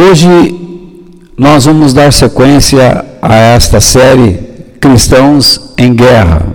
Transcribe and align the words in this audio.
Hoje 0.00 0.54
nós 1.36 1.64
vamos 1.64 1.92
dar 1.92 2.12
sequência 2.12 3.04
a 3.20 3.34
esta 3.34 3.80
série 3.80 4.34
Cristãos 4.80 5.72
em 5.76 5.92
Guerra. 5.92 6.46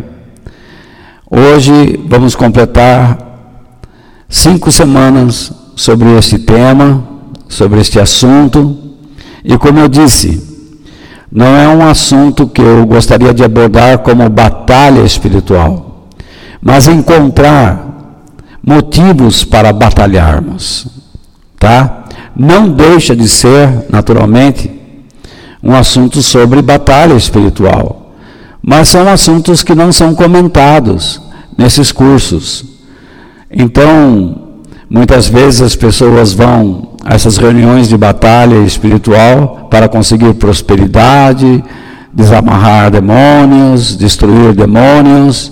Hoje 1.30 2.00
vamos 2.08 2.36
completar 2.36 3.18
cinco 4.30 4.72
semanas 4.72 5.52
sobre 5.76 6.18
este 6.18 6.40
tema, 6.40 7.06
sobre 7.50 7.82
este 7.82 8.00
assunto, 8.00 8.78
e 9.44 9.58
como 9.58 9.78
eu 9.78 9.90
disse, 9.90 10.42
não 11.30 11.54
é 11.54 11.68
um 11.68 11.86
assunto 11.86 12.48
que 12.48 12.62
eu 12.62 12.86
gostaria 12.86 13.34
de 13.34 13.44
abordar 13.44 13.98
como 13.98 14.30
batalha 14.30 15.02
espiritual, 15.02 16.08
mas 16.62 16.88
encontrar 16.88 18.24
motivos 18.66 19.44
para 19.44 19.74
batalharmos, 19.74 20.88
tá? 21.60 22.03
Não 22.36 22.70
deixa 22.70 23.16
de 23.16 23.28
ser, 23.28 23.86
naturalmente, 23.90 24.70
um 25.62 25.74
assunto 25.74 26.22
sobre 26.22 26.62
batalha 26.62 27.14
espiritual. 27.14 28.14
Mas 28.62 28.90
são 28.90 29.08
assuntos 29.08 29.64
que 29.64 29.76
não 29.76 29.92
são 29.92 30.16
comentados 30.16 31.22
nesses 31.58 31.92
cursos. 31.92 32.66
Então, 33.52 34.60
muitas 34.90 35.28
vezes 35.28 35.62
as 35.62 35.76
pessoas 35.76 36.34
vão 36.34 36.94
a 37.06 37.16
essas 37.16 37.38
reuniões 37.38 37.88
de 37.88 37.98
batalha 37.98 38.58
espiritual 38.60 39.68
para 39.70 39.90
conseguir 39.90 40.34
prosperidade, 40.36 41.64
desamarrar 42.14 42.92
demônios, 42.92 43.98
destruir 43.98 44.54
demônios. 44.54 45.52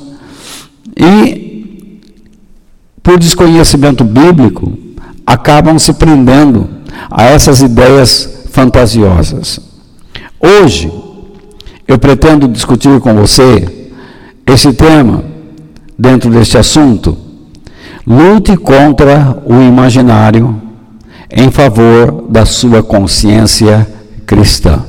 E, 0.98 2.00
por 3.04 3.20
desconhecimento 3.20 4.04
bíblico, 4.04 4.72
acabam 5.32 5.80
se 5.80 5.94
prendendo 5.94 6.68
a 7.10 7.24
essas 7.24 7.62
ideias 7.62 8.48
fantasiosas. 8.52 9.62
Hoje, 10.38 10.92
eu 11.88 11.98
pretendo 11.98 12.50
discutir 12.50 13.00
com 13.00 13.16
você 13.16 13.90
esse 14.46 14.74
tema 14.74 15.24
dentro 15.98 16.30
deste 16.30 16.58
assunto. 16.58 17.18
Lute 18.06 18.58
contra 18.58 19.42
o 19.46 19.54
imaginário 19.54 20.62
em 21.30 21.50
favor 21.50 22.26
da 22.30 22.46
sua 22.46 22.84
consciência 22.84 23.88
cristã. 24.26 24.84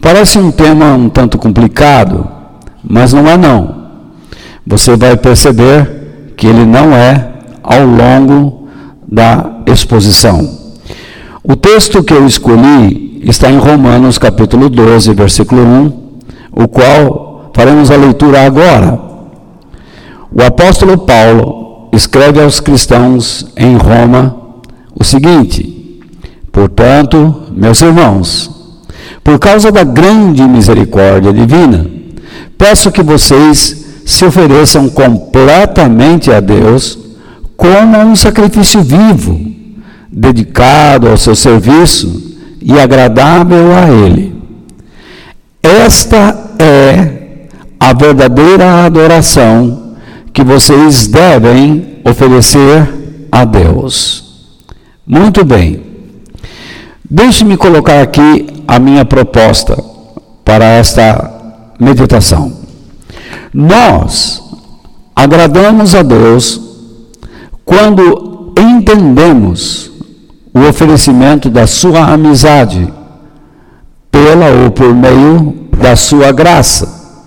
Parece 0.00 0.38
um 0.38 0.50
tema 0.50 0.94
um 0.94 1.10
tanto 1.10 1.36
complicado, 1.36 2.26
mas 2.82 3.12
não 3.12 3.28
é 3.28 3.36
não. 3.36 3.86
Você 4.66 4.96
vai 4.96 5.14
perceber 5.14 6.32
que 6.36 6.46
ele 6.46 6.64
não 6.64 6.94
é 6.94 7.32
ao 7.62 7.84
longo 7.84 8.65
da 9.10 9.62
exposição. 9.66 10.66
O 11.42 11.54
texto 11.54 12.02
que 12.02 12.12
eu 12.12 12.26
escolhi 12.26 13.22
está 13.24 13.50
em 13.50 13.58
Romanos 13.58 14.18
capítulo 14.18 14.68
12, 14.68 15.14
versículo 15.14 15.62
1, 15.62 15.92
o 16.52 16.68
qual 16.68 17.50
faremos 17.54 17.90
a 17.90 17.96
leitura 17.96 18.44
agora. 18.44 19.00
O 20.32 20.42
apóstolo 20.42 20.98
Paulo 20.98 21.88
escreve 21.92 22.42
aos 22.42 22.60
cristãos 22.60 23.46
em 23.56 23.76
Roma 23.76 24.36
o 24.94 25.04
seguinte: 25.04 26.00
Portanto, 26.50 27.42
meus 27.52 27.80
irmãos, 27.80 28.50
por 29.22 29.38
causa 29.38 29.70
da 29.72 29.84
grande 29.84 30.42
misericórdia 30.42 31.32
divina, 31.32 31.86
peço 32.58 32.90
que 32.90 33.02
vocês 33.02 33.84
se 34.04 34.24
ofereçam 34.24 34.88
completamente 34.88 36.30
a 36.30 36.40
Deus 36.40 37.05
como 37.56 37.98
um 37.98 38.14
sacrifício 38.14 38.82
vivo, 38.82 39.40
dedicado 40.10 41.08
ao 41.08 41.16
seu 41.16 41.34
serviço 41.34 42.36
e 42.60 42.78
agradável 42.78 43.74
a 43.74 43.88
Ele. 43.88 44.34
Esta 45.62 46.52
é 46.58 47.46
a 47.78 47.92
verdadeira 47.92 48.84
adoração 48.84 49.96
que 50.32 50.42
vocês 50.44 51.06
devem 51.06 52.00
oferecer 52.04 53.28
a 53.32 53.44
Deus. 53.44 54.52
Muito 55.06 55.44
bem. 55.44 55.82
Deixe-me 57.08 57.56
colocar 57.56 58.02
aqui 58.02 58.46
a 58.66 58.78
minha 58.78 59.04
proposta 59.04 59.76
para 60.44 60.64
esta 60.64 61.30
meditação. 61.78 62.52
Nós 63.52 64.42
agradamos 65.14 65.94
a 65.94 66.02
Deus 66.02 66.65
quando 67.66 68.54
entendemos 68.56 69.90
o 70.54 70.60
oferecimento 70.60 71.50
da 71.50 71.66
sua 71.66 72.12
amizade 72.12 72.90
pela 74.10 74.46
ou 74.62 74.70
por 74.70 74.94
meio 74.94 75.68
da 75.76 75.96
sua 75.96 76.30
graça. 76.30 77.20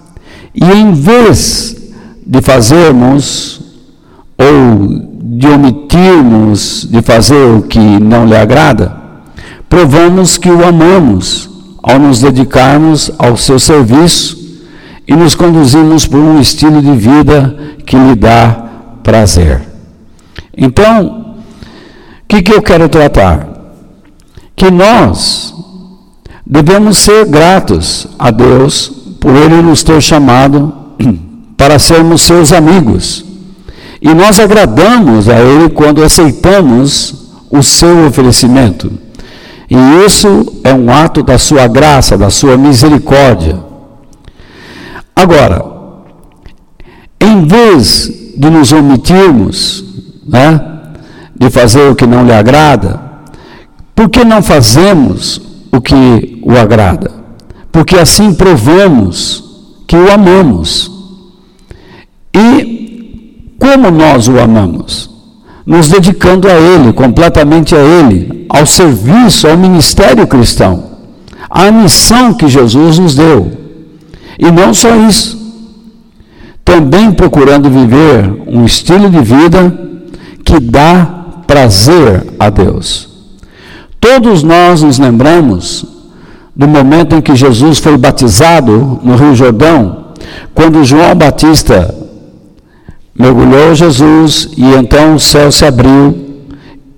E 0.56 0.64
em 0.64 0.94
vez 0.94 1.76
de 2.26 2.42
fazermos 2.42 3.62
ou 4.38 5.10
de 5.22 5.48
omitirmos 5.48 6.88
de 6.90 7.02
fazer 7.02 7.58
o 7.58 7.62
que 7.62 7.78
não 7.78 8.26
lhe 8.26 8.36
agrada, 8.36 8.96
provamos 9.68 10.38
que 10.38 10.50
o 10.50 10.66
amamos 10.66 11.50
ao 11.84 12.00
nos 12.00 12.22
dedicarmos 12.22 13.12
ao 13.20 13.36
seu 13.36 13.60
serviço 13.60 14.38
e 15.06 15.16
nos 15.16 15.36
conduzimos 15.36 16.08
por 16.08 16.20
um 16.20 16.40
estilo 16.40 16.82
de 16.82 16.94
vida 16.94 17.56
que 17.86 17.98
lhe 17.98 18.16
dá 18.16 18.66
prazer. 19.04 19.69
Então, 20.60 21.38
o 22.24 22.28
que, 22.28 22.42
que 22.42 22.54
eu 22.54 22.62
quero 22.62 22.90
tratar? 22.90 23.48
Que 24.56 24.70
nós 24.70 25.56
devemos 26.46 26.98
ser 26.98 27.26
gratos 27.26 28.06
a 28.20 28.30
Deus 28.30 28.92
por 29.22 29.34
Ele 29.34 29.62
nos 29.62 29.84
ter 29.84 30.02
chamado 30.02 30.74
para 31.56 31.80
sermos 31.80 32.24
seus 32.24 32.52
amigos. 32.52 33.24
E 34.02 34.14
nós 34.14 34.38
agradamos 34.38 35.30
a 35.30 35.40
Ele 35.40 35.70
quando 35.70 36.04
aceitamos 36.04 37.16
o 37.50 37.64
seu 37.64 38.06
oferecimento. 38.06 38.92
E 39.70 40.06
isso 40.06 40.60
é 40.64 40.74
um 40.74 40.92
ato 40.92 41.24
da 41.24 41.38
sua 41.38 41.68
graça, 41.68 42.18
da 42.18 42.30
sua 42.30 42.58
misericórdia. 42.58 43.58
Agora, 45.16 45.64
em 47.20 47.46
vez 47.46 48.12
de 48.36 48.50
nos 48.50 48.72
omitirmos 48.72 49.89
né, 50.30 50.62
de 51.36 51.50
fazer 51.50 51.90
o 51.90 51.96
que 51.96 52.06
não 52.06 52.26
lhe 52.26 52.32
agrada, 52.32 53.00
por 53.96 54.10
que 54.10 54.24
não 54.24 54.42
fazemos 54.42 55.42
o 55.72 55.82
que 55.82 56.40
o 56.44 56.58
agrada? 56.58 57.12
Porque 57.72 57.98
assim 57.98 58.34
provamos 58.34 59.44
que 59.88 59.96
o 59.96 60.12
amamos. 60.12 60.92
E 62.34 63.56
como 63.60 63.92
nós 63.92 64.28
o 64.28 64.40
amamos? 64.40 65.10
Nos 65.66 65.90
dedicando 65.90 66.48
a 66.48 66.54
Ele, 66.54 66.94
completamente 66.94 67.76
a 67.76 67.80
Ele, 67.80 68.46
ao 68.50 68.66
serviço, 68.66 69.48
ao 69.48 69.58
ministério 69.58 70.26
cristão, 70.26 70.84
à 71.50 71.70
missão 71.72 72.34
que 72.34 72.48
Jesus 72.48 72.98
nos 72.98 73.16
deu. 73.16 73.52
E 74.40 74.50
não 74.52 74.74
só 74.74 74.96
isso, 74.96 75.38
também 76.64 77.12
procurando 77.12 77.70
viver 77.70 78.32
um 78.48 78.64
estilo 78.64 79.10
de 79.10 79.22
vida 79.22 79.90
que 80.50 80.60
dá 80.60 81.08
prazer 81.46 82.26
a 82.40 82.50
Deus. 82.50 83.08
Todos 84.00 84.42
nós 84.42 84.82
nos 84.82 84.98
lembramos 84.98 85.86
do 86.56 86.68
momento 86.68 87.16
em 87.16 87.22
que 87.22 87.36
Jesus 87.36 87.78
foi 87.78 87.96
batizado 87.96 89.00
no 89.04 89.16
Rio 89.16 89.36
Jordão, 89.36 90.06
quando 90.56 90.84
João 90.84 91.14
Batista 91.14 91.94
mergulhou 93.16 93.76
Jesus 93.76 94.50
e 94.58 94.74
então 94.74 95.14
o 95.14 95.20
céu 95.20 95.52
se 95.52 95.64
abriu 95.64 96.18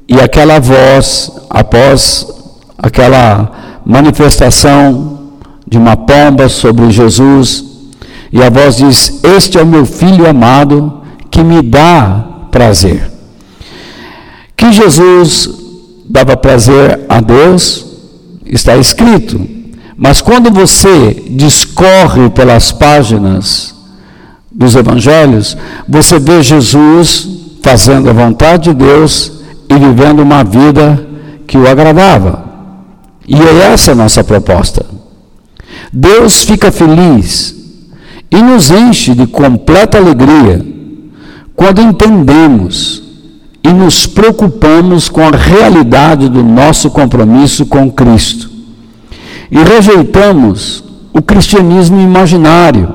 e 0.08 0.18
aquela 0.22 0.58
voz, 0.58 1.30
após 1.50 2.26
aquela 2.78 3.82
manifestação 3.86 5.20
de 5.68 5.78
uma 5.78 5.98
pomba 5.98 6.48
sobre 6.48 6.90
Jesus, 6.90 7.66
e 8.32 8.42
a 8.42 8.50
voz 8.50 8.78
diz: 8.78 9.22
Este 9.24 9.58
é 9.58 9.62
o 9.62 9.68
meu 9.68 9.86
filho 9.86 10.30
amado 10.30 11.02
que 11.30 11.44
me 11.44 11.62
dá 11.62 12.24
prazer. 12.50 13.11
Que 14.62 14.72
Jesus 14.72 15.50
dava 16.08 16.38
prazer 16.38 17.04
a 17.10 17.20
Deus, 17.20 17.84
está 18.46 18.78
escrito. 18.78 19.42
Mas 19.98 20.22
quando 20.22 20.52
você 20.52 21.16
discorre 21.32 22.30
pelas 22.30 22.72
páginas 22.72 23.74
dos 24.52 24.76
evangelhos, 24.76 25.58
você 25.90 26.20
vê 26.20 26.44
Jesus 26.44 27.28
fazendo 27.64 28.08
a 28.08 28.14
vontade 28.14 28.66
de 28.66 28.76
Deus 28.76 29.32
e 29.68 29.74
vivendo 29.74 30.20
uma 30.20 30.44
vida 30.44 31.08
que 31.48 31.58
o 31.58 31.68
agradava. 31.68 32.46
E 33.28 33.34
é 33.42 33.74
essa 33.74 33.94
a 33.94 33.96
nossa 33.96 34.24
proposta. 34.24 34.86
Deus 35.92 36.44
fica 36.44 36.72
feliz 36.72 37.56
e 38.30 38.40
nos 38.44 38.70
enche 38.70 39.16
de 39.16 39.26
completa 39.26 39.98
alegria 39.98 40.64
quando 41.56 41.82
entendemos 41.82 43.10
e 43.64 43.72
nos 43.72 44.08
preocupamos 44.08 45.08
com 45.08 45.22
a 45.22 45.32
realidade 45.32 46.28
do 46.28 46.44
nosso 46.44 46.90
compromisso 46.90 47.66
com 47.66 47.92
Cristo. 47.92 48.50
E 49.52 49.58
rejeitamos 49.58 50.84
o 51.14 51.22
cristianismo 51.22 52.00
imaginário, 52.00 52.90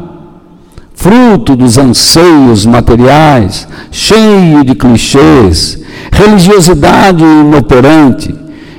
fruto 0.94 1.54
dos 1.54 1.78
anseios 1.78 2.66
materiais, 2.66 3.68
cheio 3.90 4.64
de 4.64 4.74
clichês, 4.74 5.80
religiosidade 6.10 7.22
inoperante 7.22 8.34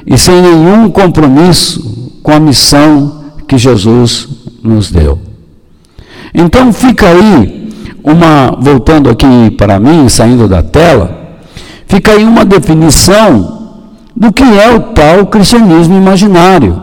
e 0.06 0.18
sem 0.18 0.42
nenhum 0.42 0.90
compromisso 0.90 2.20
com 2.24 2.32
a 2.32 2.40
missão 2.40 3.26
que 3.48 3.58
Jesus 3.58 4.28
nos 4.64 4.92
deu. 4.92 5.20
Então 6.34 6.74
fica 6.74 7.08
aí 7.08 7.70
uma, 8.04 8.58
voltando 8.60 9.10
aqui 9.10 9.52
para 9.58 9.80
mim, 9.80 10.10
saindo 10.10 10.48
da 10.48 10.62
tela, 10.62 11.27
fica 11.88 12.12
aí 12.12 12.24
uma 12.24 12.46
definição 12.46 13.72
do 14.16 14.32
que 14.32 14.44
é 14.44 14.76
o 14.76 14.80
tal 14.94 15.26
cristianismo 15.28 15.98
imaginário. 15.98 16.82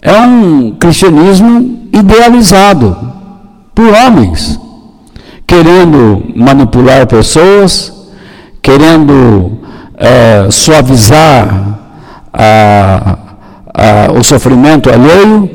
É 0.00 0.20
um 0.20 0.72
cristianismo 0.72 1.88
idealizado 1.92 2.96
por 3.74 3.86
homens, 3.86 4.58
querendo 5.46 6.24
manipular 6.34 7.06
pessoas, 7.06 7.92
querendo 8.60 9.58
é, 9.96 10.48
suavizar 10.50 11.78
a, 12.32 13.18
a, 13.74 14.12
o 14.18 14.24
sofrimento 14.24 14.90
alheio 14.90 15.50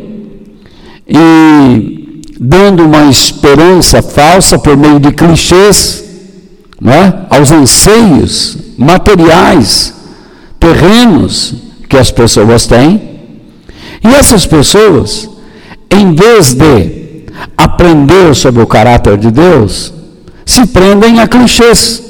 e 1.08 2.22
dando 2.40 2.86
uma 2.86 3.10
esperança 3.10 4.02
falsa 4.02 4.60
por 4.60 4.78
meio 4.78 5.00
de 5.00 5.12
clichês 5.12 6.07
né, 6.80 7.26
aos 7.30 7.52
anseios 7.52 8.58
materiais, 8.78 9.94
terrenos 10.60 11.56
que 11.90 11.98
as 11.98 12.12
pessoas 12.12 12.66
têm. 12.66 13.02
E 14.04 14.08
essas 14.08 14.46
pessoas, 14.46 15.30
em 15.90 16.14
vez 16.14 16.54
de 16.54 17.26
aprender 17.58 18.36
sobre 18.36 18.62
o 18.62 18.68
caráter 18.68 19.18
de 19.18 19.32
Deus, 19.32 19.94
se 20.46 20.66
prendem 20.68 21.20
a 21.20 21.28
clichês 21.28 22.04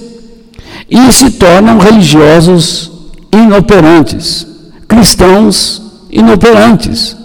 e 0.90 1.12
se 1.12 1.32
tornam 1.32 1.80
religiosos 1.80 2.92
inoperantes, 3.32 4.48
cristãos 4.88 5.82
inoperantes, 6.10 7.16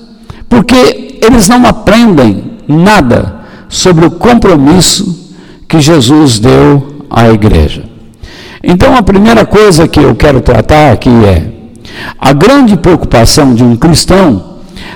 porque 0.49 1.19
eles 1.23 1.49
não 1.49 1.65
aprendem 1.67 2.59
nada 2.67 3.43
sobre 3.69 4.07
o 4.07 4.11
compromisso 4.11 5.37
que 5.69 5.81
Jesus 5.81 6.39
deu 6.39 6.92
à 7.13 7.29
igreja. 7.29 7.85
Então, 8.63 8.97
a 8.97 9.03
primeira 9.03 9.45
coisa 9.45 9.87
que 9.87 10.01
eu 10.01 10.15
quero 10.15 10.41
tratar 10.41 10.93
aqui 10.93 11.11
é: 11.11 11.47
a 12.19 12.33
grande 12.33 12.77
preocupação 12.77 13.55
de 13.55 13.63
um 13.63 13.77
cristão 13.77 14.53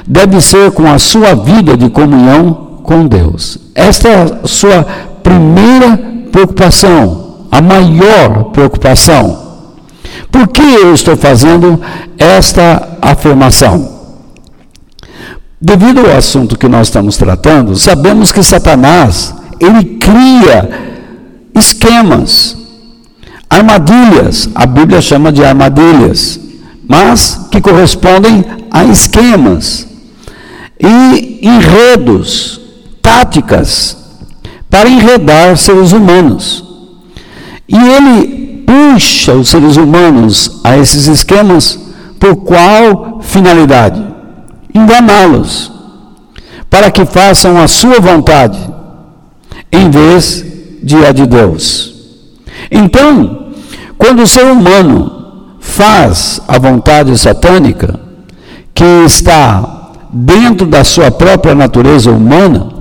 deve 0.07 0.41
ser 0.41 0.71
com 0.71 0.91
a 0.91 0.99
sua 0.99 1.35
vida 1.35 1.77
de 1.77 1.91
comunhão 1.91 2.81
com 2.83 3.07
Deus. 3.07 3.59
Esta 3.75 4.09
é 4.09 4.23
a 4.45 4.47
sua 4.47 4.87
primeira 5.23 5.99
preocupação, 6.31 7.47
a 7.51 7.61
maior 7.61 8.45
preocupação. 8.53 9.45
Por 10.31 10.49
que 10.49 10.63
eu 10.63 10.95
estou 10.95 11.17
fazendo 11.17 11.81
esta 12.19 12.99
afirmação? 13.03 13.97
Devido 15.61 16.01
ao 16.01 16.17
assunto 16.17 16.57
que 16.57 16.69
nós 16.69 16.89
estamos 16.89 17.17
tratando, 17.17 17.75
sabemos 17.77 18.31
que 18.31 18.43
Satanás, 18.43 19.35
ele 19.59 19.97
cria 19.97 20.96
esquemas, 21.57 22.57
armadilhas, 23.49 24.49
a 24.55 24.67
Bíblia 24.67 25.01
chama 25.01 25.33
de 25.33 25.45
armadilhas, 25.45 26.39
mas 26.89 27.49
que 27.51 27.61
correspondem 27.61 28.45
a 28.71 28.85
esquemas 28.85 29.87
e 30.79 31.41
enredos, 31.43 32.61
táticas 33.01 33.97
para 34.69 34.89
enredar 34.89 35.57
seres 35.57 35.93
humanos. 35.93 36.65
E 37.69 37.77
ele 37.77 38.65
puxa 38.67 39.33
os 39.33 39.49
seres 39.49 39.77
humanos 39.77 40.61
a 40.63 40.77
esses 40.77 41.07
esquemas 41.07 41.79
por 42.21 42.37
qual 42.37 43.21
finalidade? 43.23 44.05
Enganá-los, 44.75 45.73
para 46.69 46.91
que 46.91 47.07
façam 47.07 47.59
a 47.59 47.67
sua 47.67 47.99
vontade, 48.01 48.59
em 49.73 49.91
vez 49.91 50.46
de 50.83 51.05
a 51.05 51.13
de 51.13 51.27
Deus. 51.27 51.95
Então, 52.71 53.47
quando 53.99 54.23
o 54.23 54.27
ser 54.27 54.45
humano 54.45 55.13
faz 55.61 56.41
a 56.47 56.59
vontade 56.59 57.17
satânica, 57.19 57.99
que 58.75 58.85
está 59.05 59.93
dentro 60.13 60.67
da 60.67 60.85
sua 60.85 61.11
própria 61.11 61.55
natureza 61.55 62.11
humana, 62.11 62.73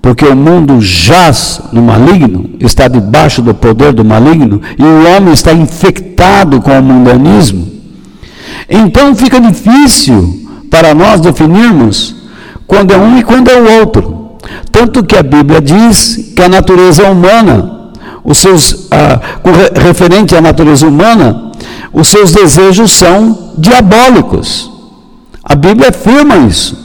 porque 0.00 0.24
o 0.24 0.36
mundo 0.36 0.80
jaz 0.80 1.60
no 1.72 1.82
maligno, 1.82 2.50
está 2.60 2.88
debaixo 2.88 3.42
do 3.42 3.54
poder 3.54 3.92
do 3.92 4.04
maligno, 4.04 4.60
e 4.78 4.82
o 4.82 5.16
homem 5.16 5.32
está 5.32 5.52
infectado 5.52 6.60
com 6.60 6.78
o 6.78 6.82
mundanismo, 6.82 7.68
então 8.68 9.14
fica 9.14 9.40
difícil 9.40 10.46
para 10.70 10.94
nós 10.94 11.20
definirmos 11.20 12.14
quando 12.66 12.92
é 12.92 12.98
um 12.98 13.18
e 13.18 13.22
quando 13.22 13.48
é 13.48 13.56
o 13.56 13.80
outro. 13.80 14.17
Tanto 14.70 15.04
que 15.04 15.16
a 15.16 15.22
Bíblia 15.22 15.60
diz 15.60 16.32
que 16.34 16.42
a 16.42 16.48
natureza 16.48 17.04
humana, 17.04 17.90
os 18.24 18.38
seus, 18.38 18.88
ah, 18.90 19.20
referente 19.74 20.36
à 20.36 20.40
natureza 20.40 20.86
humana, 20.86 21.52
os 21.92 22.08
seus 22.08 22.32
desejos 22.32 22.92
são 22.92 23.52
diabólicos. 23.56 24.70
A 25.42 25.54
Bíblia 25.54 25.88
afirma 25.88 26.36
isso. 26.36 26.76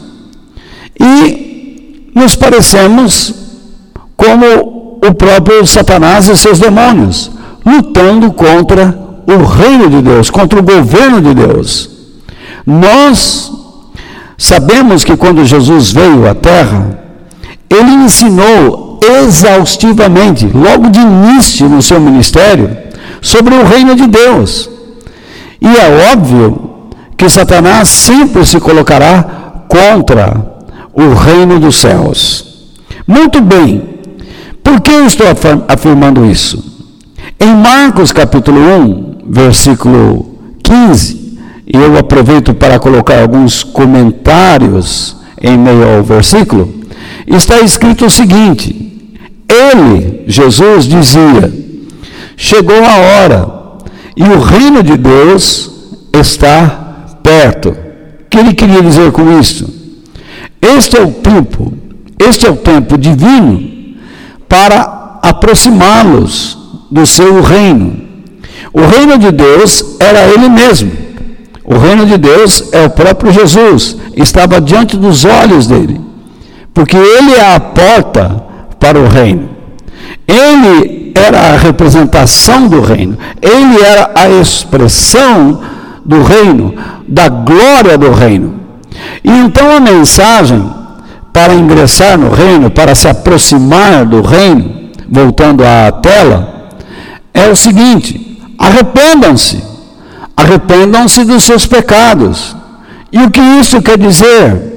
E 1.00 2.12
nos 2.16 2.36
parecemos 2.36 3.34
como 4.16 5.00
o 5.06 5.14
próprio 5.14 5.66
Satanás 5.68 6.28
e 6.28 6.38
seus 6.38 6.60
demônios, 6.60 7.30
lutando 7.66 8.32
contra 8.32 8.98
o 9.26 9.44
reino 9.44 9.90
de 9.90 10.02
Deus, 10.02 10.30
contra 10.30 10.60
o 10.60 10.64
governo 10.64 11.22
de 11.22 11.34
Deus. 11.34 11.90
Nós 12.66 13.52
sabemos 14.38 15.04
que 15.04 15.18
quando 15.18 15.46
Jesus 15.46 15.92
veio 15.92 16.30
à 16.30 16.34
Terra, 16.34 17.03
ele 17.76 17.92
ensinou 17.92 19.00
exaustivamente, 19.02 20.48
logo 20.48 20.90
de 20.90 21.00
início 21.00 21.68
no 21.68 21.82
seu 21.82 22.00
ministério, 22.00 22.78
sobre 23.22 23.56
o 23.56 23.66
reino 23.66 23.96
de 23.96 24.08
Deus. 24.08 24.70
E 25.62 25.68
é 25.68 26.12
óbvio 26.14 26.90
que 27.18 27.30
Satanás 27.30 27.88
sempre 27.88 28.46
se 28.46 28.60
colocará 28.60 29.66
contra 29.68 30.46
o 30.94 31.14
reino 31.14 31.60
dos 31.60 31.78
céus. 31.78 32.70
Muito 33.08 33.42
bem, 33.42 33.82
por 34.64 34.80
que 34.82 34.92
eu 34.92 35.06
estou 35.06 35.28
afirmando 35.68 36.26
isso? 36.26 36.64
Em 37.40 37.54
Marcos 37.56 38.12
capítulo 38.12 38.60
1, 38.60 39.16
versículo 39.28 40.38
15, 40.64 41.40
e 41.68 41.78
eu 41.78 41.98
aproveito 41.98 42.54
para 42.54 42.80
colocar 42.80 43.22
alguns 43.22 43.64
comentários 43.64 45.18
em 45.42 45.58
meio 45.58 45.98
ao 45.98 46.04
versículo, 46.04 46.83
está 47.28 47.60
escrito 47.62 48.06
o 48.06 48.10
seguinte: 48.10 49.18
Ele, 49.48 50.24
Jesus, 50.28 50.86
dizia: 50.86 51.52
Chegou 52.36 52.84
a 52.84 52.96
hora 52.96 53.64
e 54.16 54.24
o 54.24 54.40
reino 54.40 54.84
de 54.84 54.98
Deus 54.98 55.72
está 56.14 57.18
perto. 57.22 57.70
O 57.70 58.30
que 58.30 58.38
ele 58.38 58.54
queria 58.54 58.82
dizer 58.82 59.12
com 59.12 59.40
isso? 59.40 59.72
Este 60.62 60.98
é 60.98 61.02
o 61.02 61.12
tempo, 61.12 61.74
este 62.20 62.48
é 62.48 62.50
o 62.50 62.56
tempo 62.56 62.98
divino 62.98 63.72
para 64.48 65.20
aproximá-los 65.22 66.58
do 66.90 67.06
seu 67.06 67.42
reino. 67.42 68.02
O 68.72 68.82
reino 68.82 69.18
de 69.18 69.32
Deus 69.32 69.98
era 70.00 70.28
ele 70.28 70.50
mesmo. 70.50 70.92
O 71.66 71.78
reino 71.78 72.06
de 72.06 72.18
Deus 72.18 72.74
é 72.74 72.86
o 72.86 72.90
próprio 72.90 73.32
Jesus, 73.32 73.96
estava 74.16 74.60
diante 74.60 74.98
dos 74.98 75.24
olhos 75.24 75.66
dele, 75.66 76.00
porque 76.74 76.98
ele 76.98 77.34
é 77.34 77.56
a 77.56 77.60
porta 77.60 78.44
para 78.80 79.00
o 79.00 79.08
reino. 79.08 79.50
Ele 80.28 81.12
era 81.16 81.54
a 81.54 81.58
representação 81.58 82.68
do 82.68 82.82
reino, 82.82 83.18
ele 83.42 83.82
era 83.82 84.12
a 84.16 84.30
expressão 84.30 85.62
do 86.04 86.24
reino, 86.24 86.74
da 87.08 87.30
glória 87.30 87.98
do 87.98 88.12
reino. 88.12 88.60
E 89.24 89.30
então 89.30 89.76
a 89.76 89.80
mensagem 89.80 90.70
para 91.32 91.54
ingressar 91.54 92.18
no 92.18 92.30
reino, 92.30 92.70
para 92.70 92.94
se 92.94 93.08
aproximar 93.08 94.06
do 94.06 94.22
reino, 94.22 94.92
voltando 95.10 95.64
à 95.64 95.92
tela, 95.92 96.70
é 97.34 97.48
o 97.48 97.56
seguinte: 97.56 98.40
Arrependam-se. 98.58 99.64
Arrependam-se 100.36 101.24
dos 101.26 101.44
seus 101.44 101.66
pecados. 101.66 102.56
E 103.12 103.20
o 103.20 103.30
que 103.30 103.42
isso 103.42 103.82
quer 103.82 103.98
dizer? 103.98 104.73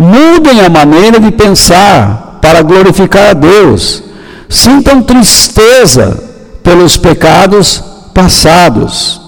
Mudem 0.00 0.60
a 0.60 0.68
maneira 0.68 1.18
de 1.18 1.32
pensar 1.32 2.38
para 2.40 2.62
glorificar 2.62 3.30
a 3.30 3.32
Deus. 3.32 4.04
Sintam 4.48 5.02
tristeza 5.02 6.22
pelos 6.62 6.96
pecados 6.96 7.82
passados. 8.14 9.20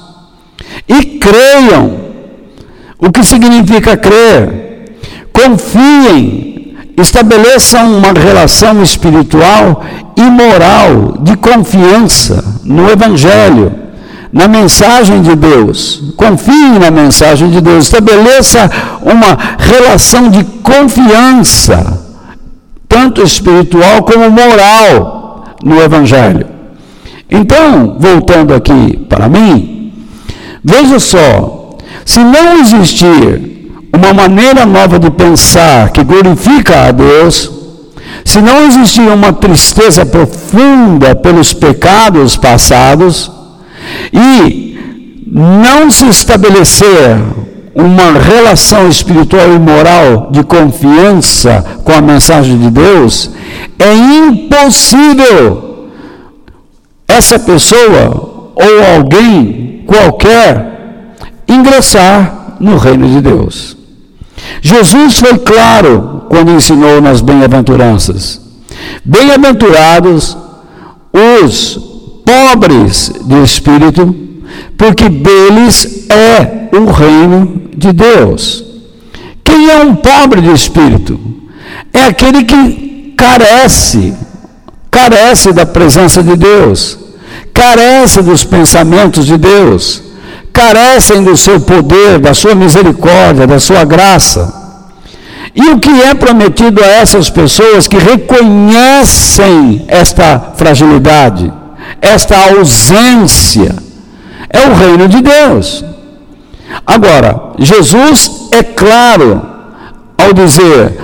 E 0.88 1.18
creiam. 1.18 1.98
O 3.00 3.10
que 3.10 3.24
significa 3.24 3.96
crer? 3.96 5.00
Confiem, 5.32 6.76
estabeleçam 6.96 7.98
uma 7.98 8.12
relação 8.12 8.80
espiritual 8.80 9.82
e 10.16 10.22
moral 10.22 11.16
de 11.20 11.36
confiança 11.36 12.60
no 12.62 12.88
Evangelho, 12.88 13.72
na 14.32 14.46
mensagem 14.46 15.22
de 15.22 15.34
Deus. 15.34 16.02
Confiem 16.16 16.78
na 16.78 16.90
mensagem 16.90 17.50
de 17.50 17.60
Deus, 17.60 17.84
estabeleça 17.84 18.70
uma 19.02 19.36
relação 19.58 20.28
de 20.28 20.44
confiança, 20.62 22.02
tanto 22.88 23.22
espiritual 23.22 24.02
como 24.02 24.30
moral, 24.30 25.56
no 25.62 25.80
Evangelho. 25.80 26.46
Então, 27.30 27.96
voltando 27.98 28.54
aqui 28.54 28.96
para 29.08 29.28
mim, 29.28 29.92
veja 30.64 30.98
só, 30.98 31.76
se 32.04 32.20
não 32.20 32.60
existir 32.60 33.50
uma 33.92 34.12
maneira 34.12 34.64
nova 34.64 34.98
de 34.98 35.10
pensar 35.10 35.90
que 35.90 36.02
glorifica 36.02 36.88
a 36.88 36.92
Deus, 36.92 37.50
se 38.24 38.40
não 38.40 38.64
existir 38.66 39.02
uma 39.02 39.32
tristeza 39.32 40.04
profunda 40.04 41.14
pelos 41.14 41.52
pecados 41.52 42.36
passados, 42.36 43.30
e 44.12 44.78
não 45.26 45.90
se 45.90 46.08
estabelecer 46.08 47.18
uma 47.74 48.18
relação 48.18 48.88
espiritual 48.88 49.52
e 49.52 49.58
moral 49.58 50.28
de 50.30 50.42
confiança 50.42 51.64
com 51.84 51.92
a 51.92 52.00
mensagem 52.00 52.58
de 52.58 52.70
Deus, 52.70 53.30
é 53.78 53.94
impossível 53.94 55.88
essa 57.06 57.38
pessoa 57.38 58.52
ou 58.54 58.94
alguém 58.94 59.84
qualquer 59.86 61.14
ingressar 61.48 62.56
no 62.60 62.76
reino 62.76 63.08
de 63.08 63.20
Deus. 63.20 63.76
Jesus 64.60 65.18
foi 65.18 65.38
claro 65.38 66.26
quando 66.28 66.52
ensinou 66.52 67.00
nas 67.00 67.20
bem-aventuranças: 67.20 68.40
Bem-aventurados 69.04 70.36
os 71.12 71.89
pobres 72.30 73.12
de 73.24 73.42
espírito, 73.42 74.14
porque 74.76 75.08
deles 75.08 76.06
é 76.08 76.68
o 76.76 76.90
reino 76.90 77.62
de 77.76 77.92
Deus. 77.92 78.64
Quem 79.42 79.70
é 79.70 79.80
um 79.80 79.96
pobre 79.96 80.40
de 80.40 80.52
espírito? 80.52 81.18
É 81.92 82.04
aquele 82.04 82.44
que 82.44 83.14
carece, 83.16 84.14
carece 84.90 85.52
da 85.52 85.66
presença 85.66 86.22
de 86.22 86.36
Deus 86.36 87.00
carecem 87.52 88.22
dos 88.22 88.42
pensamentos 88.42 89.26
de 89.26 89.36
Deus, 89.36 90.02
carecem 90.52 91.22
do 91.22 91.36
seu 91.36 91.60
poder, 91.60 92.18
da 92.18 92.32
sua 92.32 92.54
misericórdia, 92.54 93.46
da 93.46 93.60
sua 93.60 93.84
graça. 93.84 94.58
E 95.54 95.68
o 95.68 95.78
que 95.78 95.90
é 96.02 96.14
prometido 96.14 96.82
a 96.82 96.86
essas 96.86 97.28
pessoas 97.28 97.86
que 97.86 97.98
reconhecem 97.98 99.84
esta 99.88 100.52
fragilidade, 100.56 101.52
esta 102.00 102.36
ausência, 102.50 103.74
é 104.48 104.68
o 104.68 104.74
reino 104.74 105.08
de 105.08 105.20
Deus. 105.20 105.84
Agora, 106.86 107.52
Jesus 107.58 108.48
é 108.52 108.62
claro 108.62 109.42
ao 110.16 110.32
dizer: 110.32 110.98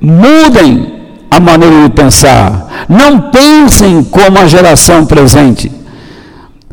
mudem 0.00 0.94
a 1.30 1.40
maneira 1.40 1.88
de 1.88 1.94
pensar, 1.94 2.86
não 2.88 3.30
pensem 3.30 4.04
como 4.04 4.38
a 4.38 4.46
geração 4.46 5.04
presente 5.04 5.78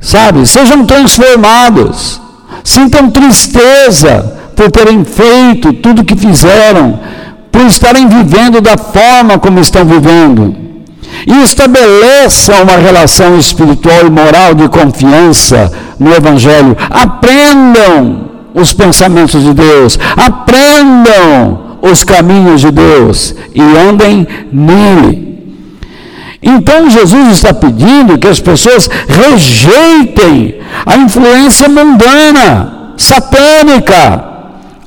sabe? 0.06 0.46
Sejam 0.46 0.86
transformados, 0.86 2.22
sintam 2.64 3.10
tristeza 3.10 4.40
por 4.56 4.70
terem 4.70 5.04
feito 5.04 5.74
tudo 5.74 6.04
o 6.04 6.06
que 6.06 6.16
fizeram, 6.16 7.00
por 7.52 7.62
estarem 7.62 8.08
vivendo 8.08 8.62
da 8.62 8.78
forma 8.78 9.40
como 9.40 9.60
estão 9.60 9.84
vivendo. 9.84 10.56
E 11.28 11.44
estabeleçam 11.44 12.64
uma 12.64 12.78
relação 12.78 13.38
espiritual 13.38 14.06
e 14.06 14.10
moral 14.10 14.54
de 14.54 14.68
confiança 14.68 15.72
no 16.00 16.14
Evangelho. 16.14 16.76
Aprendam 16.90 18.30
os 18.54 18.74
pensamentos 18.74 19.44
de 19.44 19.54
Deus, 19.54 20.00
aprendam 20.16 21.78
os 21.82 22.04
caminhos 22.04 22.62
de 22.62 22.72
Deus 22.72 23.36
e 23.54 23.62
andem 23.62 24.28
nele. 24.52 25.26
Então 26.42 26.90
Jesus 26.90 27.32
está 27.32 27.54
pedindo 27.54 28.18
que 28.18 28.28
as 28.28 28.40
pessoas 28.40 28.88
rejeitem 29.08 30.56
a 30.86 30.96
influência 30.96 31.68
mundana, 31.68 32.94
satânica, 32.98 34.35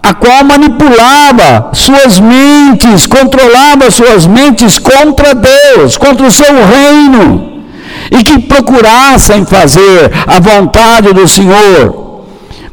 a 0.08 0.14
qual 0.14 0.42
manipulava 0.42 1.70
suas 1.74 2.18
mentes, 2.18 3.06
controlava 3.06 3.90
suas 3.90 4.26
mentes 4.26 4.78
contra 4.78 5.34
Deus, 5.34 5.98
contra 5.98 6.26
o 6.26 6.30
seu 6.30 6.46
reino, 6.46 7.62
e 8.10 8.24
que 8.24 8.38
procurassem 8.38 9.44
fazer 9.44 10.10
a 10.26 10.40
vontade 10.40 11.12
do 11.12 11.28
Senhor 11.28 12.24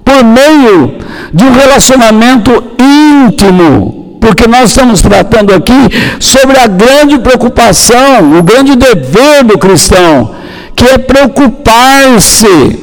por 0.03 0.23
meio 0.23 0.97
de 1.33 1.43
um 1.43 1.51
relacionamento 1.51 2.51
íntimo 2.79 4.17
porque 4.21 4.47
nós 4.47 4.71
estamos 4.71 5.03
tratando 5.03 5.53
aqui 5.53 5.73
sobre 6.19 6.57
a 6.57 6.65
grande 6.65 7.19
preocupação, 7.19 8.39
o 8.39 8.41
grande 8.41 8.75
dever 8.75 9.43
do 9.43 9.55
cristão, 9.55 10.31
que 10.75 10.83
é 10.83 10.97
preocupar-se 10.97 12.79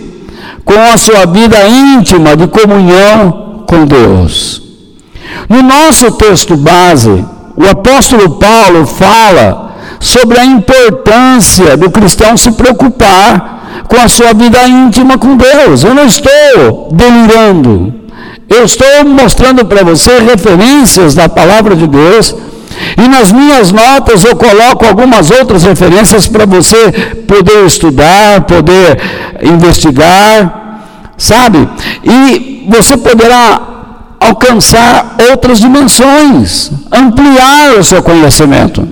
com 0.65 0.81
a 0.93 0.97
sua 0.97 1.27
vida 1.27 1.57
íntima 1.67 2.37
de 2.37 2.47
comunhão 2.47 3.43
com 3.67 3.85
Deus. 3.85 4.63
No 5.49 5.63
nosso 5.63 6.11
texto 6.13 6.57
base, 6.57 7.25
o 7.57 7.67
apóstolo 7.67 8.39
Paulo 8.39 8.87
fala 8.87 9.75
sobre 10.01 10.39
a 10.39 10.45
importância 10.45 11.77
do 11.77 11.91
cristão 11.91 12.37
se 12.37 12.51
preocupar 12.53 13.85
com 13.89 13.97
a 14.01 14.09
sua 14.09 14.33
vida 14.33 14.67
íntima 14.67 15.19
com 15.19 15.37
Deus. 15.37 15.85
Eu 15.85 15.95
não 15.95 16.07
estou 16.07 16.89
delirando. 16.93 17.95
Eu 18.49 18.65
estou 18.65 19.05
mostrando 19.05 19.65
para 19.65 19.83
você 19.83 20.19
referências 20.19 21.15
da 21.15 21.29
palavra 21.29 21.75
de 21.77 21.87
Deus. 21.87 22.35
E 22.97 23.09
nas 23.09 23.31
minhas 23.31 23.71
notas 23.71 24.25
eu 24.25 24.35
coloco 24.35 24.85
algumas 24.85 25.31
outras 25.31 25.63
referências 25.63 26.27
para 26.27 26.47
você 26.47 26.91
poder 27.27 27.65
estudar, 27.65 28.43
poder 28.43 28.99
investigar, 29.43 30.62
sabe? 31.23 31.69
E 32.05 32.67
você 32.69 32.97
poderá 32.97 33.61
alcançar 34.21 35.17
outras 35.31 35.59
dimensões, 35.61 36.71
ampliar 36.91 37.79
o 37.79 37.85
seu 37.85 38.03
conhecimento. 38.03 38.87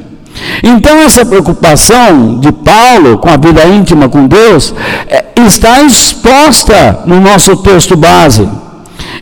Então, 0.63 0.99
essa 1.01 1.27
preocupação 1.27 2.39
de 2.39 2.53
Paulo 2.53 3.19
com 3.19 3.29
a 3.29 3.37
vida 3.37 3.65
íntima 3.67 4.09
com 4.09 4.27
Deus 4.27 4.75
é, 5.09 5.27
está 5.47 5.83
exposta 5.83 7.01
no 7.05 7.21
nosso 7.21 7.57
texto 7.57 7.97
base. 7.97 8.49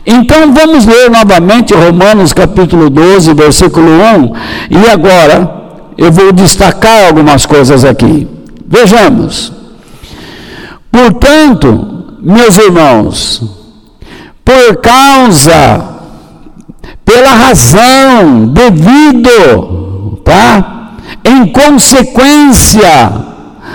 Então 0.05 0.53
vamos 0.53 0.85
ler 0.85 1.09
novamente 1.09 1.73
Romanos 1.73 2.33
capítulo 2.33 2.89
12, 2.89 3.33
versículo 3.33 3.87
1, 3.91 4.33
e 4.71 4.89
agora 4.89 5.59
eu 5.97 6.11
vou 6.11 6.31
destacar 6.31 7.07
algumas 7.07 7.45
coisas 7.45 7.83
aqui. 7.83 8.27
Vejamos. 8.65 9.51
Portanto, 10.91 11.98
meus 12.21 12.57
irmãos, 12.57 13.41
por 14.43 14.77
causa, 14.77 15.99
pela 17.05 17.33
razão, 17.33 18.47
devido, 18.47 20.19
tá? 20.23 20.95
Em 21.23 21.47
consequência 21.47 23.25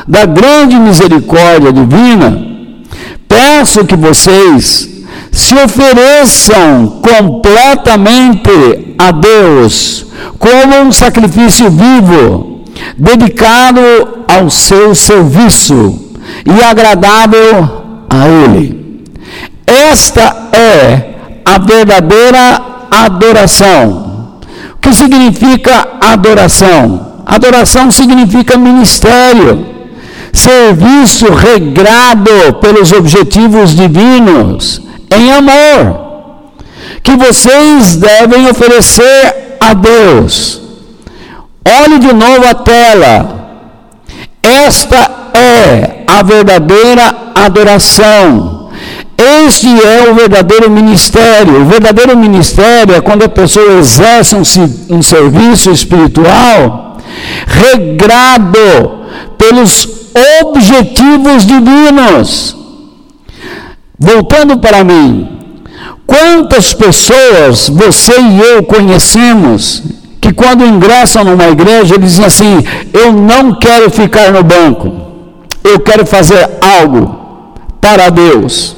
da 0.06 0.26
grande 0.26 0.76
misericórdia 0.76 1.72
divina, 1.72 2.46
peço 3.26 3.84
que 3.84 3.96
vocês 3.96 4.90
se 5.32 5.54
ofereçam 5.54 7.00
completamente 7.02 8.94
a 8.98 9.10
Deus 9.10 10.06
como 10.38 10.76
um 10.82 10.92
sacrifício 10.92 11.70
vivo, 11.70 12.62
dedicado 12.96 13.80
ao 14.28 14.50
seu 14.50 14.94
serviço 14.94 15.98
e 16.46 16.62
agradável 16.62 17.83
a 18.21 18.28
Ele. 18.28 19.04
Esta 19.66 20.49
é 20.52 21.14
a 21.44 21.59
verdadeira 21.59 22.61
adoração. 22.90 24.40
O 24.75 24.78
que 24.78 24.92
significa 24.92 25.88
adoração? 26.00 27.14
Adoração 27.26 27.90
significa 27.90 28.56
ministério, 28.56 29.66
serviço 30.33 31.33
regrado 31.33 32.54
pelos 32.61 32.92
objetivos 32.92 33.75
divinos 33.75 34.83
em 35.11 35.33
amor, 35.33 36.52
que 37.02 37.16
vocês 37.16 37.97
devem 37.97 38.49
oferecer 38.49 39.56
a 39.61 39.73
Deus. 39.73 40.61
Olhe 41.66 41.99
de 41.99 42.12
novo 42.12 42.47
a 42.47 42.54
tela. 42.54 43.35
Esta 44.42 45.11
é 45.33 46.04
a 46.06 46.23
verdadeira 46.23 47.24
adoração. 47.34 48.70
Este 49.46 49.68
é 49.68 50.10
o 50.10 50.14
verdadeiro 50.14 50.70
ministério. 50.70 51.62
O 51.62 51.64
verdadeiro 51.64 52.16
ministério 52.16 52.94
é 52.94 53.00
quando 53.00 53.22
a 53.22 53.28
pessoa 53.28 53.78
exerce 53.78 54.34
um, 54.34 54.42
um 54.96 55.02
serviço 55.02 55.70
espiritual 55.70 56.98
regrado 57.46 59.04
pelos 59.38 59.88
objetivos 60.42 61.46
divinos. 61.46 62.56
Voltando 63.98 64.58
para 64.58 64.82
mim, 64.82 65.28
quantas 66.06 66.74
pessoas 66.74 67.68
você 67.68 68.20
e 68.20 68.40
eu 68.40 68.64
conhecemos 68.64 69.82
que 70.20 70.32
quando 70.32 70.66
ingressam 70.66 71.24
numa 71.24 71.48
igreja 71.48 71.98
dizem 71.98 72.24
assim: 72.24 72.64
Eu 72.92 73.12
não 73.12 73.54
quero 73.54 73.90
ficar 73.90 74.32
no 74.32 74.42
banco, 74.42 74.92
eu 75.62 75.78
quero 75.80 76.04
fazer 76.04 76.50
algo 76.60 77.24
para 77.84 78.08
Deus. 78.08 78.74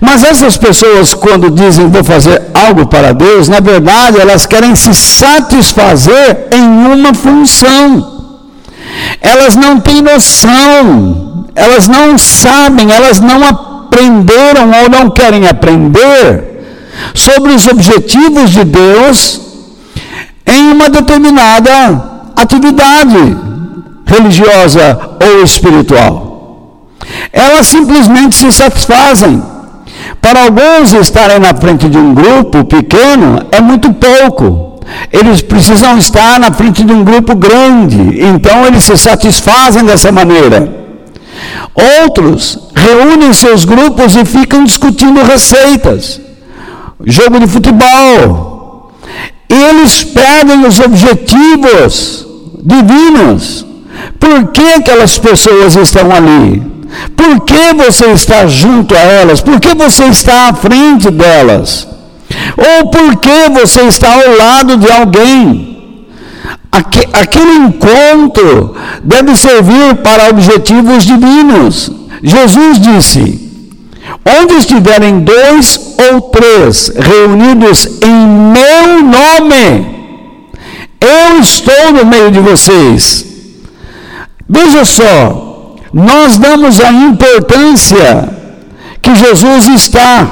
Mas 0.00 0.24
essas 0.24 0.56
pessoas, 0.56 1.12
quando 1.12 1.50
dizem 1.50 1.90
vou 1.90 2.02
fazer 2.02 2.40
algo 2.54 2.86
para 2.86 3.12
Deus, 3.12 3.46
na 3.46 3.60
verdade 3.60 4.18
elas 4.18 4.46
querem 4.46 4.74
se 4.74 4.94
satisfazer 4.94 6.48
em 6.50 6.66
uma 6.94 7.12
função. 7.12 8.32
Elas 9.20 9.54
não 9.54 9.78
têm 9.78 10.00
noção, 10.00 11.44
elas 11.54 11.86
não 11.88 12.16
sabem, 12.16 12.90
elas 12.90 13.20
não 13.20 13.44
aprenderam 13.46 14.70
ou 14.82 14.88
não 14.88 15.10
querem 15.10 15.46
aprender 15.46 16.64
sobre 17.14 17.52
os 17.52 17.66
objetivos 17.66 18.48
de 18.50 18.64
Deus 18.64 19.42
em 20.46 20.72
uma 20.72 20.88
determinada 20.88 22.32
atividade 22.34 23.36
religiosa 24.06 24.98
ou 25.22 25.42
espiritual. 25.42 26.27
Elas 27.32 27.66
simplesmente 27.66 28.36
se 28.36 28.50
satisfazem. 28.52 29.42
Para 30.20 30.44
alguns, 30.44 30.92
estarem 30.92 31.38
na 31.38 31.54
frente 31.54 31.88
de 31.88 31.98
um 31.98 32.14
grupo 32.14 32.64
pequeno 32.64 33.46
é 33.50 33.60
muito 33.60 33.92
pouco. 33.92 34.80
Eles 35.12 35.42
precisam 35.42 35.98
estar 35.98 36.40
na 36.40 36.50
frente 36.50 36.82
de 36.82 36.92
um 36.92 37.04
grupo 37.04 37.34
grande, 37.34 38.22
então 38.22 38.66
eles 38.66 38.84
se 38.84 38.96
satisfazem 38.96 39.84
dessa 39.84 40.10
maneira. 40.10 40.76
Outros 42.02 42.70
reúnem 42.74 43.32
seus 43.32 43.64
grupos 43.64 44.16
e 44.16 44.24
ficam 44.24 44.64
discutindo 44.64 45.22
receitas, 45.22 46.20
jogo 47.04 47.38
de 47.38 47.46
futebol, 47.46 48.92
eles 49.48 50.04
perdem 50.04 50.66
os 50.66 50.78
objetivos 50.78 52.26
divinos. 52.62 53.66
Por 54.18 54.48
que 54.48 54.62
aquelas 54.74 55.18
pessoas 55.18 55.74
estão 55.74 56.10
ali? 56.12 56.77
Por 57.16 57.40
que 57.40 57.74
você 57.74 58.06
está 58.12 58.46
junto 58.46 58.94
a 58.94 59.00
elas? 59.00 59.40
Por 59.40 59.60
que 59.60 59.74
você 59.74 60.04
está 60.04 60.48
à 60.48 60.54
frente 60.54 61.10
delas? 61.10 61.86
Ou 62.56 62.90
por 62.90 63.16
que 63.16 63.48
você 63.50 63.82
está 63.82 64.12
ao 64.12 64.36
lado 64.36 64.76
de 64.76 64.90
alguém? 64.90 66.06
Aquele 67.12 67.54
encontro 67.56 68.76
deve 69.02 69.34
servir 69.36 69.96
para 69.96 70.28
objetivos 70.28 71.04
divinos. 71.04 71.90
Jesus 72.22 72.78
disse: 72.78 73.50
Onde 74.24 74.54
estiverem 74.54 75.20
dois 75.20 75.96
ou 76.10 76.20
três 76.20 76.88
reunidos 76.88 77.86
em 78.02 78.26
meu 78.52 79.02
nome, 79.02 79.98
eu 81.00 81.40
estou 81.40 81.92
no 81.92 82.04
meio 82.04 82.30
de 82.30 82.40
vocês. 82.40 83.26
Veja 84.48 84.84
só, 84.84 85.47
nós 85.92 86.38
damos 86.38 86.80
a 86.80 86.90
importância 86.92 88.28
que 89.00 89.14
Jesus 89.14 89.68
está. 89.68 90.26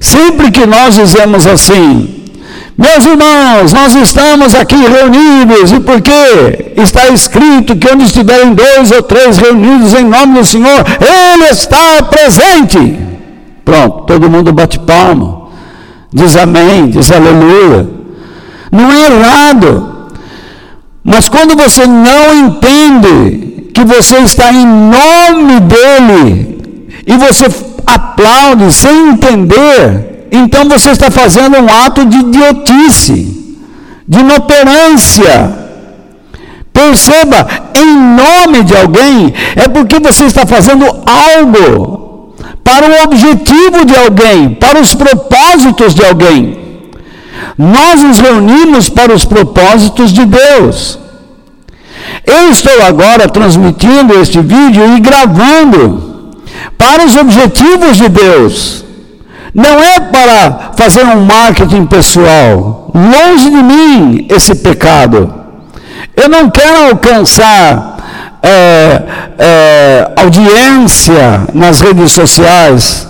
Sempre 0.00 0.50
que 0.50 0.64
nós 0.64 0.94
dizemos 0.94 1.46
assim, 1.46 2.18
meus 2.78 3.04
irmãos, 3.04 3.72
nós 3.72 3.92
estamos 3.96 4.54
aqui 4.54 4.76
reunidos, 4.76 5.72
e 5.72 5.80
porque 5.80 6.72
está 6.76 7.08
escrito 7.08 7.74
que 7.74 7.90
onde 7.90 8.04
estiverem 8.04 8.54
dois 8.54 8.92
ou 8.92 9.02
três 9.02 9.36
reunidos 9.36 9.94
em 9.94 10.04
nome 10.04 10.38
do 10.38 10.44
Senhor, 10.44 10.84
Ele 11.00 11.44
está 11.50 12.00
presente. 12.04 12.96
Pronto, 13.64 14.06
todo 14.06 14.30
mundo 14.30 14.52
bate 14.52 14.78
palma, 14.78 15.48
diz 16.12 16.36
amém, 16.36 16.88
diz 16.88 17.10
aleluia. 17.10 17.88
Não 18.70 18.92
é 18.92 19.06
errado, 19.06 20.10
mas 21.02 21.28
quando 21.28 21.56
você 21.56 21.84
não 21.84 22.46
entende 22.46 23.57
que 23.78 23.84
você 23.84 24.18
está 24.18 24.52
em 24.52 24.66
nome 24.66 25.60
dEle, 25.60 26.90
e 27.06 27.16
você 27.16 27.46
aplaude 27.86 28.72
sem 28.72 29.10
entender, 29.10 30.26
então 30.32 30.68
você 30.68 30.90
está 30.90 31.12
fazendo 31.12 31.56
um 31.58 31.68
ato 31.86 32.04
de 32.04 32.18
idiotice, 32.18 33.56
de 34.06 34.18
inoperância. 34.18 35.56
Perceba, 36.72 37.46
em 37.72 37.96
nome 38.16 38.64
de 38.64 38.76
alguém, 38.76 39.32
é 39.54 39.68
porque 39.68 40.00
você 40.00 40.24
está 40.24 40.44
fazendo 40.44 40.84
algo 41.06 42.34
para 42.64 42.84
o 42.84 43.04
objetivo 43.04 43.84
de 43.86 43.96
alguém, 43.96 44.54
para 44.54 44.80
os 44.80 44.92
propósitos 44.92 45.94
de 45.94 46.04
alguém. 46.04 46.58
Nós 47.56 48.02
nos 48.02 48.18
reunimos 48.18 48.88
para 48.88 49.14
os 49.14 49.24
propósitos 49.24 50.12
de 50.12 50.26
Deus. 50.26 50.98
Eu 52.26 52.50
estou 52.50 52.82
agora 52.86 53.28
transmitindo 53.28 54.20
este 54.20 54.40
vídeo 54.40 54.96
e 54.96 55.00
gravando 55.00 56.30
para 56.76 57.04
os 57.04 57.16
objetivos 57.16 57.96
de 57.96 58.08
Deus. 58.08 58.84
Não 59.54 59.82
é 59.82 59.98
para 60.00 60.72
fazer 60.76 61.04
um 61.04 61.24
marketing 61.24 61.86
pessoal. 61.86 62.90
Longe 62.94 63.50
de 63.50 63.62
mim 63.62 64.26
esse 64.30 64.54
pecado. 64.54 65.34
Eu 66.16 66.28
não 66.28 66.50
quero 66.50 66.90
alcançar 66.90 68.38
é, 68.42 69.02
é, 69.38 70.12
audiência 70.16 71.42
nas 71.54 71.80
redes 71.80 72.12
sociais. 72.12 73.06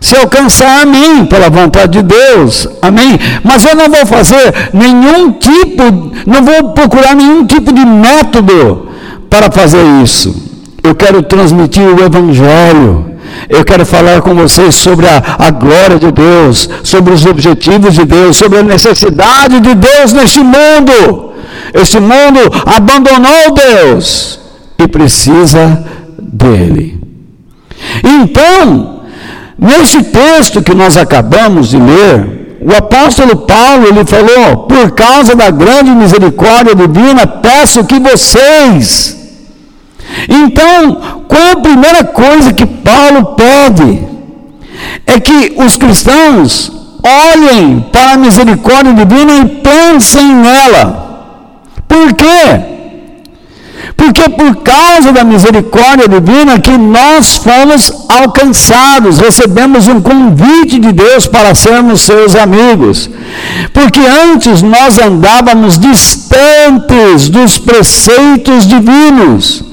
Se 0.00 0.16
alcançar 0.16 0.82
a 0.82 0.86
mim, 0.86 1.26
pela 1.26 1.48
vontade 1.48 2.00
de 2.00 2.02
Deus, 2.02 2.68
amém? 2.82 3.18
Mas 3.42 3.64
eu 3.64 3.74
não 3.74 3.88
vou 3.88 4.04
fazer 4.06 4.70
nenhum 4.72 5.32
tipo, 5.32 5.82
não 6.26 6.42
vou 6.42 6.72
procurar 6.72 7.14
nenhum 7.14 7.46
tipo 7.46 7.72
de 7.72 7.84
método 7.84 8.88
para 9.30 9.50
fazer 9.50 9.82
isso. 10.02 10.34
Eu 10.82 10.94
quero 10.94 11.22
transmitir 11.22 11.82
o 11.82 12.04
Evangelho. 12.04 13.16
Eu 13.48 13.64
quero 13.64 13.84
falar 13.84 14.22
com 14.22 14.34
vocês 14.34 14.74
sobre 14.74 15.06
a, 15.06 15.22
a, 15.38 15.50
glória 15.50 15.98
de 15.98 16.10
Deus, 16.10 16.68
sobre 16.82 17.12
os 17.12 17.26
objetivos 17.26 17.94
de 17.94 18.04
Deus, 18.04 18.36
sobre 18.36 18.60
a 18.60 18.62
necessidade 18.62 19.60
de 19.60 19.74
Deus 19.74 20.12
neste 20.12 20.40
mundo. 20.40 21.32
Este 21.74 21.98
mundo 21.98 22.40
abandonou 22.64 23.54
Deus 23.54 24.40
e 24.78 24.88
precisa 24.88 25.84
dele. 26.18 26.98
Então, 28.02 28.95
nesse 29.58 30.02
texto 30.04 30.62
que 30.62 30.74
nós 30.74 30.96
acabamos 30.96 31.70
de 31.70 31.78
ler, 31.78 32.58
o 32.60 32.74
apóstolo 32.74 33.36
Paulo 33.38 33.86
ele 33.88 34.04
falou: 34.04 34.66
por 34.68 34.92
causa 34.92 35.34
da 35.34 35.50
grande 35.50 35.90
misericórdia 35.90 36.74
divina, 36.74 37.26
peço 37.26 37.84
que 37.84 37.98
vocês 37.98 39.16
então, 40.28 41.22
qual 41.28 41.52
a 41.52 41.60
primeira 41.60 42.04
coisa 42.04 42.52
que 42.52 42.66
Paulo 42.66 43.36
pede? 43.36 44.06
É 45.06 45.20
que 45.20 45.54
os 45.56 45.76
cristãos 45.76 46.72
olhem 47.02 47.80
para 47.92 48.12
a 48.12 48.16
misericórdia 48.16 48.94
divina 48.94 49.32
e 49.32 49.48
pensem 49.60 50.34
nela. 50.34 51.60
Por 51.86 52.12
quê? 52.14 52.75
Porque 53.96 54.28
por 54.30 54.56
causa 54.56 55.12
da 55.12 55.24
misericórdia 55.24 56.08
divina 56.08 56.58
que 56.58 56.76
nós 56.76 57.36
fomos 57.36 57.92
alcançados, 58.08 59.18
recebemos 59.18 59.86
um 59.88 60.00
convite 60.00 60.78
de 60.78 60.92
Deus 60.92 61.26
para 61.26 61.54
sermos 61.54 62.00
seus 62.02 62.34
amigos. 62.34 63.10
Porque 63.72 64.00
antes 64.00 64.62
nós 64.62 64.98
andávamos 64.98 65.78
distantes 65.78 67.28
dos 67.28 67.58
preceitos 67.58 68.66
divinos 68.66 69.64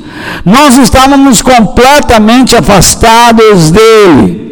nós 0.45 0.77
estávamos 0.77 1.41
completamente 1.41 2.55
afastados 2.55 3.71
dele. 3.71 4.42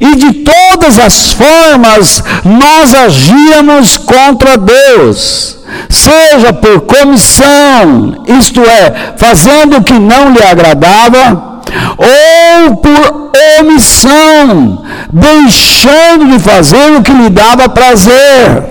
E 0.00 0.16
de 0.16 0.32
todas 0.44 0.98
as 0.98 1.32
formas 1.32 2.22
nós 2.44 2.94
agíamos 2.94 3.96
contra 3.96 4.56
Deus, 4.56 5.58
seja 5.88 6.52
por 6.52 6.82
comissão, 6.82 8.24
isto 8.26 8.60
é, 8.62 9.14
fazendo 9.16 9.78
o 9.78 9.84
que 9.84 9.98
não 9.98 10.32
lhe 10.32 10.42
agradava, 10.42 11.60
ou 11.96 12.76
por 12.76 13.30
omissão, 13.60 14.84
deixando 15.12 16.32
de 16.32 16.38
fazer 16.38 16.96
o 16.96 17.02
que 17.02 17.12
lhe 17.12 17.30
dava 17.30 17.68
prazer. 17.68 18.64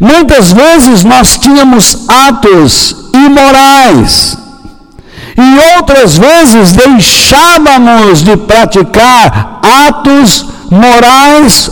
Muitas 0.00 0.52
vezes 0.52 1.04
nós 1.04 1.36
tínhamos 1.36 2.06
atos 2.08 2.96
imorais, 3.14 4.36
E 5.36 5.76
outras 5.76 6.16
vezes 6.16 6.72
deixávamos 6.72 8.22
de 8.22 8.36
praticar 8.36 9.60
atos 9.62 10.46
morais 10.70 11.70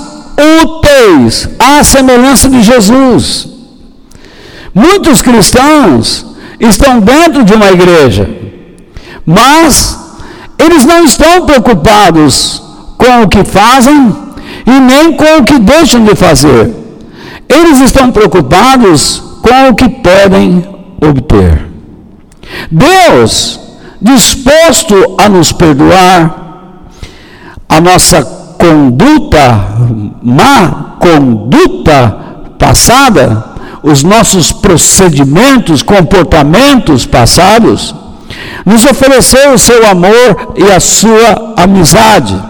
úteis 0.62 1.48
à 1.58 1.84
semelhança 1.84 2.48
de 2.48 2.62
Jesus. 2.62 3.48
Muitos 4.74 5.22
cristãos 5.22 6.26
estão 6.58 6.98
dentro 7.00 7.44
de 7.44 7.52
uma 7.52 7.70
igreja, 7.70 8.28
mas 9.24 9.98
eles 10.58 10.84
não 10.84 11.04
estão 11.04 11.46
preocupados 11.46 12.62
com 12.96 13.22
o 13.22 13.28
que 13.28 13.44
fazem 13.44 14.14
e 14.66 14.80
nem 14.80 15.12
com 15.12 15.38
o 15.38 15.44
que 15.44 15.58
deixam 15.58 16.04
de 16.04 16.14
fazer. 16.14 16.72
Eles 17.48 17.80
estão 17.80 18.10
preocupados 18.10 19.22
com 19.42 19.68
o 19.68 19.74
que 19.74 19.88
podem 19.88 20.64
obter. 21.00 21.71
Deus, 22.70 23.60
disposto 24.00 25.16
a 25.18 25.28
nos 25.28 25.52
perdoar 25.52 26.42
a 27.68 27.80
nossa 27.80 28.22
conduta, 28.58 29.66
má 30.22 30.96
conduta 31.00 32.16
passada, 32.58 33.52
os 33.82 34.04
nossos 34.04 34.52
procedimentos, 34.52 35.82
comportamentos 35.82 37.04
passados, 37.04 37.94
nos 38.64 38.84
ofereceu 38.84 39.54
o 39.54 39.58
seu 39.58 39.86
amor 39.88 40.54
e 40.56 40.70
a 40.70 40.78
sua 40.78 41.54
amizade, 41.56 42.40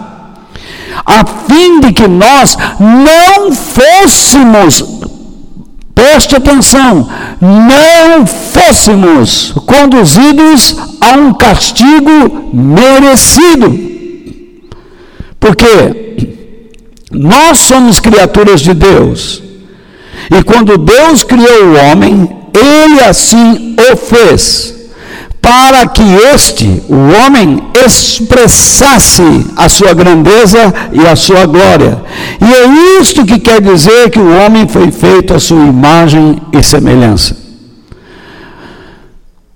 a 1.05 1.25
fim 1.47 1.79
de 1.79 1.91
que 1.91 2.07
nós 2.07 2.57
não 2.79 3.51
fôssemos, 3.51 4.85
preste 5.93 6.35
atenção, 6.35 7.09
não 7.39 8.25
fôssemos 8.25 9.53
conduzidos 9.65 10.75
a 10.99 11.11
um 11.17 11.33
castigo 11.33 12.49
merecido. 12.53 13.91
Porque 15.39 16.15
nós 17.11 17.59
somos 17.59 17.99
criaturas 17.99 18.61
de 18.61 18.73
Deus. 18.73 19.41
E 20.31 20.43
quando 20.43 20.77
Deus 20.77 21.23
criou 21.23 21.65
o 21.65 21.75
homem, 21.75 22.29
ele 22.53 23.01
assim 23.01 23.75
o 23.91 23.97
fez 23.97 24.72
para 25.43 25.85
que 25.87 26.01
este, 26.33 26.81
o 26.87 26.95
homem, 26.95 27.61
expressasse 27.85 29.45
a 29.57 29.67
sua 29.67 29.93
grandeza 29.93 30.73
e 30.93 31.05
a 31.05 31.17
sua 31.17 31.45
glória. 31.45 32.01
E 32.39 32.45
é 32.45 33.01
isto 33.01 33.25
que 33.25 33.37
quer 33.37 33.59
dizer 33.59 34.09
que 34.09 34.19
o 34.19 34.37
homem 34.37 34.69
foi 34.69 34.89
feito 34.89 35.33
à 35.33 35.39
sua 35.41 35.65
imagem 35.65 36.41
e 36.53 36.63
semelhança. 36.63 37.35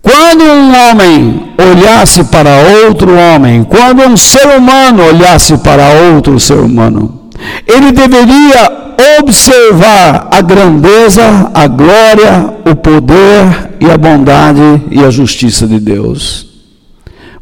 Quando 0.02 0.44
um 0.44 0.90
homem 0.90 1.54
olhasse 1.58 2.26
para 2.26 2.50
outro 2.86 3.16
homem, 3.16 3.64
quando 3.64 4.02
um 4.02 4.18
ser 4.18 4.46
humano 4.58 5.02
olhasse 5.06 5.58
para 5.58 6.14
outro 6.14 6.38
ser 6.38 6.60
humano, 6.60 7.30
ele 7.66 7.94
deveria 7.94 8.87
observar 9.20 10.28
a 10.32 10.42
grandeza, 10.42 11.52
a 11.54 11.68
glória, 11.68 12.54
o 12.70 12.76
poder 12.76 13.74
e 13.80 13.90
a 13.90 13.98
bondade 13.98 14.82
e 14.90 15.04
a 15.04 15.10
justiça 15.10 15.68
de 15.68 15.80
Deus. 15.80 16.48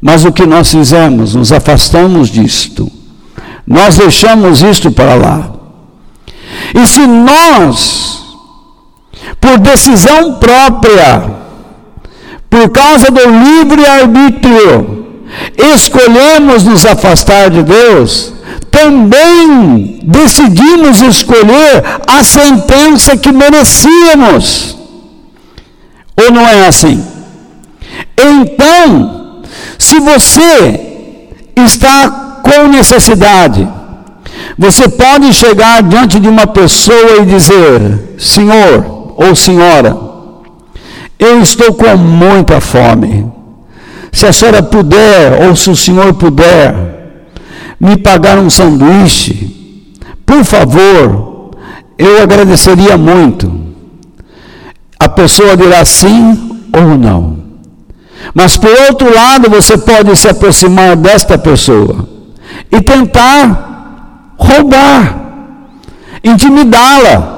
Mas 0.02 0.26
o 0.26 0.32
que 0.32 0.46
nós 0.46 0.70
fizemos? 0.70 1.34
Nos 1.34 1.52
afastamos 1.52 2.30
disto. 2.30 2.92
Nós 3.66 3.98
deixamos 3.98 4.62
isto 4.62 4.92
para 4.92 5.16
lá. 5.16 5.52
E 6.74 6.86
se 6.86 7.06
nós, 7.08 8.24
por 9.40 9.58
decisão 9.58 10.36
própria, 10.36 11.36
por 12.50 12.70
causa 12.70 13.10
do 13.10 13.22
livre 13.22 13.86
arbítrio, 13.86 15.06
escolhemos 15.58 16.64
nos 16.64 16.86
afastar 16.86 17.50
de 17.50 17.64
Deus, 17.64 18.34
também 18.76 20.02
decidimos 20.04 21.02
escolher 21.02 21.82
a 22.06 22.22
sentença 22.24 23.16
que 23.16 23.32
merecíamos. 23.32 24.78
Ou 26.18 26.30
não 26.30 26.46
é 26.46 26.68
assim? 26.68 27.02
Então, 28.18 29.42
se 29.80 29.98
você 30.02 31.30
está 31.56 32.42
com 32.44 32.68
necessidade, 32.68 33.66
você 34.58 34.90
pode 34.90 35.34
chegar 35.34 35.82
diante 35.82 36.20
de 36.20 36.28
uma 36.28 36.46
pessoa 36.46 37.22
e 37.22 37.26
dizer: 37.26 38.16
Senhor 38.18 39.14
ou 39.16 39.34
Senhora, 39.36 39.98
eu 41.18 41.42
estou 41.42 41.74
com 41.74 41.96
muita 41.96 42.60
fome. 42.60 43.32
Se 44.12 44.26
a 44.26 44.34
senhora 44.34 44.64
puder, 44.64 45.46
ou 45.46 45.56
se 45.56 45.70
o 45.70 45.76
senhor 45.76 46.14
puder, 46.14 46.95
me 47.80 47.98
pagar 47.98 48.38
um 48.38 48.50
sanduíche, 48.50 49.96
por 50.26 50.44
favor, 50.44 51.52
eu 51.98 52.22
agradeceria 52.22 52.98
muito. 52.98 53.66
A 55.00 55.10
pessoa 55.10 55.56
dirá 55.56 55.84
sim 55.86 56.60
ou 56.74 56.98
não. 56.98 57.38
Mas 58.34 58.58
por 58.58 58.72
outro 58.90 59.14
lado, 59.14 59.50
você 59.50 59.78
pode 59.78 60.16
se 60.16 60.28
aproximar 60.28 60.96
desta 60.96 61.38
pessoa 61.38 62.08
e 62.72 62.82
tentar 62.82 64.34
roubar, 64.38 65.16
intimidá-la. 66.24 67.36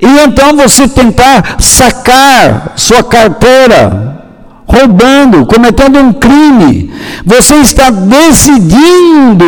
E 0.00 0.06
então 0.06 0.56
você 0.56 0.88
tentar 0.88 1.56
sacar 1.60 2.72
sua 2.76 3.02
carteira, 3.02 4.15
roubando, 4.76 5.46
cometendo 5.46 5.98
um 5.98 6.12
crime. 6.12 6.90
Você 7.24 7.56
está 7.56 7.90
decidindo 7.90 9.46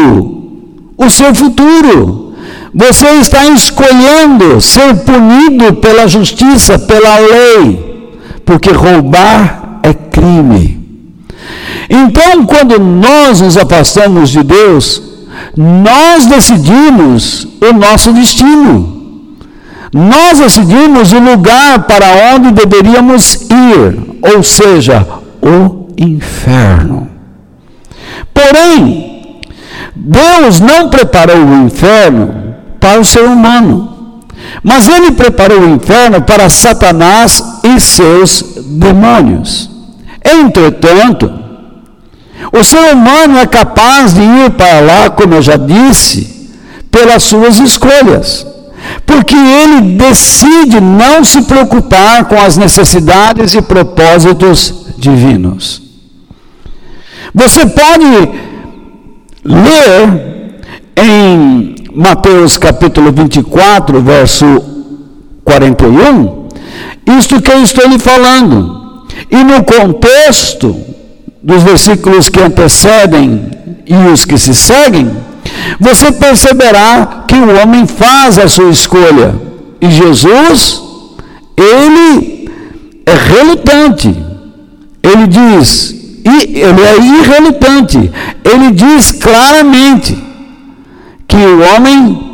o 0.96 1.10
seu 1.10 1.34
futuro. 1.34 2.34
Você 2.74 3.06
está 3.20 3.46
escolhendo 3.46 4.60
ser 4.60 4.94
punido 5.04 5.74
pela 5.74 6.06
justiça, 6.06 6.78
pela 6.78 7.18
lei, 7.18 8.12
porque 8.44 8.70
roubar 8.70 9.80
é 9.82 9.92
crime. 9.92 10.78
Então, 11.88 12.44
quando 12.44 12.78
nós 12.78 13.40
nos 13.40 13.56
afastamos 13.56 14.30
de 14.30 14.42
Deus, 14.42 15.02
nós 15.56 16.26
decidimos 16.26 17.48
o 17.60 17.72
nosso 17.72 18.12
destino. 18.12 18.97
Nós 19.92 20.38
decidimos 20.38 21.12
o 21.12 21.18
lugar 21.18 21.84
para 21.84 22.34
onde 22.34 22.52
deveríamos 22.52 23.34
ir, 23.42 24.34
ou 24.34 24.42
seja, 24.42 25.06
o 25.40 25.88
inferno. 25.96 27.08
Porém, 28.34 29.40
Deus 29.96 30.60
não 30.60 30.90
preparou 30.90 31.38
o 31.38 31.64
inferno 31.64 32.54
para 32.78 33.00
o 33.00 33.04
ser 33.04 33.22
humano, 33.22 34.20
mas 34.62 34.88
Ele 34.88 35.12
preparou 35.12 35.60
o 35.60 35.74
inferno 35.74 36.20
para 36.22 36.50
Satanás 36.50 37.42
e 37.64 37.80
seus 37.80 38.42
demônios. 38.66 39.70
Entretanto, 40.22 41.32
o 42.52 42.62
ser 42.62 42.92
humano 42.92 43.38
é 43.38 43.46
capaz 43.46 44.12
de 44.12 44.20
ir 44.20 44.50
para 44.50 44.80
lá, 44.80 45.10
como 45.10 45.34
eu 45.34 45.42
já 45.42 45.56
disse, 45.56 46.52
pelas 46.90 47.22
suas 47.22 47.58
escolhas 47.58 48.46
porque 49.06 49.34
ele 49.36 49.96
decide 49.96 50.80
não 50.80 51.24
se 51.24 51.42
preocupar 51.42 52.24
com 52.26 52.40
as 52.40 52.56
necessidades 52.56 53.54
e 53.54 53.62
propósitos 53.62 54.74
divinos. 54.96 55.82
Você 57.34 57.66
pode 57.66 58.04
ler 59.44 60.62
em 60.96 61.74
Mateus 61.94 62.56
capítulo 62.56 63.12
24, 63.12 64.00
verso 64.02 64.44
41, 65.44 66.48
isto 67.18 67.40
que 67.40 67.50
eu 67.50 67.62
estou 67.62 67.88
lhe 67.88 67.98
falando. 67.98 69.06
E 69.30 69.36
no 69.42 69.64
contexto 69.64 70.76
dos 71.42 71.62
versículos 71.62 72.28
que 72.28 72.40
antecedem 72.40 73.50
e 73.86 73.94
os 74.12 74.24
que 74.24 74.36
se 74.36 74.54
seguem, 74.54 75.10
você 75.80 76.12
perceberá 76.12 77.24
que 77.26 77.34
o 77.34 77.60
homem 77.60 77.86
faz 77.86 78.38
a 78.38 78.48
sua 78.48 78.70
escolha. 78.70 79.34
E 79.80 79.90
Jesus, 79.90 80.82
ele 81.56 82.50
é 83.06 83.14
relutante. 83.14 84.16
Ele 85.02 85.26
diz, 85.26 85.94
ele 86.24 86.82
é 86.82 86.96
irrelutante. 86.98 88.10
Ele 88.44 88.70
diz 88.72 89.12
claramente 89.12 90.16
que 91.26 91.36
o 91.36 91.60
homem 91.74 92.28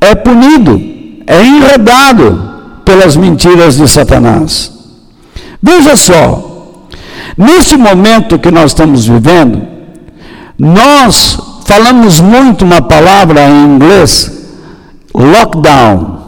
é 0.00 0.14
punido, 0.14 0.80
é 1.26 1.44
enredado 1.44 2.50
pelas 2.84 3.16
mentiras 3.16 3.76
de 3.76 3.86
Satanás. 3.86 4.72
Veja 5.62 5.94
só, 5.94 6.86
neste 7.36 7.76
momento 7.76 8.38
que 8.38 8.50
nós 8.50 8.70
estamos 8.70 9.06
vivendo, 9.06 9.62
nós 10.58 11.38
falamos 11.70 12.18
muito 12.20 12.64
uma 12.64 12.82
palavra 12.82 13.48
em 13.48 13.64
inglês, 13.64 14.28
lockdown. 15.14 16.18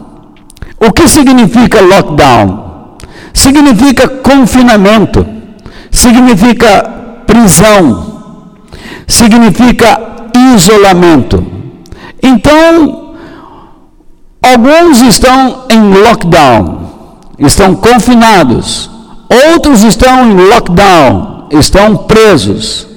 O 0.78 0.92
que 0.92 1.08
significa 1.08 1.80
lockdown? 1.80 2.98
Significa 3.34 4.06
confinamento, 4.06 5.26
significa 5.90 6.88
prisão, 7.26 8.20
significa 9.08 10.00
isolamento. 10.54 11.44
Então, 12.22 13.16
alguns 14.40 15.02
estão 15.02 15.64
em 15.68 15.92
lockdown, 15.92 16.88
estão 17.40 17.74
confinados, 17.74 18.88
outros 19.54 19.82
estão 19.82 20.24
em 20.24 20.34
lockdown, 20.36 21.48
estão 21.50 21.96
presos, 21.96 22.91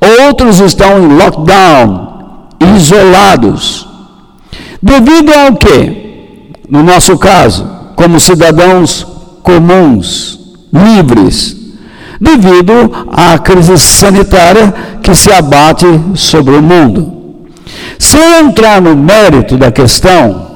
outros 0.00 0.60
estão 0.60 1.02
em 1.02 1.16
lockdown, 1.16 2.48
isolados. 2.76 3.86
Devido 4.82 5.32
ao 5.32 5.56
que? 5.56 6.52
No 6.68 6.82
nosso 6.82 7.16
caso, 7.18 7.68
como 7.96 8.20
cidadãos 8.20 9.06
comuns, 9.42 10.38
livres, 10.72 11.56
devido 12.20 13.06
à 13.10 13.38
crise 13.38 13.78
sanitária 13.78 14.74
que 15.02 15.14
se 15.14 15.32
abate 15.32 15.86
sobre 16.14 16.54
o 16.54 16.62
mundo. 16.62 17.14
Se 17.98 18.16
eu 18.16 18.46
entrar 18.46 18.80
no 18.80 18.96
mérito 18.96 19.56
da 19.56 19.72
questão 19.72 20.46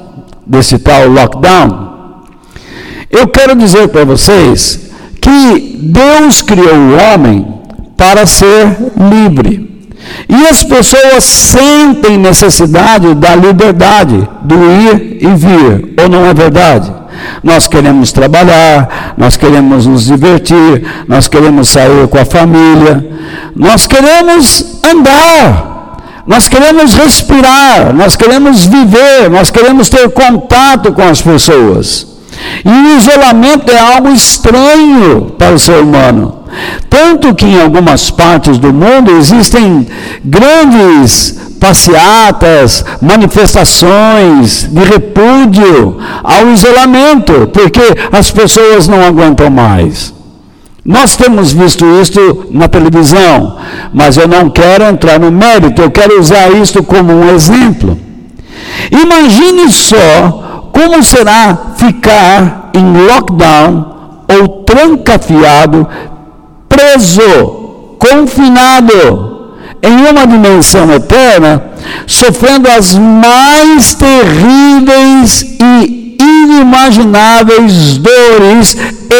desse 0.45 0.77
tal 0.77 1.07
lockdown, 1.07 2.23
eu 3.09 3.27
quero 3.27 3.55
dizer 3.55 3.87
para 3.89 4.05
vocês 4.05 4.91
que 5.21 5.79
Deus 5.81 6.41
criou 6.41 6.75
o 6.75 6.97
homem 6.97 7.53
para 7.97 8.25
ser 8.25 8.77
livre. 9.11 9.73
E 10.27 10.47
as 10.47 10.63
pessoas 10.63 11.23
sentem 11.23 12.17
necessidade 12.17 13.13
da 13.15 13.35
liberdade, 13.35 14.27
do 14.41 14.55
ir 14.55 15.17
e 15.21 15.35
vir, 15.35 15.93
ou 16.01 16.09
não 16.09 16.25
é 16.25 16.33
verdade? 16.33 16.91
Nós 17.43 17.67
queremos 17.67 18.11
trabalhar, 18.11 19.13
nós 19.17 19.37
queremos 19.37 19.85
nos 19.85 20.05
divertir, 20.05 20.83
nós 21.07 21.27
queremos 21.27 21.69
sair 21.69 22.07
com 22.07 22.17
a 22.17 22.25
família, 22.25 23.05
nós 23.55 23.87
queremos 23.87 24.81
andar, 24.83 26.23
nós 26.25 26.47
queremos 26.47 26.93
respirar, 26.93 27.93
nós 27.93 28.15
queremos 28.15 28.65
viver, 28.65 29.29
nós 29.29 29.51
queremos 29.51 29.89
ter 29.89 30.09
contato 30.09 30.91
com 30.91 31.03
as 31.03 31.21
pessoas. 31.21 32.07
E 32.65 32.69
o 32.69 32.97
isolamento 32.97 33.71
é 33.71 33.79
algo 33.79 34.09
estranho 34.09 35.35
para 35.37 35.53
o 35.53 35.59
ser 35.59 35.81
humano. 35.81 36.42
Tanto 36.89 37.33
que 37.33 37.45
em 37.45 37.61
algumas 37.61 38.11
partes 38.11 38.57
do 38.57 38.73
mundo 38.73 39.11
existem 39.11 39.87
grandes 40.23 41.39
passeatas, 41.59 42.83
manifestações 43.01 44.67
de 44.69 44.83
repúdio 44.83 45.97
ao 46.23 46.49
isolamento, 46.49 47.49
porque 47.53 47.81
as 48.11 48.29
pessoas 48.31 48.87
não 48.87 49.01
aguentam 49.01 49.49
mais. 49.49 50.13
Nós 50.85 51.15
temos 51.15 51.53
visto 51.53 51.85
isto 52.01 52.47
na 52.51 52.67
televisão, 52.67 53.57
mas 53.93 54.17
eu 54.17 54.27
não 54.27 54.49
quero 54.49 54.83
entrar 54.83 55.17
no 55.17 55.31
mérito, 55.31 55.81
eu 55.81 55.89
quero 55.89 56.19
usar 56.19 56.51
isto 56.51 56.83
como 56.83 57.13
um 57.13 57.33
exemplo. 57.33 57.97
Imagine 58.91 59.71
só 59.71 60.69
como 60.73 61.01
será 61.01 61.57
ficar 61.77 62.71
em 62.73 63.07
lockdown 63.07 63.93
ou 64.27 64.63
trancafiado, 64.63 65.87
preso, 66.73 67.95
confinado 67.99 69.33
em 69.81 70.09
uma 70.09 70.25
dimensão 70.25 70.91
eterna, 70.91 71.61
sofrendo 72.07 72.69
as 72.69 72.95
mais 72.95 73.93
terríveis 73.93 75.41
e 75.61 76.17
inimagináveis 76.19 77.97
dores 77.97 78.77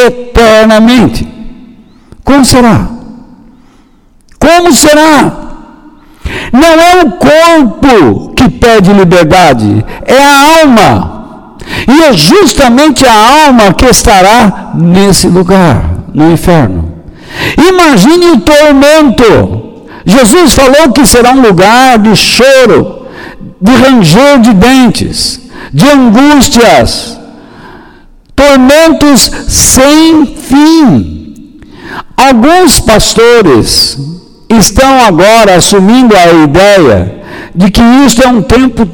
eternamente. 0.08 1.28
Como 2.24 2.46
será? 2.46 2.88
Como 4.39 4.74
será? 4.74 5.44
Não 6.52 6.62
é 6.62 7.04
o 7.04 7.12
corpo 7.12 8.34
que 8.34 8.50
pede 8.50 8.94
liberdade, 8.94 9.86
é 10.06 10.18
a 10.18 10.62
alma. 10.62 11.13
E 11.88 12.04
é 12.04 12.13
justamente 12.13 13.06
a 13.06 13.46
alma 13.46 13.74
que 13.74 13.86
estará 13.86 14.72
nesse 14.76 15.28
lugar, 15.28 15.84
no 16.13 16.32
inferno. 16.32 16.92
Imagine 17.58 18.32
o 18.32 18.39
tormento. 18.41 19.74
Jesus 20.06 20.54
falou 20.54 20.91
que 20.91 21.06
será 21.06 21.32
um 21.32 21.41
lugar 21.41 21.98
de 22.00 22.15
choro, 22.15 23.08
de 23.62 23.72
ranger 23.72 24.39
de 24.39 24.54
dentes, 24.54 25.39
de 25.72 25.88
angústias, 25.88 27.17
tormentos 28.36 29.32
sem 29.48 30.26
fim. 30.26 31.60
Alguns 32.17 32.80
pastores 32.80 33.98
estão 34.50 35.02
agora 35.02 35.56
assumindo 35.56 36.15
a 36.15 36.32
ideia 36.43 37.24
de 37.56 37.72
que 37.72 37.82
isto 38.06 38.22
é 38.22 38.28
um 38.28 38.41
tempo, 38.41 38.88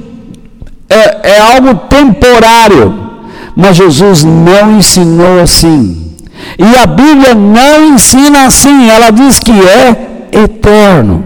é, 0.90 1.32
é 1.36 1.40
algo 1.40 1.76
temporário, 1.88 3.10
mas 3.56 3.78
Jesus 3.78 4.24
não 4.24 4.78
ensinou 4.78 5.42
assim. 5.42 6.09
E 6.58 6.78
a 6.78 6.86
Bíblia 6.86 7.36
não 7.36 7.94
ensina 7.94 8.46
assim, 8.46 8.90
ela 8.90 9.12
diz 9.12 9.40
que 9.40 9.52
é 9.52 10.28
eterno. 10.32 11.26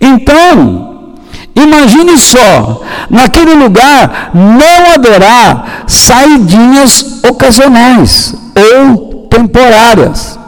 Então, 0.00 1.14
imagine 1.54 2.18
só, 2.18 2.82
naquele 3.08 3.54
lugar 3.54 4.30
não 4.34 4.94
haverá 4.94 5.84
saidinhas 5.86 7.22
ocasionais 7.28 8.34
ou 8.54 9.26
temporárias. 9.28 10.38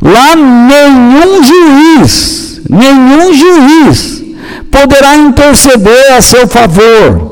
Lá 0.00 0.34
nenhum 0.34 1.42
juiz, 1.44 2.60
nenhum 2.68 3.32
juiz 3.32 4.22
poderá 4.70 5.16
interceder 5.16 6.12
a 6.16 6.20
seu 6.20 6.48
favor. 6.48 7.31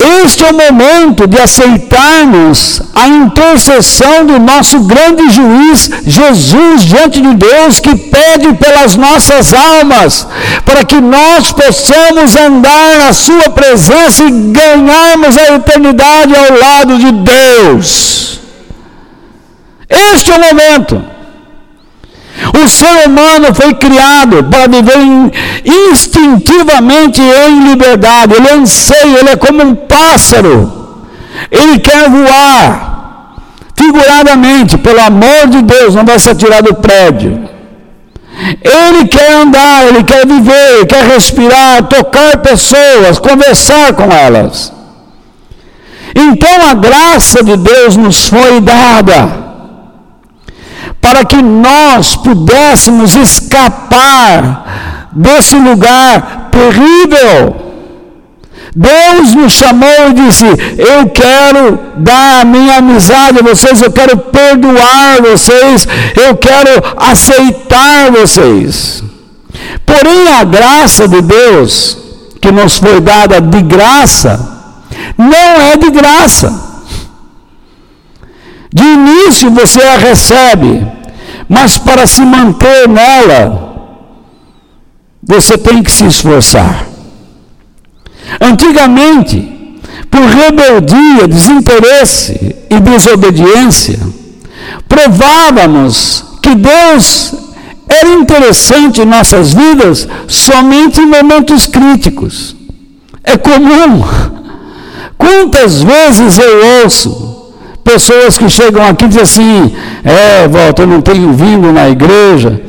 Este 0.00 0.44
é 0.44 0.50
o 0.50 0.54
momento 0.54 1.26
de 1.26 1.38
aceitarmos 1.40 2.80
a 2.94 3.08
intercessão 3.08 4.24
do 4.24 4.38
nosso 4.38 4.80
grande 4.80 5.28
juiz, 5.28 5.90
Jesus, 6.06 6.82
diante 6.82 7.20
de 7.20 7.34
Deus, 7.34 7.80
que 7.80 7.96
pede 7.96 8.54
pelas 8.54 8.94
nossas 8.94 9.52
almas, 9.52 10.26
para 10.64 10.84
que 10.84 11.00
nós 11.00 11.50
possamos 11.50 12.36
andar 12.36 12.98
na 12.98 13.12
Sua 13.12 13.50
presença 13.50 14.22
e 14.22 14.30
ganharmos 14.52 15.36
a 15.36 15.54
eternidade 15.56 16.34
ao 16.34 16.58
lado 16.58 16.98
de 16.98 17.12
Deus. 17.12 18.40
Este 19.88 20.30
é 20.30 20.36
o 20.36 20.40
momento. 20.40 21.17
O 22.54 22.68
ser 22.68 23.06
humano 23.06 23.54
foi 23.54 23.74
criado 23.74 24.44
para 24.44 24.68
viver 24.68 24.98
instintivamente 25.64 27.20
em 27.20 27.68
liberdade. 27.70 28.34
Ele 28.34 28.50
anseia, 28.50 29.18
ele 29.18 29.30
é 29.30 29.36
como 29.36 29.62
um 29.62 29.74
pássaro. 29.74 31.06
Ele 31.50 31.78
quer 31.78 32.08
voar. 32.08 32.86
Figuradamente, 33.74 34.76
pelo 34.78 35.00
amor 35.00 35.48
de 35.48 35.62
Deus, 35.62 35.94
não 35.94 36.04
vai 36.04 36.18
se 36.18 36.30
atirar 36.30 36.62
do 36.62 36.74
prédio. 36.74 37.48
Ele 38.62 39.08
quer 39.08 39.32
andar, 39.32 39.88
ele 39.88 40.04
quer 40.04 40.26
viver, 40.26 40.86
quer 40.86 41.04
respirar, 41.04 41.82
tocar 41.84 42.38
pessoas, 42.38 43.18
conversar 43.18 43.92
com 43.94 44.04
elas. 44.12 44.72
Então 46.14 46.70
a 46.70 46.74
graça 46.74 47.42
de 47.42 47.56
Deus 47.56 47.96
nos 47.96 48.28
foi 48.28 48.60
dada 48.60 49.47
para 51.00 51.24
que 51.24 51.40
nós 51.40 52.16
pudéssemos 52.16 53.14
escapar 53.14 55.08
desse 55.12 55.54
lugar 55.56 56.48
terrível. 56.50 57.68
Deus 58.74 59.34
nos 59.34 59.52
chamou 59.52 60.10
e 60.10 60.12
disse: 60.14 60.44
Eu 60.76 61.08
quero 61.08 61.78
dar 61.96 62.42
a 62.42 62.44
minha 62.44 62.76
amizade 62.76 63.38
a 63.38 63.42
vocês, 63.42 63.80
eu 63.82 63.90
quero 63.90 64.16
perdoar 64.16 65.22
vocês, 65.22 65.86
eu 66.14 66.36
quero 66.36 66.70
aceitar 66.96 68.10
vocês. 68.12 69.02
Porém, 69.84 70.32
a 70.32 70.44
graça 70.44 71.08
de 71.08 71.20
Deus, 71.22 71.98
que 72.40 72.52
nos 72.52 72.76
foi 72.76 73.00
dada 73.00 73.40
de 73.40 73.62
graça, 73.62 74.62
não 75.16 75.60
é 75.72 75.76
de 75.76 75.90
graça. 75.90 76.67
De 79.28 79.44
início 79.44 79.50
você 79.50 79.82
a 79.82 79.98
recebe, 79.98 80.86
mas 81.46 81.76
para 81.76 82.06
se 82.06 82.22
manter 82.22 82.88
nela, 82.88 84.00
você 85.22 85.58
tem 85.58 85.82
que 85.82 85.92
se 85.92 86.06
esforçar. 86.06 86.86
Antigamente, 88.40 89.76
por 90.10 90.22
rebeldia, 90.22 91.28
desinteresse 91.28 92.56
e 92.70 92.80
desobediência, 92.80 93.98
provávamos 94.88 96.24
que 96.42 96.54
Deus 96.54 97.34
era 97.86 98.08
interessante 98.14 99.02
em 99.02 99.04
nossas 99.04 99.52
vidas 99.52 100.08
somente 100.26 101.00
em 101.00 101.06
momentos 101.06 101.66
críticos. 101.66 102.56
É 103.22 103.36
comum. 103.36 104.02
Quantas 105.18 105.82
vezes 105.82 106.38
eu 106.38 106.82
ouço 106.82 107.37
Pessoas 107.88 108.36
que 108.36 108.50
chegam 108.50 108.86
aqui 108.86 109.06
e 109.06 109.08
dizem 109.08 109.22
assim: 109.22 109.74
é, 110.04 110.46
volta, 110.46 110.82
eu 110.82 110.86
não 110.86 111.00
tenho 111.00 111.32
vindo 111.32 111.72
na 111.72 111.88
igreja, 111.88 112.60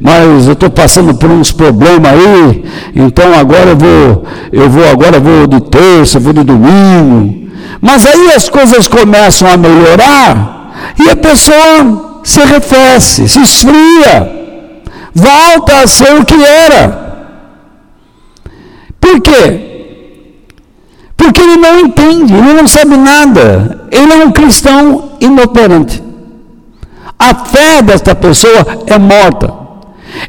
mas 0.00 0.48
eu 0.48 0.54
estou 0.54 0.68
passando 0.68 1.14
por 1.14 1.30
uns 1.30 1.52
problemas 1.52 2.10
aí, 2.12 2.64
então 2.92 3.38
agora 3.38 3.70
eu 3.70 3.76
vou, 3.76 4.24
eu 4.50 4.68
vou, 4.68 4.90
agora 4.90 5.18
eu 5.18 5.20
vou 5.20 5.46
de 5.46 5.60
terça, 5.60 6.18
vou 6.18 6.32
de 6.32 6.42
domingo. 6.42 7.48
Mas 7.80 8.04
aí 8.04 8.32
as 8.34 8.48
coisas 8.48 8.88
começam 8.88 9.48
a 9.48 9.56
melhorar 9.56 10.74
e 10.98 11.08
a 11.08 11.14
pessoa 11.14 12.20
se 12.24 12.40
arrefece, 12.40 13.28
se 13.28 13.40
esfria, 13.40 14.28
volta 15.14 15.84
a 15.84 15.86
ser 15.86 16.16
o 16.20 16.24
que 16.24 16.34
era. 16.34 17.30
Por 19.00 19.20
quê? 19.20 19.73
Porque 21.16 21.40
ele 21.40 21.56
não 21.56 21.80
entende, 21.80 22.34
ele 22.34 22.52
não 22.52 22.66
sabe 22.66 22.96
nada. 22.96 23.88
Ele 23.90 24.12
é 24.12 24.24
um 24.24 24.32
cristão 24.32 25.12
inoperante. 25.20 26.02
A 27.18 27.34
fé 27.34 27.82
desta 27.82 28.14
pessoa 28.14 28.66
é 28.86 28.98
morta. 28.98 29.52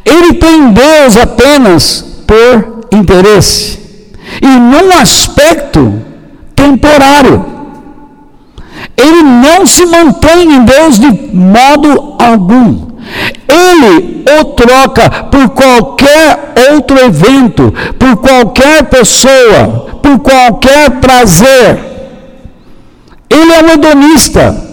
Ele 0.03 0.33
tem 0.33 0.71
Deus 0.71 1.17
apenas 1.17 2.23
por 2.25 2.85
interesse 2.91 3.79
e 4.41 4.47
num 4.47 4.91
aspecto 4.99 6.01
temporário. 6.55 7.45
Ele 8.97 9.23
não 9.23 9.65
se 9.65 9.85
mantém 9.85 10.53
em 10.53 10.63
Deus 10.63 10.99
de 10.99 11.11
modo 11.33 12.15
algum. 12.19 12.94
Ele 13.47 14.25
o 14.39 14.45
troca 14.45 15.09
por 15.25 15.49
qualquer 15.49 16.53
outro 16.71 16.99
evento, 16.99 17.73
por 17.97 18.17
qualquer 18.17 18.85
pessoa, 18.85 19.99
por 20.01 20.19
qualquer 20.19 20.91
prazer. 20.99 21.79
Ele 23.29 23.53
é 23.53 23.63
um 23.63 23.69
hedonista. 23.69 24.63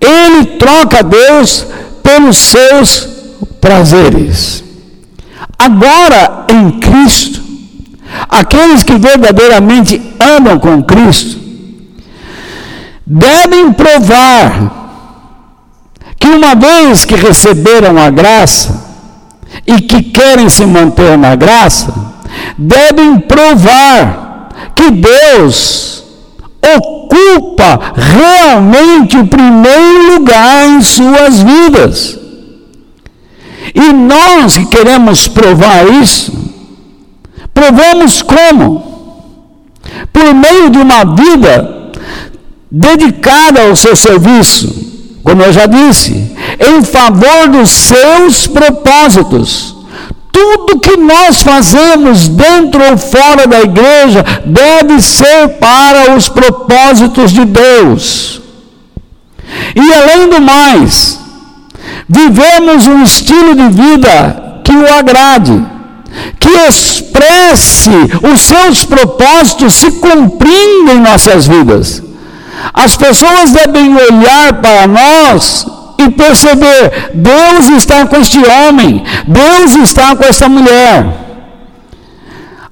Ele 0.00 0.46
troca 0.58 1.02
Deus 1.02 1.66
pelos 2.02 2.36
seus 2.38 3.08
prazeres. 3.60 4.64
Agora, 5.58 6.46
em 6.48 6.70
Cristo, 6.80 7.42
aqueles 8.28 8.82
que 8.82 8.96
verdadeiramente 8.96 10.00
andam 10.18 10.58
com 10.58 10.82
Cristo, 10.82 11.38
devem 13.06 13.72
provar 13.72 14.79
que 16.20 16.28
uma 16.28 16.54
vez 16.54 17.06
que 17.06 17.16
receberam 17.16 17.98
a 17.98 18.10
graça 18.10 18.88
e 19.66 19.80
que 19.80 20.02
querem 20.02 20.50
se 20.50 20.66
manter 20.66 21.16
na 21.16 21.34
graça, 21.34 21.92
devem 22.58 23.18
provar 23.18 24.50
que 24.76 24.90
Deus 24.90 26.04
ocupa 26.76 27.80
realmente 27.96 29.16
o 29.16 29.26
primeiro 29.26 30.12
lugar 30.12 30.68
em 30.68 30.82
suas 30.82 31.40
vidas. 31.40 32.18
E 33.74 33.92
nós 33.92 34.58
que 34.58 34.66
queremos 34.66 35.26
provar 35.26 35.88
isso, 35.88 36.32
provamos 37.54 38.20
como? 38.20 38.84
Por 40.12 40.34
meio 40.34 40.68
de 40.68 40.78
uma 40.78 41.04
vida 41.04 41.80
dedicada 42.70 43.62
ao 43.62 43.74
seu 43.74 43.96
serviço, 43.96 44.89
como 45.22 45.42
eu 45.42 45.52
já 45.52 45.66
disse, 45.66 46.12
em 46.58 46.82
favor 46.82 47.48
dos 47.48 47.70
seus 47.70 48.46
propósitos. 48.46 49.76
Tudo 50.32 50.78
que 50.80 50.96
nós 50.96 51.42
fazemos 51.42 52.28
dentro 52.28 52.82
ou 52.90 52.96
fora 52.96 53.46
da 53.46 53.60
igreja 53.60 54.24
deve 54.46 55.00
ser 55.00 55.48
para 55.60 56.16
os 56.16 56.28
propósitos 56.28 57.32
de 57.32 57.44
Deus. 57.44 58.40
E 59.74 59.92
além 59.92 60.30
do 60.30 60.40
mais, 60.40 61.20
vivemos 62.08 62.86
um 62.86 63.02
estilo 63.02 63.54
de 63.54 63.68
vida 63.68 64.60
que 64.64 64.72
o 64.72 64.92
agrade, 64.92 65.64
que 66.38 66.48
expresse 66.68 67.90
os 68.32 68.40
seus 68.40 68.84
propósitos 68.84 69.74
se 69.74 69.92
cumprindo 69.92 70.92
em 70.92 71.00
nossas 71.00 71.46
vidas. 71.46 72.09
As 72.72 72.96
pessoas 72.96 73.52
devem 73.52 73.94
olhar 73.94 74.54
para 74.54 74.86
nós 74.86 75.66
e 75.98 76.10
perceber: 76.10 77.10
Deus 77.14 77.68
está 77.76 78.06
com 78.06 78.16
este 78.16 78.38
homem, 78.38 79.02
Deus 79.26 79.76
está 79.76 80.14
com 80.16 80.24
esta 80.24 80.48
mulher. 80.48 81.06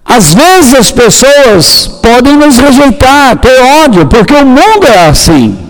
Às 0.05 0.33
vezes 0.33 0.75
as 0.75 0.91
pessoas 0.91 1.87
podem 2.03 2.37
nos 2.37 2.57
rejeitar, 2.59 3.37
ter 3.37 3.61
ódio, 3.85 4.07
porque 4.07 4.33
o 4.33 4.47
mundo 4.47 4.87
é 4.87 5.09
assim. 5.09 5.68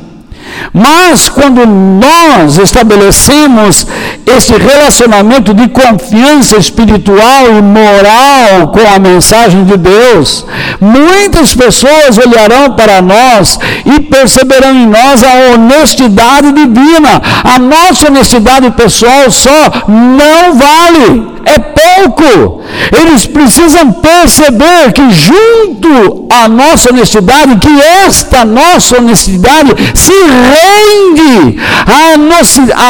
Mas 0.73 1.29
quando 1.29 1.67
nós 1.67 2.59
estabelecemos 2.59 3.87
esse 4.27 4.53
relacionamento 4.53 5.55
de 5.55 5.69
confiança 5.69 6.57
espiritual 6.57 7.47
e 7.59 7.63
moral 7.63 8.69
com 8.73 8.95
a 8.95 8.99
mensagem 8.99 9.65
de 9.65 9.77
Deus, 9.77 10.45
muitas 10.81 11.55
pessoas 11.55 12.19
olharão 12.19 12.73
para 12.73 13.01
nós 13.01 13.59
e 13.85 14.01
perceberão 14.01 14.75
em 14.75 14.87
nós 14.87 15.23
a 15.23 15.55
honestidade 15.55 16.53
divina. 16.53 17.23
A 17.45 17.59
nossa 17.59 18.09
honestidade 18.09 18.71
pessoal 18.73 19.31
só 19.31 19.85
não 19.89 20.55
vale 20.55 21.39
é 21.49 21.59
pouco. 21.59 22.63
Eles 22.93 23.27
precisam 23.27 23.93
perceber 23.93 24.93
que, 24.93 25.11
junto 25.11 26.27
à 26.31 26.49
nossa 26.49 26.91
honestidade, 26.91 27.57
que 27.57 27.81
esta 28.07 28.45
nossa 28.45 28.99
honestidade 28.99 29.71
se 29.95 30.13
rende 30.39 31.59
à, 32.75 32.85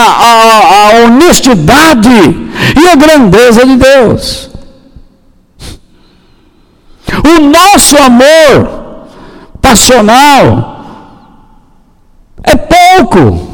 à 0.87 1.05
honestidade 1.05 2.09
e 2.77 2.89
à 2.89 2.95
grandeza 2.97 3.65
de 3.65 3.77
Deus. 3.77 4.51
O 7.25 7.41
nosso 7.41 7.97
amor 7.97 9.07
passional 9.61 10.85
é 12.45 12.57
pouco, 12.57 13.49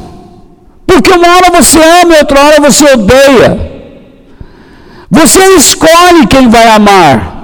porque 0.85 1.11
uma 1.11 1.27
hora 1.35 1.49
você 1.51 1.79
ama 2.01 2.15
e 2.15 2.19
outra 2.19 2.39
hora 2.41 2.61
você 2.61 2.85
odeia. 2.93 3.75
Você 5.09 5.43
escolhe 5.55 6.27
quem 6.27 6.49
vai 6.49 6.67
amar. 6.69 7.34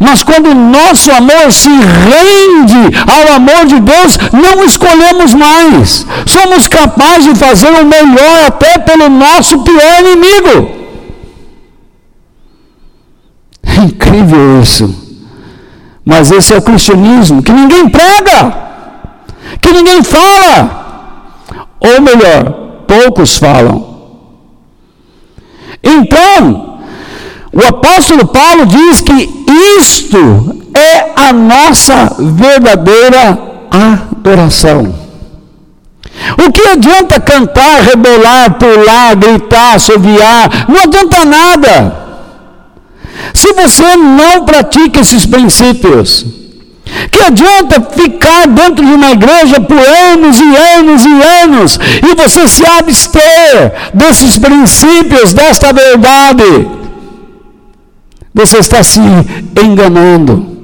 Mas 0.00 0.22
quando 0.22 0.50
o 0.50 0.54
nosso 0.54 1.10
amor 1.12 1.52
se 1.52 1.68
rende 1.68 2.96
ao 3.06 3.36
amor 3.36 3.66
de 3.66 3.80
Deus, 3.80 4.18
não 4.32 4.64
escolhemos 4.64 5.34
mais. 5.34 6.06
Somos 6.26 6.68
capazes 6.68 7.32
de 7.32 7.38
fazer 7.38 7.70
o 7.70 7.84
melhor 7.84 8.46
até 8.46 8.78
pelo 8.78 9.08
nosso 9.08 9.60
pior 9.60 10.00
inimigo. 10.00 10.76
É 13.64 13.80
incrível 13.80 14.62
isso. 14.62 15.06
Mas 16.04 16.30
esse 16.30 16.54
é 16.54 16.58
o 16.58 16.62
cristianismo 16.62 17.42
que 17.42 17.52
ninguém 17.52 17.88
prega, 17.88 18.56
que 19.60 19.72
ninguém 19.72 20.02
fala. 20.02 20.84
Ou 21.80 22.00
melhor, 22.00 22.52
poucos 22.86 23.36
falam. 23.36 23.96
Então, 25.82 26.78
o 27.52 27.60
apóstolo 27.60 28.26
Paulo 28.26 28.66
diz 28.66 29.00
que 29.00 29.45
isto 29.78 30.62
é 30.74 31.12
a 31.16 31.32
nossa 31.32 32.16
verdadeira 32.18 33.38
adoração. 33.70 35.06
O 36.46 36.52
que 36.52 36.68
adianta 36.68 37.20
cantar, 37.20 37.82
rebolar, 37.82 38.54
pular, 38.54 39.14
gritar, 39.16 39.74
assoviar? 39.74 40.66
Não 40.68 40.82
adianta 40.82 41.24
nada. 41.24 42.06
Se 43.34 43.52
você 43.52 43.96
não 43.96 44.44
pratica 44.44 45.00
esses 45.00 45.26
princípios, 45.26 46.24
que 47.10 47.22
adianta 47.22 47.80
ficar 47.80 48.46
dentro 48.48 48.84
de 48.84 48.92
uma 48.92 49.10
igreja 49.10 49.60
por 49.60 49.78
anos 49.78 50.38
e 50.38 50.56
anos 50.78 51.04
e 51.04 51.22
anos 51.42 51.78
e 52.02 52.14
você 52.14 52.46
se 52.46 52.64
abster 52.64 53.72
desses 53.92 54.38
princípios, 54.38 55.34
desta 55.34 55.72
verdade? 55.72 56.44
Você 58.36 58.58
está 58.58 58.82
se 58.82 59.00
enganando. 59.64 60.54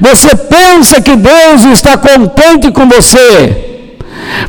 Você 0.00 0.34
pensa 0.34 1.00
que 1.00 1.14
Deus 1.14 1.64
está 1.72 1.96
contente 1.96 2.72
com 2.72 2.88
você, 2.88 3.86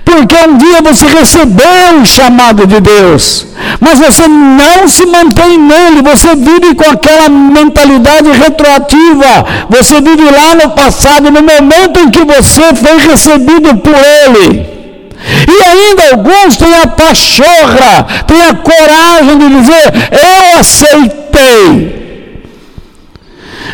porque 0.03 0.35
um 0.47 0.57
dia 0.57 0.81
você 0.81 1.05
recebeu 1.05 2.01
o 2.01 2.05
chamado 2.05 2.65
de 2.65 2.79
Deus, 2.81 3.45
mas 3.79 3.99
você 3.99 4.27
não 4.27 4.87
se 4.87 5.05
mantém 5.05 5.59
nele, 5.59 6.01
você 6.01 6.35
vive 6.35 6.73
com 6.73 6.89
aquela 6.89 7.29
mentalidade 7.29 8.31
retroativa, 8.31 9.45
você 9.69 10.01
vive 10.01 10.23
lá 10.23 10.55
no 10.55 10.71
passado, 10.71 11.29
no 11.29 11.41
momento 11.43 11.99
em 11.99 12.09
que 12.09 12.25
você 12.25 12.73
foi 12.73 12.97
recebido 13.07 13.77
por 13.77 13.93
Ele. 13.93 14.71
E 15.47 15.63
ainda 15.63 16.09
alguns 16.11 16.57
têm 16.57 16.73
a 16.73 16.87
pachorra, 16.87 18.07
têm 18.25 18.41
a 18.41 18.55
coragem 18.55 19.37
de 19.37 19.49
dizer: 19.49 19.93
Eu 20.11 20.59
aceitei. 20.59 22.01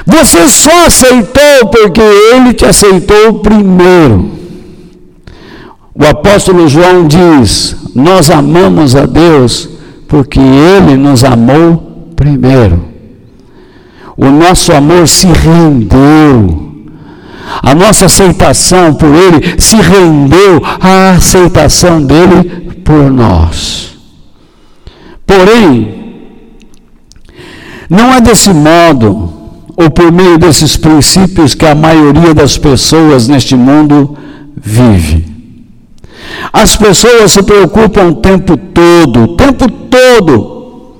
Você 0.07 0.47
só 0.47 0.85
aceitou 0.85 1.67
porque 1.69 1.99
ele 1.99 2.53
te 2.53 2.65
aceitou 2.65 3.39
primeiro. 3.39 4.31
O 5.93 6.05
apóstolo 6.05 6.65
João 6.69 7.05
diz: 7.05 7.75
Nós 7.93 8.29
amamos 8.31 8.95
a 8.95 9.05
Deus 9.05 9.67
porque 10.07 10.39
Ele 10.39 10.95
nos 10.95 11.25
amou 11.25 12.13
primeiro. 12.15 12.85
O 14.15 14.27
nosso 14.27 14.71
amor 14.71 15.07
se 15.09 15.27
rendeu. 15.27 16.65
A 17.61 17.75
nossa 17.75 18.05
aceitação 18.05 18.93
por 18.93 19.09
Ele 19.09 19.59
se 19.59 19.75
rendeu 19.75 20.61
à 20.79 21.11
aceitação 21.17 22.01
dele 22.01 22.43
por 22.85 23.11
nós. 23.11 23.97
Porém, 25.25 25.97
não 27.89 28.13
é 28.13 28.21
desse 28.21 28.53
modo, 28.53 29.33
ou 29.77 29.91
por 29.91 30.11
meio 30.11 30.39
desses 30.39 30.75
princípios, 30.75 31.53
que 31.53 31.65
a 31.65 31.75
maioria 31.75 32.33
das 32.33 32.57
pessoas 32.57 33.27
neste 33.27 33.55
mundo 33.55 34.17
vive. 34.55 35.23
As 36.51 36.75
pessoas 36.75 37.31
se 37.31 37.43
preocupam 37.43 38.07
o 38.07 38.15
tempo 38.15 38.57
todo, 38.57 39.23
o 39.23 39.27
tempo 39.35 39.69
todo, 39.69 40.95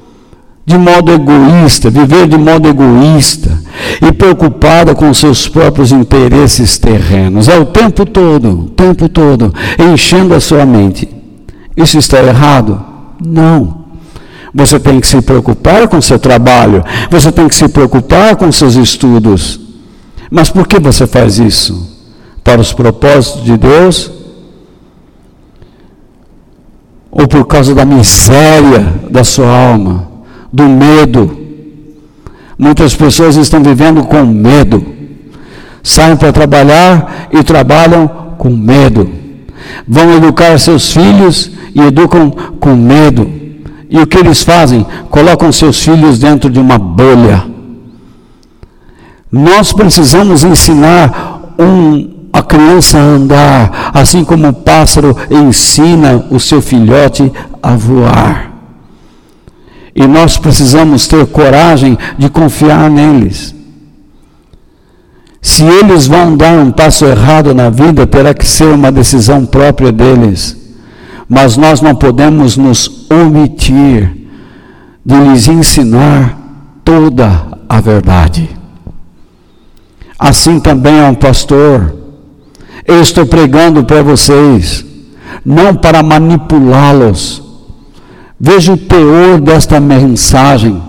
de 0.63 0.77
modo 0.77 1.11
egoísta, 1.11 1.89
viver 1.89 2.27
de 2.27 2.37
modo 2.37 2.67
egoísta 2.67 3.57
e 3.99 4.11
preocupada 4.11 4.93
com 4.93 5.11
seus 5.11 5.47
próprios 5.47 5.91
interesses 5.91 6.77
terrenos. 6.77 7.47
É 7.47 7.57
o 7.57 7.65
tempo 7.65 8.05
todo, 8.05 8.51
o 8.51 8.69
tempo 8.69 9.09
todo, 9.09 9.51
enchendo 9.79 10.35
a 10.35 10.39
sua 10.39 10.65
mente. 10.67 11.09
Isso 11.75 11.97
está 11.97 12.21
errado? 12.21 12.79
Não. 13.25 13.86
Você 14.53 14.79
tem 14.79 14.99
que 14.99 15.07
se 15.07 15.21
preocupar 15.21 15.87
com 15.87 16.01
seu 16.01 16.17
trabalho, 16.17 16.83
você 17.09 17.31
tem 17.31 17.47
que 17.47 17.55
se 17.55 17.67
preocupar 17.67 18.35
com 18.35 18.51
seus 18.51 18.75
estudos. 18.75 19.59
Mas 20.29 20.49
por 20.49 20.67
que 20.67 20.79
você 20.79 21.05
faz 21.05 21.37
isso? 21.37 21.95
Para 22.43 22.61
os 22.61 22.73
propósitos 22.73 23.43
de 23.43 23.57
Deus? 23.57 24.17
ou 27.17 27.27
por 27.27 27.45
causa 27.45 27.73
da 27.73 27.83
miséria 27.83 28.93
da 29.09 29.23
sua 29.23 29.49
alma, 29.49 30.07
do 30.53 30.63
medo. 30.69 31.35
Muitas 32.57 32.93
pessoas 32.93 33.35
estão 33.35 33.63
vivendo 33.63 34.03
com 34.03 34.23
medo. 34.23 34.85
Saem 35.81 36.15
para 36.15 36.31
trabalhar 36.31 37.27
e 37.31 37.43
trabalham 37.43 38.07
com 38.37 38.49
medo. 38.49 39.09
Vão 39.87 40.15
educar 40.15 40.59
seus 40.59 40.93
filhos 40.93 41.51
e 41.73 41.81
educam 41.81 42.29
com 42.59 42.75
medo. 42.75 43.27
E 43.89 43.97
o 43.99 44.07
que 44.07 44.17
eles 44.17 44.43
fazem? 44.43 44.85
Colocam 45.09 45.51
seus 45.51 45.81
filhos 45.81 46.19
dentro 46.19 46.49
de 46.49 46.59
uma 46.59 46.77
bolha. 46.77 47.45
Nós 49.31 49.73
precisamos 49.73 50.43
ensinar 50.43 51.53
um 51.59 52.17
a 52.31 52.41
criança 52.43 52.99
a 52.99 53.01
andar, 53.01 53.91
assim 53.93 54.23
como 54.23 54.47
o 54.47 54.53
pássaro 54.53 55.15
ensina 55.31 56.25
o 56.29 56.39
seu 56.39 56.61
filhote 56.61 57.31
a 57.63 57.75
voar. 57.75 58.51
E 59.95 60.05
nós 60.05 60.37
precisamos 60.37 61.07
ter 61.07 61.25
coragem 61.25 61.97
de 62.17 62.29
confiar 62.29 62.89
neles. 62.91 63.55
Se 65.41 65.63
eles 65.63 66.05
vão 66.05 66.37
dar 66.37 66.53
um 66.53 66.71
passo 66.71 67.05
errado 67.05 67.55
na 67.55 67.69
vida, 67.69 68.05
terá 68.05 68.33
que 68.33 68.45
ser 68.45 68.65
uma 68.65 68.91
decisão 68.91 69.45
própria 69.45 69.91
deles. 69.91 70.66
Mas 71.27 71.57
nós 71.57 71.81
não 71.81 71.95
podemos 71.95 72.55
nos 72.57 73.07
omitir 73.09 74.27
de 75.05 75.15
lhes 75.15 75.47
ensinar 75.47 76.37
toda 76.83 77.47
a 77.67 77.81
verdade. 77.81 78.49
Assim 80.17 80.59
também 80.59 80.99
é 80.99 81.07
um 81.07 81.15
pastor 81.15 81.97
eu 82.87 83.01
estou 83.01 83.25
pregando 83.25 83.83
para 83.83 84.01
vocês, 84.01 84.85
não 85.43 85.75
para 85.75 86.01
manipulá-los. 86.01 87.43
Veja 88.39 88.71
o 88.71 88.77
teor 88.77 89.41
desta 89.41 89.77
mensagem, 89.77 90.81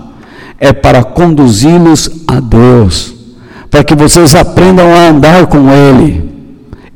é 0.60 0.72
para 0.72 1.02
conduzi-los 1.02 2.08
a 2.28 2.38
Deus, 2.38 3.12
para 3.68 3.82
que 3.82 3.96
vocês 3.96 4.36
aprendam 4.36 4.94
a 4.94 5.08
andar 5.08 5.46
com 5.48 5.68
Ele 5.68 6.30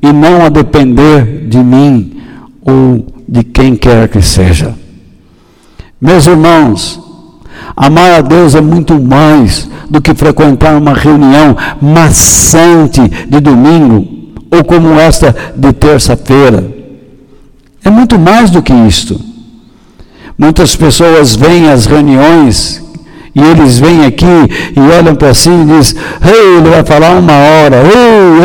e 0.00 0.12
não 0.12 0.46
a 0.46 0.48
depender 0.48 1.48
de 1.48 1.58
mim 1.58 2.20
ou 2.64 3.11
de 3.32 3.42
quem 3.42 3.74
quer 3.74 4.08
que 4.08 4.20
seja. 4.20 4.74
Meus 5.98 6.26
irmãos, 6.26 7.00
amar 7.74 8.12
a 8.12 8.20
Deus 8.20 8.54
é 8.54 8.60
muito 8.60 9.00
mais 9.00 9.66
do 9.88 10.02
que 10.02 10.14
frequentar 10.14 10.76
uma 10.76 10.92
reunião 10.92 11.56
maçante 11.80 13.00
de 13.26 13.40
domingo 13.40 14.06
ou 14.50 14.62
como 14.62 15.00
esta 15.00 15.34
de 15.56 15.72
terça-feira. 15.72 16.62
É 17.82 17.88
muito 17.88 18.18
mais 18.18 18.50
do 18.50 18.60
que 18.60 18.74
isto. 18.74 19.18
Muitas 20.36 20.76
pessoas 20.76 21.34
vêm 21.34 21.70
às 21.70 21.86
reuniões 21.86 22.81
e 23.34 23.40
eles 23.40 23.78
vêm 23.78 24.04
aqui 24.04 24.26
e 24.76 24.80
olham 24.98 25.14
para 25.14 25.32
si 25.32 25.48
e 25.48 25.64
dizem, 25.64 25.98
hey, 26.22 26.58
ele 26.58 26.68
vai 26.68 26.84
falar 26.84 27.12
uma 27.12 27.32
hora, 27.32 27.76
hey, 27.76 28.42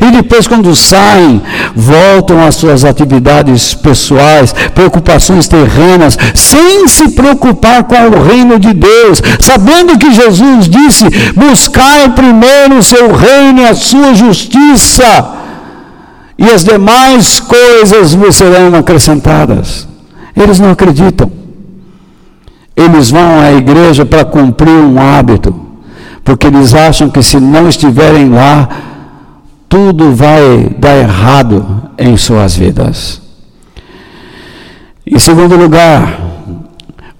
hey, 0.00 0.08
e 0.08 0.10
depois 0.10 0.48
quando 0.48 0.74
saem, 0.74 1.40
voltam 1.74 2.44
às 2.44 2.56
suas 2.56 2.84
atividades 2.84 3.72
pessoais, 3.72 4.52
preocupações 4.74 5.46
terrenas, 5.46 6.18
sem 6.34 6.88
se 6.88 7.10
preocupar 7.10 7.84
com 7.84 7.94
o 7.94 8.22
reino 8.22 8.58
de 8.58 8.72
Deus, 8.72 9.22
sabendo 9.38 9.96
que 9.96 10.12
Jesus 10.12 10.68
disse, 10.68 11.04
buscai 11.36 12.10
primeiro 12.10 12.78
o 12.78 12.82
seu 12.82 13.14
reino 13.14 13.60
e 13.60 13.66
a 13.66 13.74
sua 13.76 14.12
justiça, 14.12 15.36
e 16.36 16.50
as 16.50 16.64
demais 16.64 17.38
coisas 17.38 18.12
vos 18.12 18.34
serão 18.34 18.74
acrescentadas. 18.74 19.86
Eles 20.34 20.58
não 20.58 20.72
acreditam. 20.72 21.29
Eles 22.82 23.10
vão 23.10 23.38
à 23.38 23.52
igreja 23.52 24.06
para 24.06 24.24
cumprir 24.24 24.70
um 24.70 24.98
hábito, 24.98 25.54
porque 26.24 26.46
eles 26.46 26.74
acham 26.74 27.10
que 27.10 27.22
se 27.22 27.38
não 27.38 27.68
estiverem 27.68 28.30
lá, 28.30 28.68
tudo 29.68 30.14
vai 30.14 30.74
dar 30.78 30.96
errado 30.96 31.90
em 31.98 32.16
suas 32.16 32.56
vidas. 32.56 33.20
Em 35.06 35.18
segundo 35.18 35.56
lugar, 35.56 36.18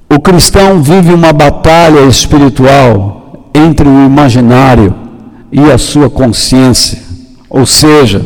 o 0.08 0.18
cristão 0.18 0.82
vive 0.82 1.12
uma 1.12 1.32
batalha 1.32 2.00
espiritual 2.06 3.50
entre 3.54 3.86
o 3.86 4.06
imaginário 4.06 4.94
e 5.52 5.60
a 5.70 5.76
sua 5.76 6.08
consciência, 6.08 7.02
ou 7.50 7.66
seja, 7.66 8.24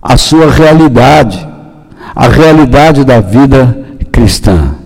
a 0.00 0.16
sua 0.16 0.50
realidade, 0.50 1.46
a 2.14 2.28
realidade 2.28 3.04
da 3.04 3.20
vida 3.20 3.78
cristã. 4.10 4.81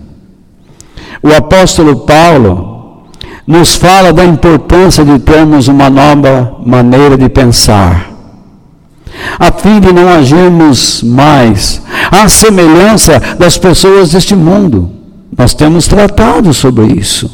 O 1.22 1.32
apóstolo 1.32 1.96
Paulo 2.00 3.04
nos 3.46 3.76
fala 3.76 4.12
da 4.12 4.24
importância 4.24 5.04
de 5.04 5.18
termos 5.20 5.68
uma 5.68 5.88
nova 5.88 6.56
maneira 6.64 7.16
de 7.16 7.28
pensar, 7.28 8.10
a 9.38 9.52
fim 9.52 9.80
de 9.80 9.92
não 9.92 10.08
agirmos 10.08 11.02
mais 11.02 11.80
à 12.10 12.28
semelhança 12.28 13.20
das 13.38 13.56
pessoas 13.56 14.10
deste 14.10 14.34
mundo. 14.34 14.90
Nós 15.36 15.54
temos 15.54 15.86
tratado 15.86 16.52
sobre 16.52 16.86
isso. 16.86 17.30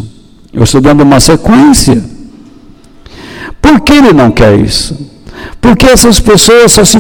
Eu 0.52 0.64
estou 0.64 0.80
dando 0.80 1.02
uma 1.02 1.20
sequência. 1.20 2.02
Por 3.60 3.80
que 3.80 3.92
ele 3.92 4.12
não 4.12 4.30
quer 4.30 4.58
isso? 4.58 4.96
Porque 5.60 5.86
essas 5.86 6.20
pessoas 6.20 6.72
se 6.72 6.98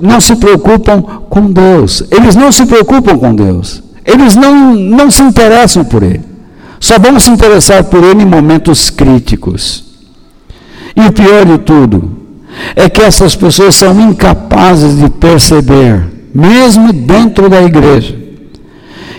não 0.00 0.20
se 0.20 0.36
preocupam 0.36 1.02
com 1.02 1.50
Deus. 1.50 2.04
Eles 2.10 2.34
não 2.34 2.50
se 2.52 2.64
preocupam 2.64 3.18
com 3.18 3.34
Deus. 3.34 3.82
Eles 4.06 4.36
não, 4.36 4.74
não 4.74 5.10
se 5.10 5.22
interessam 5.22 5.84
por 5.84 6.02
ele. 6.02 6.22
Só 6.78 6.98
vão 6.98 7.18
se 7.18 7.30
interessar 7.30 7.84
por 7.84 8.04
ele 8.04 8.22
em 8.22 8.26
momentos 8.26 8.90
críticos. 8.90 9.84
E 10.94 11.00
o 11.06 11.12
pior 11.12 11.44
de 11.44 11.58
tudo 11.58 12.16
é 12.74 12.88
que 12.88 13.02
essas 13.02 13.34
pessoas 13.34 13.74
são 13.74 13.98
incapazes 14.00 14.96
de 14.96 15.10
perceber, 15.10 16.06
mesmo 16.34 16.92
dentro 16.92 17.48
da 17.48 17.62
igreja, 17.62 18.16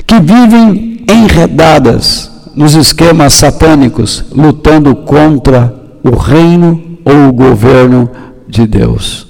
que 0.05 0.19
vivem 0.19 1.05
enredadas 1.09 2.31
nos 2.55 2.73
esquemas 2.73 3.33
satânicos, 3.33 4.25
lutando 4.31 4.95
contra 4.95 5.73
o 6.03 6.15
reino 6.15 6.97
ou 7.05 7.29
o 7.29 7.33
governo 7.33 8.09
de 8.47 8.65
Deus. 8.65 9.27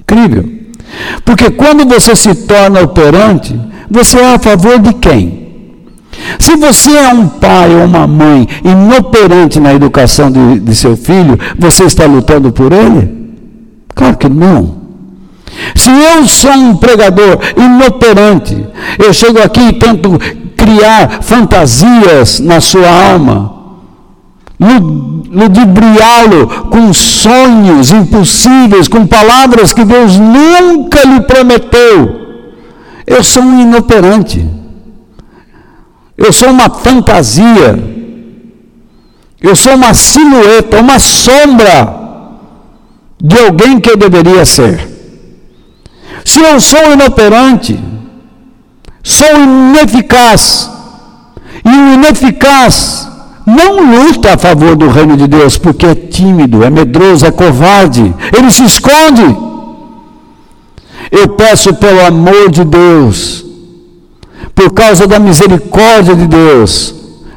Incrível. 0.00 0.48
Porque 1.24 1.50
quando 1.50 1.86
você 1.86 2.16
se 2.16 2.34
torna 2.34 2.80
operante, 2.80 3.58
você 3.90 4.18
é 4.18 4.34
a 4.34 4.38
favor 4.38 4.78
de 4.78 4.92
quem? 4.94 5.42
Se 6.38 6.56
você 6.56 6.90
é 6.96 7.08
um 7.08 7.28
pai 7.28 7.74
ou 7.74 7.84
uma 7.84 8.06
mãe 8.06 8.46
inoperante 8.64 9.58
na 9.58 9.72
educação 9.74 10.30
de, 10.30 10.60
de 10.60 10.74
seu 10.74 10.96
filho, 10.96 11.38
você 11.58 11.84
está 11.84 12.04
lutando 12.06 12.52
por 12.52 12.72
ele? 12.72 13.22
Claro 13.94 14.16
que 14.16 14.28
não. 14.28 14.82
Se 15.74 15.90
eu 15.90 16.26
sou 16.26 16.52
um 16.52 16.76
pregador 16.76 17.38
inoperante, 17.56 18.66
eu 18.98 19.12
chego 19.12 19.40
aqui 19.40 19.60
e 19.60 19.72
tento 19.72 20.18
criar 20.56 21.22
fantasias 21.22 22.40
na 22.40 22.60
sua 22.60 22.88
alma, 22.88 23.52
ludibriá-lo 24.60 26.46
com 26.70 26.92
sonhos 26.92 27.90
impossíveis, 27.90 28.88
com 28.88 29.06
palavras 29.06 29.72
que 29.72 29.84
Deus 29.84 30.18
nunca 30.18 31.02
lhe 31.04 31.20
prometeu. 31.22 32.21
Eu 33.06 33.22
sou 33.22 33.42
um 33.42 33.60
inoperante. 33.60 34.46
Eu 36.16 36.32
sou 36.32 36.50
uma 36.50 36.70
fantasia. 36.70 37.78
Eu 39.40 39.56
sou 39.56 39.74
uma 39.74 39.92
silhueta, 39.92 40.80
uma 40.80 40.98
sombra 40.98 42.02
de 43.20 43.38
alguém 43.38 43.80
que 43.80 43.90
eu 43.90 43.96
deveria 43.96 44.44
ser. 44.44 44.88
Se 46.24 46.40
eu 46.40 46.60
sou 46.60 46.92
inoperante, 46.92 47.78
sou 49.02 49.36
ineficaz, 49.36 50.70
e 51.64 51.68
o 51.68 51.94
ineficaz 51.94 53.08
não 53.46 53.80
luta 53.80 54.34
a 54.34 54.38
favor 54.38 54.76
do 54.76 54.88
reino 54.88 55.16
de 55.16 55.26
Deus, 55.26 55.58
porque 55.58 55.86
é 55.86 55.94
tímido, 55.94 56.62
é 56.62 56.70
medroso, 56.70 57.26
é 57.26 57.30
covarde, 57.30 58.14
ele 58.36 58.50
se 58.50 58.64
esconde. 58.64 59.51
Eu 61.12 61.28
peço 61.28 61.74
pelo 61.74 62.00
amor 62.06 62.50
de 62.50 62.64
Deus, 62.64 63.44
por 64.54 64.72
causa 64.72 65.06
da 65.06 65.18
misericórdia 65.18 66.16
de 66.16 66.26
Deus, 66.26 66.94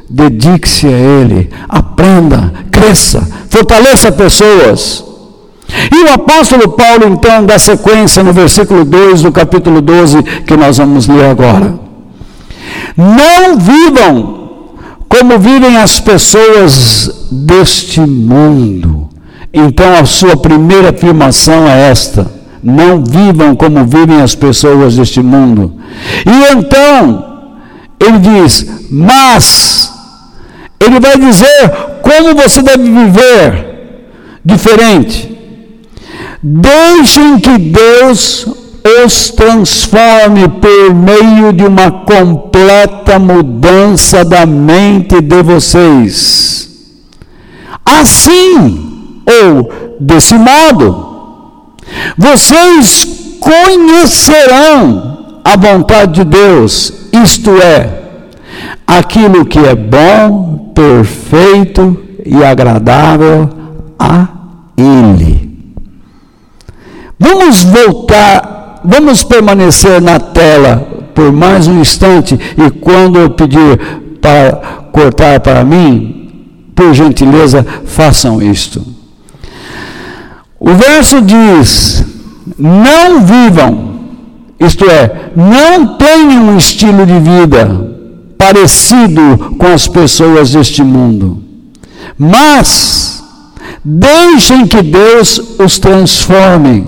dedique-se 0.08 0.86
a 0.86 0.90
Ele, 0.90 1.50
aprenda, 1.68 2.54
cresça, 2.70 3.28
fortaleça 3.50 4.10
pessoas. 4.10 5.04
E 5.92 6.04
o 6.04 6.12
apóstolo 6.14 6.70
Paulo, 6.70 7.06
então, 7.06 7.44
dá 7.44 7.58
sequência 7.58 8.22
no 8.22 8.32
versículo 8.32 8.82
2 8.82 9.22
do 9.22 9.30
capítulo 9.32 9.82
12, 9.82 10.22
que 10.22 10.56
nós 10.56 10.78
vamos 10.78 11.06
ler 11.06 11.26
agora. 11.26 11.78
Não 12.96 13.58
vivam 13.58 14.36
como 15.06 15.38
vivem 15.38 15.76
as 15.76 16.00
pessoas 16.00 17.28
deste 17.30 18.00
mundo. 18.00 19.08
Então, 19.52 19.94
a 19.94 20.04
sua 20.04 20.36
primeira 20.36 20.90
afirmação 20.90 21.68
é 21.68 21.90
esta: 21.90 22.35
não 22.66 23.04
vivam 23.04 23.54
como 23.54 23.84
vivem 23.84 24.20
as 24.20 24.34
pessoas 24.34 24.96
deste 24.96 25.22
mundo. 25.22 25.72
E 26.26 26.52
então, 26.52 27.52
ele 28.00 28.18
diz, 28.18 28.66
mas, 28.90 29.94
ele 30.80 30.98
vai 30.98 31.16
dizer 31.16 31.70
como 32.02 32.34
você 32.34 32.62
deve 32.62 32.82
viver 32.82 34.08
diferente. 34.44 35.38
Deixem 36.42 37.38
que 37.38 37.56
Deus 37.56 38.46
os 39.04 39.30
transforme 39.30 40.48
por 40.48 40.94
meio 40.94 41.52
de 41.52 41.64
uma 41.64 41.90
completa 41.90 43.16
mudança 43.18 44.24
da 44.24 44.44
mente 44.44 45.20
de 45.20 45.42
vocês. 45.42 46.68
Assim, 47.84 49.22
ou 49.24 49.96
desse 50.00 50.34
modo, 50.34 51.15
vocês 52.16 53.38
conhecerão 53.40 55.40
a 55.44 55.56
vontade 55.56 56.14
de 56.14 56.24
Deus, 56.24 56.92
isto 57.12 57.50
é, 57.62 58.02
aquilo 58.86 59.46
que 59.46 59.58
é 59.58 59.74
bom, 59.74 60.72
perfeito 60.74 61.96
e 62.24 62.44
agradável 62.44 63.48
a 63.98 64.28
Ele. 64.76 65.46
Vamos 67.18 67.62
voltar, 67.62 68.80
vamos 68.84 69.22
permanecer 69.22 70.02
na 70.02 70.18
tela 70.18 70.86
por 71.14 71.32
mais 71.32 71.66
um 71.66 71.80
instante 71.80 72.34
e 72.34 72.70
quando 72.70 73.18
eu 73.18 73.30
pedir 73.30 73.78
para 74.20 74.52
cortar 74.92 75.40
para 75.40 75.64
mim, 75.64 76.60
por 76.74 76.92
gentileza, 76.92 77.64
façam 77.84 78.42
isto. 78.42 78.95
O 80.58 80.70
verso 80.74 81.20
diz: 81.20 82.04
não 82.58 83.20
vivam, 83.20 84.00
isto 84.58 84.84
é, 84.88 85.32
não 85.36 85.96
tenham 85.96 86.48
um 86.48 86.56
estilo 86.56 87.04
de 87.04 87.18
vida 87.18 87.94
parecido 88.38 89.54
com 89.58 89.66
as 89.66 89.88
pessoas 89.88 90.52
deste 90.52 90.82
mundo, 90.82 91.42
mas 92.18 93.22
deixem 93.84 94.66
que 94.66 94.82
Deus 94.82 95.38
os 95.58 95.78
transforme 95.78 96.86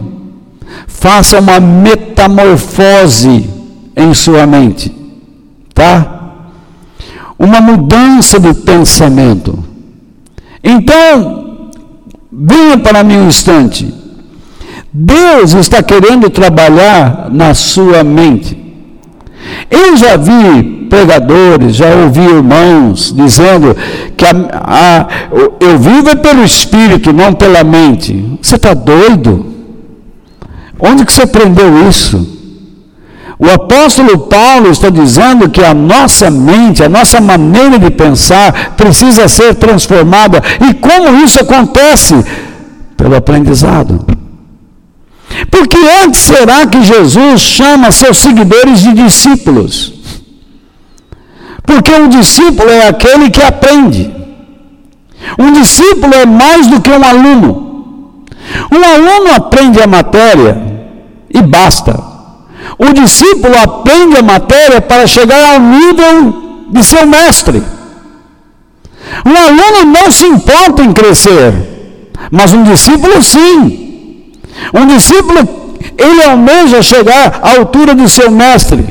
faça 0.87 1.39
uma 1.39 1.61
metamorfose 1.61 3.49
em 3.97 4.15
sua 4.15 4.47
mente, 4.47 4.95
tá? 5.73 6.15
Uma 7.39 7.61
mudança 7.61 8.41
de 8.41 8.53
pensamento. 8.53 9.63
Então, 10.63 11.48
venha 12.39 12.79
para 12.79 13.03
mim 13.03 13.17
um 13.17 13.27
instante. 13.27 13.93
Deus 14.93 15.53
está 15.55 15.83
querendo 15.83 16.31
trabalhar 16.31 17.29
na 17.31 17.53
sua 17.55 18.05
mente. 18.05 18.57
Eu 19.71 19.97
já 19.97 20.17
vi 20.17 20.87
pregadores, 20.89 21.77
já 21.77 21.95
ouvi 21.95 22.21
irmãos 22.21 23.13
dizendo 23.15 23.77
que 24.17 24.25
a, 24.25 24.31
a, 24.53 25.09
eu 25.61 25.79
vivo 25.79 26.11
é 26.11 26.15
pelo 26.15 26.45
Espírito, 26.45 27.13
não 27.13 27.35
pela 27.35 27.65
mente. 27.65 28.39
Você 28.41 28.57
está 28.57 28.73
doido? 28.73 29.47
Onde 30.79 31.05
que 31.05 31.13
você 31.13 31.23
aprendeu 31.23 31.89
isso? 31.89 32.38
O 33.39 33.49
apóstolo 33.49 34.19
Paulo 34.19 34.71
está 34.71 34.91
dizendo 34.91 35.49
que 35.49 35.63
a 35.63 35.73
nossa 35.73 36.29
mente, 36.29 36.83
a 36.83 36.89
nossa 36.89 37.21
maneira 37.21 37.79
de 37.79 37.89
pensar 37.91 38.75
precisa 38.77 39.29
ser 39.29 39.55
transformada. 39.55 40.43
E 40.69 40.75
como 40.75 41.25
isso 41.25 41.41
acontece? 41.41 42.15
Pelo 42.97 43.15
aprendizado. 43.15 44.05
Porque 45.51 45.79
antes 46.05 46.23
será 46.23 46.67
que 46.67 46.83
Jesus 46.83 47.41
chama 47.41 47.93
seus 47.93 48.19
seguidores 48.19 48.81
de 48.81 48.93
discípulos? 48.93 49.93
Porque 51.65 51.93
um 51.93 52.09
discípulo 52.09 52.69
é 52.69 52.89
aquele 52.89 53.31
que 53.31 53.43
aprende. 53.43 54.13
Um 55.39 55.53
discípulo 55.53 56.13
é 56.13 56.27
mais 56.27 56.67
do 56.67 56.81
que 56.81 56.91
um 56.91 57.05
aluno. 57.05 58.25
Um 58.73 58.83
aluno 58.83 59.37
aprende 59.37 59.81
a 59.81 59.87
matéria 59.87 60.61
e 61.33 61.41
basta. 61.41 62.18
O 62.79 62.93
discípulo 62.93 63.55
aprende 63.57 64.17
a 64.17 64.23
matéria 64.23 64.81
para 64.81 65.07
chegar 65.07 65.55
ao 65.55 65.61
nível 65.61 66.67
de 66.71 66.85
seu 66.85 67.07
mestre. 67.07 67.63
Um 69.25 69.37
aluno 69.37 69.93
não 69.93 70.11
se 70.11 70.27
importa 70.27 70.83
em 70.83 70.93
crescer, 70.93 71.55
mas 72.31 72.53
um 72.53 72.63
discípulo 72.63 73.23
sim. 73.23 74.33
Um 74.75 74.87
discípulo, 74.87 75.77
ele 75.97 76.23
almeja 76.25 76.83
chegar 76.83 77.41
à 77.43 77.57
altura 77.57 77.95
de 77.95 78.09
seu 78.09 78.31
mestre. 78.31 78.85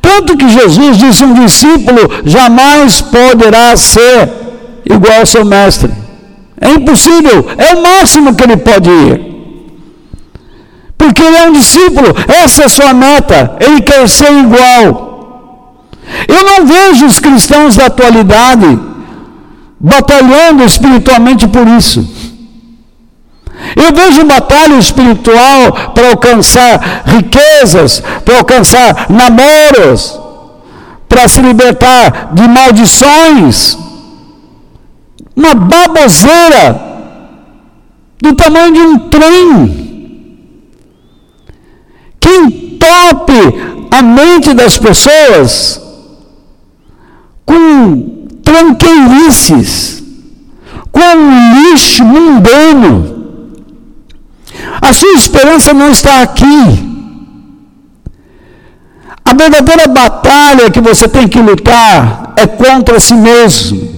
Tanto 0.00 0.36
que 0.36 0.48
Jesus 0.48 0.96
disse: 0.96 1.24
um 1.24 1.34
discípulo 1.34 2.00
jamais 2.24 3.00
poderá 3.00 3.76
ser 3.76 4.28
igual 4.84 5.20
ao 5.20 5.26
seu 5.26 5.44
mestre. 5.44 5.92
É 6.60 6.70
impossível, 6.70 7.46
é 7.56 7.74
o 7.74 7.82
máximo 7.82 8.34
que 8.34 8.42
ele 8.42 8.56
pode 8.56 8.90
ir. 8.90 9.37
Porque 10.98 11.22
ele 11.22 11.36
é 11.36 11.48
um 11.48 11.52
discípulo, 11.52 12.08
essa 12.26 12.62
é 12.62 12.64
a 12.66 12.68
sua 12.68 12.92
meta, 12.92 13.56
ele 13.60 13.80
quer 13.80 14.06
ser 14.08 14.32
igual. 14.32 15.86
Eu 16.26 16.42
não 16.42 16.66
vejo 16.66 17.06
os 17.06 17.20
cristãos 17.20 17.76
da 17.76 17.86
atualidade 17.86 18.78
batalhando 19.78 20.64
espiritualmente 20.64 21.46
por 21.46 21.66
isso. 21.68 22.06
Eu 23.76 23.94
vejo 23.94 24.24
batalha 24.24 24.74
espiritual 24.74 25.92
para 25.94 26.10
alcançar 26.10 27.02
riquezas, 27.06 28.02
para 28.24 28.38
alcançar 28.38 29.06
namoros, 29.08 30.18
para 31.08 31.28
se 31.28 31.40
libertar 31.40 32.30
de 32.32 32.48
maldições. 32.48 33.78
Uma 35.36 35.54
baboseira 35.54 36.80
do 38.20 38.34
tamanho 38.34 38.72
de 38.72 38.80
um 38.80 38.98
trem 39.08 39.87
entope 42.78 43.88
a 43.90 44.02
mente 44.02 44.54
das 44.54 44.78
pessoas 44.78 45.80
com 47.44 48.26
tranqueirices, 48.42 50.02
com 50.92 51.70
lixo 51.70 52.04
mundano. 52.04 53.18
A 54.80 54.92
sua 54.92 55.14
esperança 55.14 55.72
não 55.74 55.90
está 55.90 56.22
aqui. 56.22 56.88
A 59.24 59.34
verdadeira 59.34 59.88
batalha 59.88 60.70
que 60.70 60.80
você 60.80 61.08
tem 61.08 61.28
que 61.28 61.40
lutar 61.40 62.34
é 62.36 62.46
contra 62.46 63.00
si 63.00 63.14
mesmo. 63.14 63.96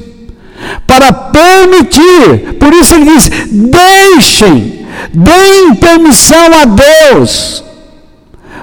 Para 0.86 1.12
permitir, 1.12 2.54
por 2.58 2.72
isso 2.74 2.94
ele 2.94 3.04
diz: 3.04 3.30
deixem, 3.50 4.86
deem 5.12 5.74
permissão 5.76 6.52
a 6.60 6.64
Deus 6.64 7.69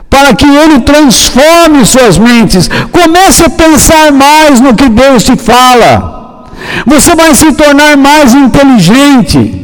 para 0.10 0.34
que 0.36 0.46
Ele 0.46 0.80
transforme 0.82 1.86
suas 1.86 2.18
mentes. 2.18 2.70
Comece 2.92 3.44
a 3.44 3.50
pensar 3.50 4.12
mais 4.12 4.60
no 4.60 4.76
que 4.76 4.90
Deus 4.90 5.24
te 5.24 5.36
fala. 5.36 6.46
Você 6.86 7.16
vai 7.16 7.34
se 7.36 7.54
tornar 7.54 7.98
mais 7.98 8.34
inteligente. 8.34 9.64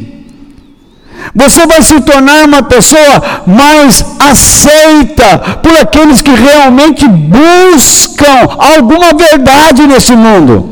Você 1.34 1.66
vai 1.66 1.82
se 1.82 2.00
tornar 2.00 2.44
uma 2.44 2.62
pessoa 2.62 3.42
mais 3.46 4.04
aceita 4.18 5.58
por 5.62 5.76
aqueles 5.76 6.20
que 6.20 6.30
realmente 6.30 7.06
buscam 7.08 8.56
alguma 8.58 9.14
verdade 9.14 9.86
nesse 9.86 10.14
mundo. 10.14 10.70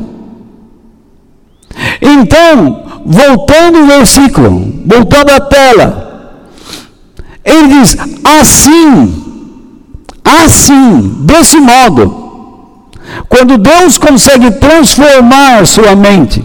Então, 2.01 2.83
voltando 3.05 3.79
ao 3.79 3.85
versículo, 3.85 4.83
voltando 4.85 5.31
à 5.31 5.39
tela, 5.39 6.43
ele 7.43 7.67
diz: 7.79 7.97
assim, 8.41 9.22
assim, 10.23 11.17
desse 11.21 11.57
modo, 11.57 12.23
quando 13.27 13.57
Deus 13.57 13.97
consegue 13.97 14.51
transformar 14.51 15.65
sua 15.65 15.95
mente, 15.95 16.43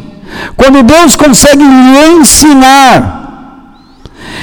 quando 0.57 0.83
Deus 0.83 1.17
consegue 1.17 1.63
lhe 1.63 2.19
ensinar, 2.19 3.17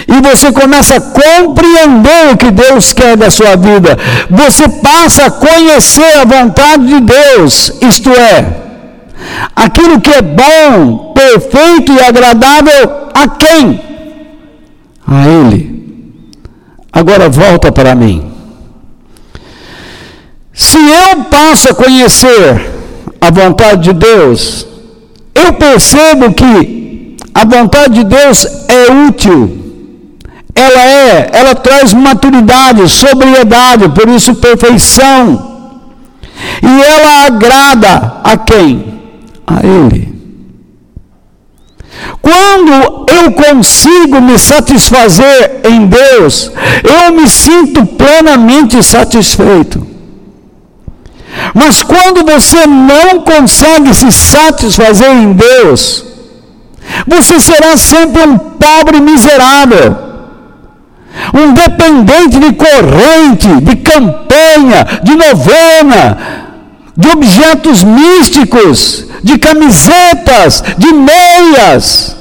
e 0.08 0.22
você 0.22 0.52
começa 0.52 0.96
a 0.96 1.02
compreender 1.02 2.34
o 2.34 2.38
que 2.38 2.52
Deus 2.52 2.94
quer 2.94 3.18
da 3.18 3.30
sua 3.30 3.56
vida, 3.56 3.98
você 4.30 4.68
passa 4.70 5.26
a 5.26 5.32
conhecer 5.32 6.18
a 6.20 6.26
vontade 6.26 6.86
de 6.86 7.00
Deus, 7.02 7.72
isto 7.82 8.10
é, 8.12 8.66
aquilo 9.56 10.00
que 10.00 10.12
é 10.12 10.22
bom, 10.22 11.14
perfeito 11.14 11.92
e 11.92 12.00
agradável 12.00 13.10
a 13.14 13.28
quem? 13.28 13.82
A 15.08 15.28
Ele. 15.28 15.76
Agora 16.92 17.30
volta 17.30 17.72
para 17.72 17.94
mim. 17.96 18.35
Se 20.56 20.78
eu 20.78 21.26
passo 21.26 21.70
a 21.70 21.76
conhecer 21.76 22.72
a 23.20 23.30
vontade 23.30 23.84
de 23.84 23.94
Deus, 23.94 24.66
eu 25.36 25.52
percebo 25.54 26.34
que 26.34 27.18
a 27.34 27.44
vontade 27.44 27.96
de 27.96 28.04
Deus 28.06 28.48
é 28.70 29.10
útil. 29.10 29.64
Ela 30.56 30.86
é, 30.86 31.30
ela 31.34 31.54
traz 31.56 31.94
maturidade, 31.94 32.88
sobriedade, 32.88 33.90
por 33.90 34.08
isso 34.08 34.36
perfeição. 34.36 35.74
E 36.64 36.82
ela 36.84 37.26
agrada 37.26 38.22
a 38.24 38.38
quem? 38.38 39.02
A 39.46 39.60
Ele. 39.62 40.16
Quando 42.22 43.06
eu 43.10 43.32
consigo 43.34 44.22
me 44.22 44.40
satisfazer 44.40 45.62
em 45.66 45.86
Deus, 45.86 46.50
eu 46.84 47.14
me 47.14 47.28
sinto 47.28 47.86
plenamente 47.86 48.82
satisfeito. 48.82 49.95
Mas 51.56 51.82
quando 51.82 52.26
você 52.26 52.68
não 52.68 53.22
consegue 53.22 53.96
se 53.96 54.12
satisfazer 54.12 55.10
em 55.10 55.32
Deus, 55.32 56.04
você 57.08 57.40
será 57.40 57.78
sempre 57.78 58.22
um 58.24 58.38
pobre 58.38 59.00
miserável, 59.00 59.96
um 61.34 61.54
dependente 61.54 62.40
de 62.40 62.52
corrente, 62.54 63.62
de 63.62 63.76
campanha, 63.78 64.86
de 65.02 65.16
novena, 65.16 66.18
de 66.98 67.10
objetos 67.10 67.86
místicos, 67.86 69.06
de 69.24 69.38
camisetas, 69.38 70.62
de 70.78 70.92
meias 70.92 72.18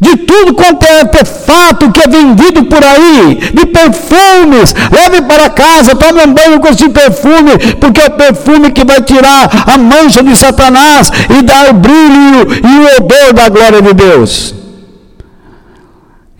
de 0.00 0.16
tudo 0.16 0.54
quanto 0.54 0.84
é 0.84 1.00
artefato 1.00 1.90
que 1.90 2.00
é 2.00 2.08
vendido 2.08 2.64
por 2.64 2.82
aí, 2.84 3.36
de 3.54 3.66
perfumes, 3.66 4.74
leve 4.92 5.22
para 5.22 5.50
casa, 5.50 5.94
tome 5.94 6.22
um 6.22 6.32
banho 6.32 6.60
com 6.60 6.68
esse 6.68 6.88
perfume, 6.88 7.58
porque 7.80 8.00
é 8.00 8.06
o 8.06 8.10
perfume 8.12 8.70
que 8.70 8.84
vai 8.84 9.00
tirar 9.02 9.64
a 9.66 9.78
mancha 9.78 10.22
de 10.22 10.36
Satanás 10.36 11.10
e 11.30 11.42
dar 11.42 11.70
o 11.70 11.74
brilho 11.74 12.46
e 12.62 12.78
o 12.78 13.02
odor 13.02 13.32
da 13.32 13.48
glória 13.48 13.82
de 13.82 13.92
Deus. 13.94 14.54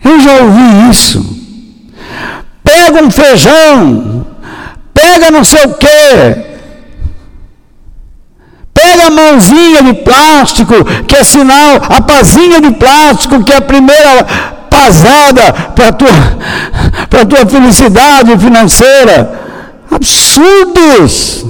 Eu 0.03 0.19
já 0.19 0.33
ouvi 0.43 0.89
isso. 0.89 1.37
Pega 2.63 3.03
um 3.03 3.11
feijão, 3.11 4.25
pega 4.93 5.31
não 5.31 5.43
sei 5.43 5.65
o 5.65 5.73
quê, 5.73 6.48
Pega 8.79 9.07
a 9.07 9.09
mãozinha 9.09 9.83
de 9.83 9.93
plástico, 9.93 10.73
que 11.05 11.15
é 11.17 11.23
sinal, 11.23 11.81
a 11.89 12.01
pazinha 12.01 12.61
de 12.61 12.71
plástico, 12.71 13.43
que 13.43 13.51
é 13.51 13.57
a 13.57 13.61
primeira 13.61 14.25
pasada 14.69 15.51
para 15.75 15.89
a 15.89 15.91
tua, 15.91 17.25
tua 17.25 17.45
felicidade 17.45 18.37
financeira. 18.37 19.37
Absurdos! 19.91 21.45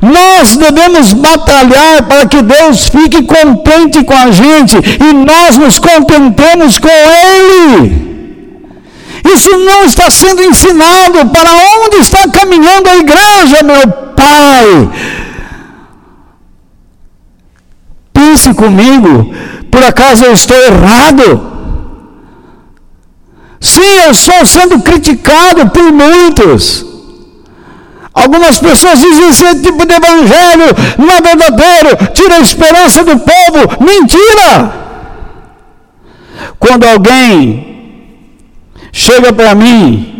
Nós 0.00 0.56
devemos 0.56 1.12
batalhar 1.14 2.04
para 2.04 2.26
que 2.26 2.42
Deus 2.42 2.86
fique 2.86 3.24
contente 3.24 4.04
com 4.04 4.14
a 4.14 4.30
gente 4.30 4.76
e 4.76 5.12
nós 5.12 5.56
nos 5.56 5.80
contentemos 5.80 6.78
com 6.78 6.88
Ele. 6.88 8.08
Isso 9.34 9.50
não 9.50 9.84
está 9.84 10.08
sendo 10.10 10.42
ensinado. 10.44 11.26
Para 11.30 11.50
onde 11.82 11.96
está 11.96 12.28
caminhando 12.28 12.88
a 12.88 12.96
igreja, 12.98 13.64
meu 13.64 13.88
Pai? 14.14 15.19
Pense 18.30 18.54
comigo, 18.54 19.34
por 19.72 19.82
acaso 19.82 20.24
eu 20.24 20.32
estou 20.32 20.56
errado? 20.56 21.50
Sim, 23.58 23.92
eu 24.04 24.12
estou 24.12 24.46
sendo 24.46 24.78
criticado 24.82 25.68
por 25.70 25.92
muitos. 25.92 26.86
Algumas 28.14 28.60
pessoas 28.60 29.00
dizem 29.00 29.30
esse 29.30 29.62
tipo 29.62 29.84
de 29.84 29.94
evangelho 29.94 30.66
não 30.96 31.10
é 31.12 31.20
verdadeiro, 31.20 31.88
tira 32.14 32.36
a 32.36 32.40
esperança 32.40 33.02
do 33.02 33.18
povo. 33.18 33.84
Mentira! 33.84 34.74
Quando 36.56 36.84
alguém 36.84 38.14
chega 38.92 39.32
para 39.32 39.56
mim 39.56 40.19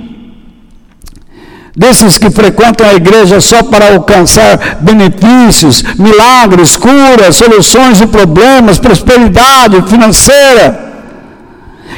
desses 1.80 2.18
que 2.18 2.30
frequentam 2.30 2.86
a 2.86 2.92
igreja 2.92 3.40
só 3.40 3.62
para 3.62 3.94
alcançar 3.94 4.76
benefícios, 4.82 5.82
milagres, 5.98 6.76
curas, 6.76 7.36
soluções 7.36 7.96
de 7.96 8.06
problemas, 8.06 8.78
prosperidade 8.78 9.80
financeira, 9.88 10.66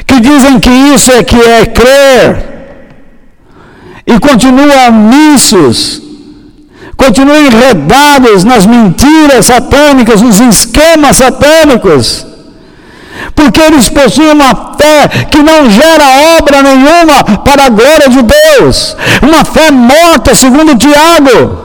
que 0.07 0.21
dizem 0.21 0.57
que 0.57 0.69
isso 0.69 1.11
é 1.11 1.21
que 1.21 1.35
é 1.35 1.65
crer, 1.65 2.45
e 4.07 4.17
continuam 4.21 4.93
missos, 4.93 6.01
continuam 6.95 7.45
enredados 7.45 8.45
nas 8.45 8.65
mentiras 8.65 9.47
satânicas, 9.47 10.21
nos 10.21 10.39
esquemas 10.39 11.17
satânicos 11.17 12.25
porque 13.35 13.59
eles 13.61 13.89
possuem 13.89 14.31
uma 14.31 14.75
fé 14.77 15.25
que 15.29 15.41
não 15.41 15.69
gera 15.69 16.37
obra 16.39 16.61
nenhuma 16.61 17.23
para 17.43 17.65
a 17.65 17.69
glória 17.69 18.09
de 18.09 18.21
Deus, 18.21 18.95
uma 19.21 19.43
fé 19.45 19.71
morta, 19.71 20.35
segundo 20.35 20.77
Tiago. 20.77 21.63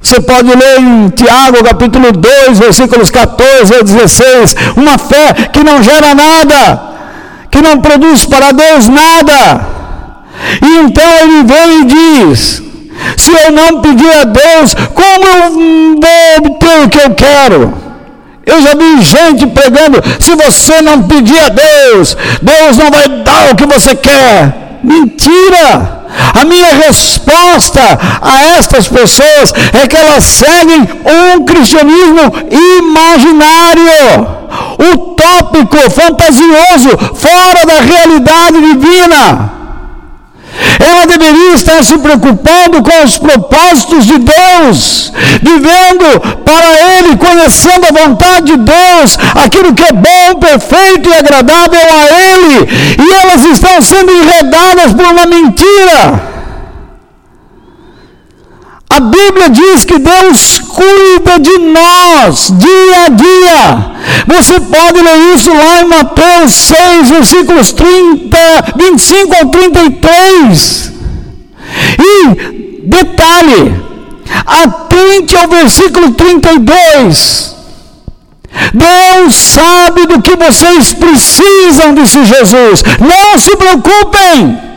Você 0.00 0.20
pode 0.20 0.48
ler 0.48 0.80
em 0.80 1.10
Tiago 1.10 1.62
capítulo 1.62 2.10
2, 2.10 2.58
versículos 2.58 3.10
14 3.10 3.74
a 3.74 3.82
16, 3.82 4.56
uma 4.76 4.96
fé 4.96 5.34
que 5.52 5.62
não 5.62 5.82
gera 5.82 6.14
nada, 6.14 6.82
que 7.50 7.60
não 7.60 7.80
produz 7.80 8.24
para 8.24 8.52
Deus 8.52 8.88
nada. 8.88 9.66
E 10.62 10.78
então 10.78 11.04
ele 11.20 11.44
vem 11.44 11.80
e 11.80 11.84
diz: 11.84 12.62
se 13.16 13.30
eu 13.30 13.52
não 13.52 13.80
pedir 13.82 14.10
a 14.10 14.24
Deus, 14.24 14.74
como 14.94 15.26
eu 15.26 15.52
vou 15.52 16.36
obter 16.38 16.84
o 16.84 16.88
que 16.88 16.98
eu 16.98 17.14
quero? 17.14 17.89
Eu 18.46 18.62
já 18.62 18.74
vi 18.74 19.02
gente 19.02 19.46
pregando: 19.46 20.02
se 20.18 20.34
você 20.34 20.82
não 20.82 21.02
pedir 21.02 21.38
a 21.38 21.48
Deus, 21.48 22.16
Deus 22.42 22.76
não 22.76 22.90
vai 22.90 23.08
dar 23.08 23.52
o 23.52 23.56
que 23.56 23.66
você 23.66 23.94
quer. 23.94 24.78
Mentira! 24.82 26.00
A 26.34 26.44
minha 26.44 26.74
resposta 26.74 27.80
a 28.20 28.56
estas 28.58 28.88
pessoas 28.88 29.52
é 29.72 29.86
que 29.86 29.96
elas 29.96 30.24
seguem 30.24 30.80
um 30.80 31.44
cristianismo 31.44 32.32
imaginário, 32.78 34.26
utópico, 34.92 35.78
fantasioso, 35.90 37.14
fora 37.14 37.64
da 37.64 37.80
realidade 37.80 38.60
divina. 38.60 39.59
Ela 40.78 41.06
deveria 41.06 41.54
estar 41.54 41.82
se 41.82 41.96
preocupando 41.98 42.82
com 42.82 43.04
os 43.04 43.18
propósitos 43.18 44.06
de 44.06 44.18
Deus, 44.18 45.12
vivendo 45.42 46.20
para 46.44 46.98
Ele, 46.98 47.16
conhecendo 47.16 47.86
a 47.86 48.06
vontade 48.06 48.46
de 48.46 48.56
Deus, 48.56 49.18
aquilo 49.34 49.74
que 49.74 49.84
é 49.84 49.92
bom, 49.92 50.40
perfeito 50.40 51.08
e 51.08 51.12
agradável 51.12 51.80
a 51.80 52.20
Ele, 52.20 52.68
e 52.98 53.14
elas 53.22 53.44
estão 53.44 53.80
sendo 53.80 54.12
enredadas 54.12 54.92
por 54.92 55.04
uma 55.04 55.26
mentira. 55.26 56.39
A 58.90 58.98
Bíblia 58.98 59.50
diz 59.50 59.84
que 59.84 60.00
Deus 60.00 60.58
cuida 60.58 61.38
de 61.38 61.58
nós 61.58 62.52
dia 62.58 63.04
a 63.06 63.08
dia. 63.08 63.90
Você 64.26 64.58
pode 64.58 65.00
ler 65.00 65.34
isso 65.36 65.50
lá 65.54 65.80
em 65.80 65.84
Mateus 65.84 66.52
6, 66.52 67.10
versículos 67.10 67.72
30, 67.72 68.36
25 68.76 69.34
ao 69.36 69.46
33. 69.46 70.92
E 72.00 72.82
detalhe, 72.82 73.80
atente 74.44 75.36
ao 75.36 75.48
versículo 75.48 76.10
32. 76.10 77.54
Deus 78.74 79.34
sabe 79.36 80.06
do 80.06 80.20
que 80.20 80.34
vocês 80.34 80.92
precisam, 80.94 81.94
disse 81.94 82.24
Jesus. 82.24 82.82
Não 82.98 83.38
se 83.38 83.56
preocupem. 83.56 84.69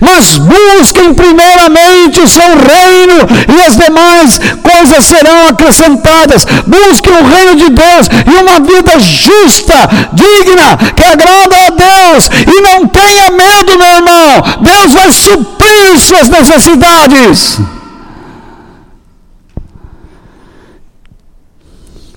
Mas 0.00 0.38
busquem 0.38 1.14
primeiramente 1.14 2.20
o 2.20 2.28
seu 2.28 2.48
reino 2.48 3.26
e 3.56 3.66
as 3.66 3.76
demais 3.76 4.40
coisas 4.62 5.04
serão 5.04 5.48
acrescentadas. 5.48 6.44
Busquem 6.66 7.12
o 7.12 7.26
reino 7.26 7.56
de 7.56 7.70
Deus 7.70 8.08
e 8.26 8.42
uma 8.42 8.60
vida 8.60 8.98
justa, 8.98 9.74
digna, 10.12 10.76
que 10.94 11.02
agrada 11.02 11.56
a 11.66 11.70
Deus. 11.70 12.28
E 12.46 12.60
não 12.60 12.86
tenha 12.86 13.30
medo, 13.30 13.78
meu 13.78 13.94
irmão. 13.96 14.42
Deus 14.60 14.92
vai 14.94 15.12
suprir 15.12 15.98
suas 15.98 16.28
necessidades. 16.28 17.58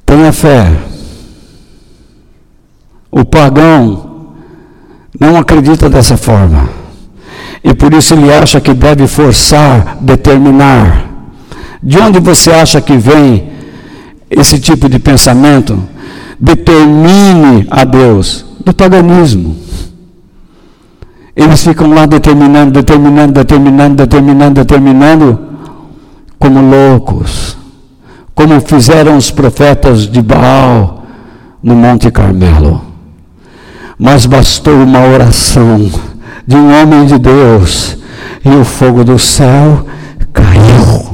Tenha 0.06 0.34
fé. 0.34 0.72
O 3.10 3.24
pagão 3.24 4.34
não 5.20 5.38
acredita 5.38 5.90
dessa 5.90 6.18
forma. 6.18 6.81
E 7.64 7.74
por 7.74 7.94
isso 7.94 8.14
ele 8.14 8.34
acha 8.34 8.60
que 8.60 8.74
deve 8.74 9.08
forçar, 9.08 9.98
determinar. 10.02 11.06
De 11.82 11.98
onde 12.00 12.20
você 12.20 12.52
acha 12.52 12.82
que 12.82 12.98
vem 12.98 13.50
esse 14.30 14.60
tipo 14.60 14.90
de 14.90 14.98
pensamento? 15.00 15.82
Determine 16.40 17.68
a 17.70 17.84
Deus. 17.84 18.46
Do 18.64 18.74
paganismo. 18.74 19.56
Eles 21.36 21.64
ficam 21.64 21.92
lá 21.94 22.06
determinando, 22.06 22.72
determinando, 22.72 23.34
determinando, 23.34 23.96
determinando, 23.96 24.54
determinando, 24.54 25.40
como 26.38 26.62
loucos. 26.62 27.58
Como 28.36 28.60
fizeram 28.62 29.18
os 29.18 29.32
profetas 29.32 30.08
de 30.08 30.22
Baal 30.22 31.04
no 31.62 31.76
Monte 31.76 32.12
Carmelo. 32.12 32.82
Mas 33.98 34.26
bastou 34.26 34.76
uma 34.84 35.00
oração 35.00 35.90
de 36.46 36.56
um 36.56 36.82
homem 36.82 37.06
de 37.06 37.18
Deus, 37.18 37.98
e 38.44 38.50
o 38.50 38.66
fogo 38.66 39.04
do 39.04 39.18
céu 39.18 39.86
caiu. 40.34 41.12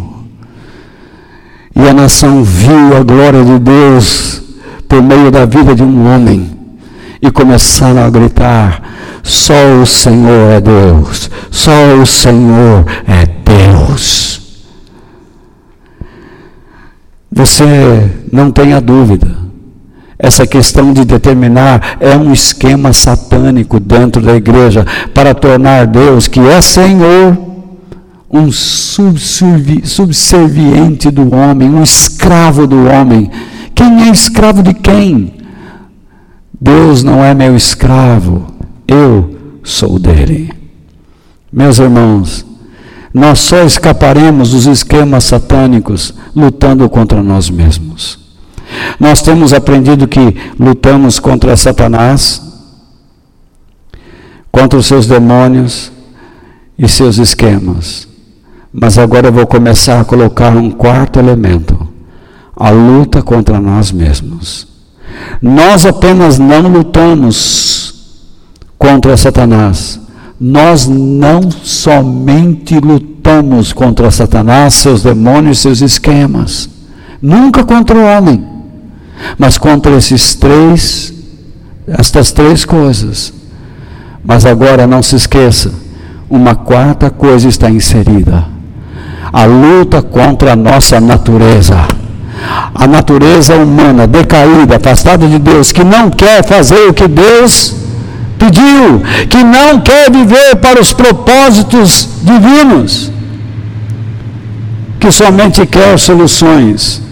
E 1.75 1.87
a 1.87 1.93
nação 1.93 2.43
viu 2.43 2.97
a 2.97 3.03
glória 3.03 3.43
de 3.43 3.59
Deus 3.59 4.41
por 4.87 5.01
meio 5.01 5.29
da 5.29 5.45
vida 5.45 5.75
de 5.75 5.83
um 5.83 6.13
homem. 6.13 6.49
E 7.21 7.29
começaram 7.31 8.03
a 8.03 8.09
gritar: 8.09 8.81
só 9.23 9.53
o 9.81 9.85
Senhor 9.85 10.51
é 10.51 10.61
Deus, 10.61 11.29
só 11.51 11.95
o 12.01 12.05
Senhor 12.05 12.85
é 13.07 13.25
Deus. 13.25 14.41
Você 17.31 18.09
não 18.31 18.49
tenha 18.51 18.81
dúvida 18.81 19.46
essa 20.19 20.45
questão 20.47 20.93
de 20.93 21.05
determinar 21.05 21.97
é 21.99 22.17
um 22.17 22.33
esquema 22.33 22.91
satânico 22.91 23.79
dentro 23.79 24.19
da 24.21 24.35
igreja 24.35 24.83
para 25.13 25.35
tornar 25.35 25.85
Deus, 25.85 26.27
que 26.27 26.39
é 26.39 26.59
Senhor, 26.59 27.37
um 28.29 28.51
subserviente 28.51 31.09
do 31.11 31.33
homem, 31.35 31.69
um 31.69 31.83
escravo 31.83 32.65
do 32.65 32.87
homem. 32.87 33.29
Quem 33.75 34.07
é 34.07 34.09
escravo 34.09 34.63
de 34.63 34.73
quem? 34.73 35.35
Deus 36.59 37.03
não 37.03 37.23
é 37.23 37.35
meu 37.35 37.55
escravo, 37.55 38.47
eu 38.87 39.37
sou 39.63 39.99
dele. 39.99 40.51
Meus 41.53 41.77
irmãos, 41.77 42.43
nós 43.13 43.37
só 43.39 43.63
escaparemos 43.63 44.49
dos 44.51 44.65
esquemas 44.65 45.25
satânicos 45.25 46.15
lutando 46.35 46.89
contra 46.89 47.21
nós 47.21 47.51
mesmos. 47.51 48.26
Nós 48.99 49.21
temos 49.21 49.53
aprendido 49.53 50.07
que 50.07 50.35
lutamos 50.59 51.19
contra 51.19 51.55
Satanás, 51.55 52.41
contra 54.51 54.79
os 54.79 54.85
seus 54.85 55.05
demônios 55.05 55.91
e 56.77 56.87
seus 56.87 57.17
esquemas. 57.17 58.07
Mas 58.73 58.97
agora 58.97 59.27
eu 59.27 59.33
vou 59.33 59.47
começar 59.47 59.99
a 59.99 60.05
colocar 60.05 60.55
um 60.55 60.69
quarto 60.69 61.19
elemento: 61.19 61.87
a 62.55 62.69
luta 62.69 63.21
contra 63.21 63.59
nós 63.59 63.91
mesmos. 63.91 64.67
Nós 65.41 65.85
apenas 65.85 66.37
não 66.37 66.61
lutamos 66.67 67.93
contra 68.77 69.17
Satanás, 69.17 69.99
nós 70.39 70.87
não 70.87 71.49
somente 71.49 72.79
lutamos 72.79 73.73
contra 73.73 74.11
Satanás, 74.11 74.75
seus 74.75 75.01
demônios 75.01 75.59
e 75.59 75.61
seus 75.61 75.81
esquemas, 75.81 76.69
nunca 77.21 77.63
contra 77.63 77.97
o 77.97 78.05
homem. 78.05 78.56
Mas 79.37 79.57
contra 79.57 79.95
esses 79.95 80.35
três, 80.35 81.13
estas 81.87 82.31
três 82.31 82.65
coisas. 82.65 83.33
Mas 84.23 84.45
agora 84.45 84.85
não 84.85 85.01
se 85.01 85.15
esqueça, 85.15 85.71
uma 86.29 86.55
quarta 86.55 87.09
coisa 87.09 87.47
está 87.47 87.69
inserida: 87.69 88.45
a 89.31 89.45
luta 89.45 90.01
contra 90.01 90.53
a 90.53 90.55
nossa 90.55 90.99
natureza. 90.99 91.77
A 92.75 92.85
natureza 92.85 93.55
humana 93.55 94.05
decaída, 94.05 94.75
afastada 94.75 95.27
de 95.27 95.39
Deus, 95.39 95.71
que 95.71 95.83
não 95.83 96.11
quer 96.11 96.43
fazer 96.43 96.87
o 96.87 96.93
que 96.93 97.07
Deus 97.07 97.75
pediu, 98.37 99.01
que 99.27 99.43
não 99.43 99.79
quer 99.79 100.11
viver 100.11 100.55
para 100.57 100.79
os 100.79 100.93
propósitos 100.93 102.07
divinos, 102.21 103.11
que 104.99 105.11
somente 105.11 105.65
quer 105.65 105.97
soluções 105.97 107.06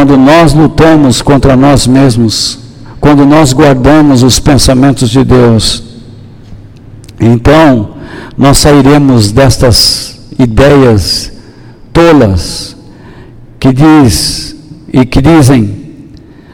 Quando 0.00 0.16
nós 0.16 0.54
lutamos 0.54 1.20
contra 1.20 1.54
nós 1.54 1.86
mesmos, 1.86 2.58
quando 2.98 3.26
nós 3.26 3.52
guardamos 3.52 4.22
os 4.22 4.40
pensamentos 4.40 5.10
de 5.10 5.22
Deus, 5.22 5.82
então 7.20 7.90
nós 8.34 8.56
sairemos 8.56 9.30
destas 9.30 10.18
ideias 10.38 11.30
tolas 11.92 12.74
que 13.58 13.74
diz 13.74 14.56
e 14.90 15.04
que 15.04 15.20
dizem 15.20 16.08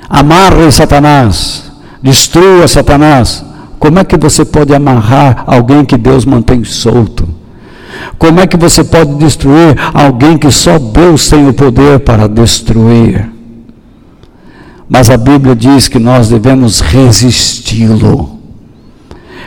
amarre 0.08 0.68
Satanás, 0.72 1.70
destrua 2.02 2.66
Satanás. 2.66 3.44
Como 3.78 4.00
é 4.00 4.02
que 4.04 4.16
você 4.16 4.44
pode 4.44 4.74
amarrar 4.74 5.44
alguém 5.46 5.84
que 5.84 5.96
Deus 5.96 6.24
mantém 6.24 6.64
solto? 6.64 7.28
Como 8.18 8.40
é 8.40 8.46
que 8.48 8.56
você 8.56 8.82
pode 8.82 9.14
destruir 9.14 9.76
alguém 9.94 10.36
que 10.36 10.50
só 10.50 10.80
Deus 10.80 11.28
tem 11.28 11.48
o 11.48 11.54
poder 11.54 12.00
para 12.00 12.28
destruir? 12.28 13.35
Mas 14.88 15.10
a 15.10 15.16
Bíblia 15.16 15.54
diz 15.56 15.88
que 15.88 15.98
nós 15.98 16.28
devemos 16.28 16.80
resisti-lo. 16.80 18.38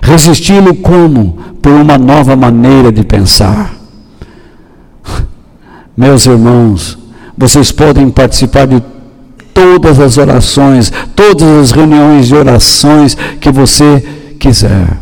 Resisti-lo 0.01 0.75
como? 0.75 1.37
Por 1.61 1.71
uma 1.71 1.97
nova 1.97 2.35
maneira 2.35 2.91
de 2.91 3.03
pensar. 3.03 3.73
Meus 5.95 6.25
irmãos, 6.25 6.97
vocês 7.37 7.71
podem 7.71 8.09
participar 8.09 8.67
de 8.67 8.83
todas 9.53 9.99
as 9.99 10.17
orações, 10.17 10.91
todas 11.15 11.47
as 11.47 11.71
reuniões 11.71 12.27
de 12.27 12.35
orações 12.35 13.15
que 13.39 13.51
você 13.51 14.05
quiser. 14.39 14.97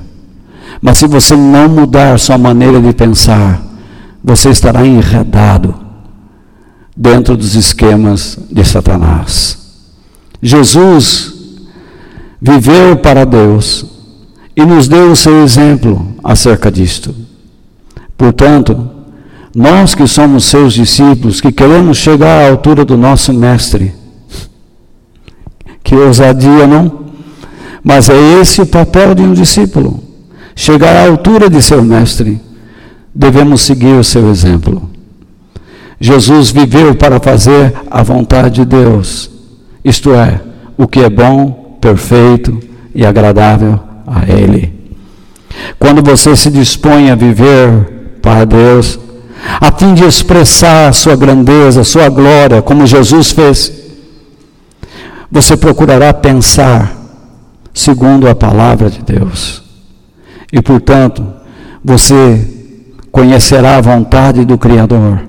Mas 0.81 0.99
se 0.99 1.07
você 1.07 1.35
não 1.35 1.67
mudar 1.67 2.19
sua 2.19 2.37
maneira 2.37 2.79
de 2.79 2.93
pensar, 2.93 3.61
você 4.23 4.49
estará 4.49 4.85
enredado 4.85 5.73
dentro 6.95 7.35
dos 7.35 7.55
esquemas 7.55 8.37
de 8.51 8.63
Satanás. 8.63 9.66
Jesus 10.41 11.33
viveu 12.41 12.97
para 12.97 13.25
Deus 13.25 13.85
e 14.55 14.65
nos 14.65 14.87
deu 14.87 15.11
o 15.11 15.15
seu 15.15 15.43
exemplo 15.43 16.15
acerca 16.23 16.71
disto. 16.71 17.13
Portanto, 18.17 18.89
nós 19.55 19.95
que 19.95 20.07
somos 20.07 20.45
seus 20.45 20.73
discípulos, 20.73 21.41
que 21.41 21.51
queremos 21.51 21.97
chegar 21.97 22.43
à 22.43 22.49
altura 22.49 22.85
do 22.85 22.97
nosso 22.97 23.33
Mestre, 23.33 23.93
que 25.83 25.95
ousadia, 25.95 26.67
não? 26.67 27.05
Mas 27.83 28.09
é 28.09 28.41
esse 28.41 28.61
o 28.61 28.65
papel 28.65 29.15
de 29.15 29.21
um 29.21 29.33
discípulo 29.33 30.07
chegar 30.57 30.95
à 30.95 31.07
altura 31.07 31.51
de 31.51 31.61
seu 31.61 31.83
mestre, 31.83 32.41
devemos 33.13 33.61
seguir 33.61 33.93
o 33.93 34.03
seu 34.03 34.27
exemplo. 34.31 34.89
Jesus 36.01 36.49
viveu 36.49 36.95
para 36.95 37.19
fazer 37.19 37.75
a 37.91 38.01
vontade 38.01 38.55
de 38.55 38.65
Deus, 38.65 39.29
isto 39.87 40.13
é, 40.13 40.41
o 40.77 40.87
que 40.87 40.99
é 40.99 41.09
bom, 41.09 41.77
perfeito 41.79 42.59
e 42.93 43.05
agradável 43.05 43.79
a 44.05 44.29
Ele. 44.29 44.73
Quando 45.79 46.03
você 46.03 46.35
se 46.35 46.51
dispõe 46.51 47.09
a 47.09 47.15
viver 47.15 48.19
para 48.21 48.45
Deus, 48.45 48.99
a 49.61 49.71
fim 49.71 49.93
de 49.93 50.03
expressar 50.03 50.89
a 50.89 50.93
sua 50.93 51.15
grandeza, 51.15 51.83
sua 51.83 52.09
glória, 52.09 52.61
como 52.61 52.85
Jesus 52.85 53.31
fez, 53.31 53.71
você 55.31 55.55
procurará 55.55 56.13
pensar 56.13 56.95
segundo 57.73 58.27
a 58.27 58.35
palavra 58.35 58.89
de 58.89 59.01
Deus. 59.01 59.63
E, 60.51 60.61
portanto, 60.61 61.25
você 61.83 62.45
conhecerá 63.09 63.77
a 63.77 63.81
vontade 63.81 64.43
do 64.43 64.57
Criador 64.57 65.21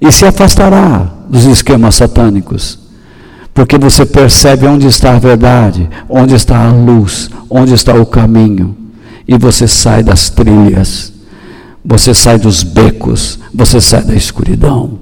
e 0.00 0.12
se 0.12 0.24
afastará 0.24 1.10
dos 1.28 1.44
esquemas 1.44 1.96
satânicos. 1.96 2.87
Porque 3.58 3.76
você 3.76 4.06
percebe 4.06 4.68
onde 4.68 4.86
está 4.86 5.16
a 5.16 5.18
verdade, 5.18 5.90
onde 6.08 6.32
está 6.32 6.64
a 6.64 6.70
luz, 6.70 7.28
onde 7.50 7.74
está 7.74 7.92
o 7.92 8.06
caminho. 8.06 8.76
E 9.26 9.36
você 9.36 9.66
sai 9.66 10.00
das 10.00 10.30
trilhas, 10.30 11.12
você 11.84 12.14
sai 12.14 12.38
dos 12.38 12.62
becos, 12.62 13.36
você 13.52 13.80
sai 13.80 14.04
da 14.04 14.14
escuridão. 14.14 15.00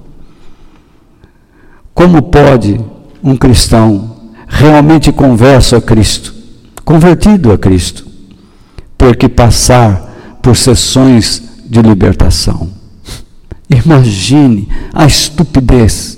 Como 1.92 2.22
pode 2.22 2.80
um 3.22 3.36
cristão 3.36 4.16
realmente 4.48 5.12
converso 5.12 5.76
a 5.76 5.82
Cristo, 5.82 6.32
convertido 6.82 7.52
a 7.52 7.58
Cristo, 7.58 8.06
ter 8.96 9.18
que 9.18 9.28
passar 9.28 10.38
por 10.40 10.56
sessões 10.56 11.42
de 11.66 11.82
libertação? 11.82 12.70
Imagine 13.68 14.66
a 14.94 15.04
estupidez. 15.04 16.16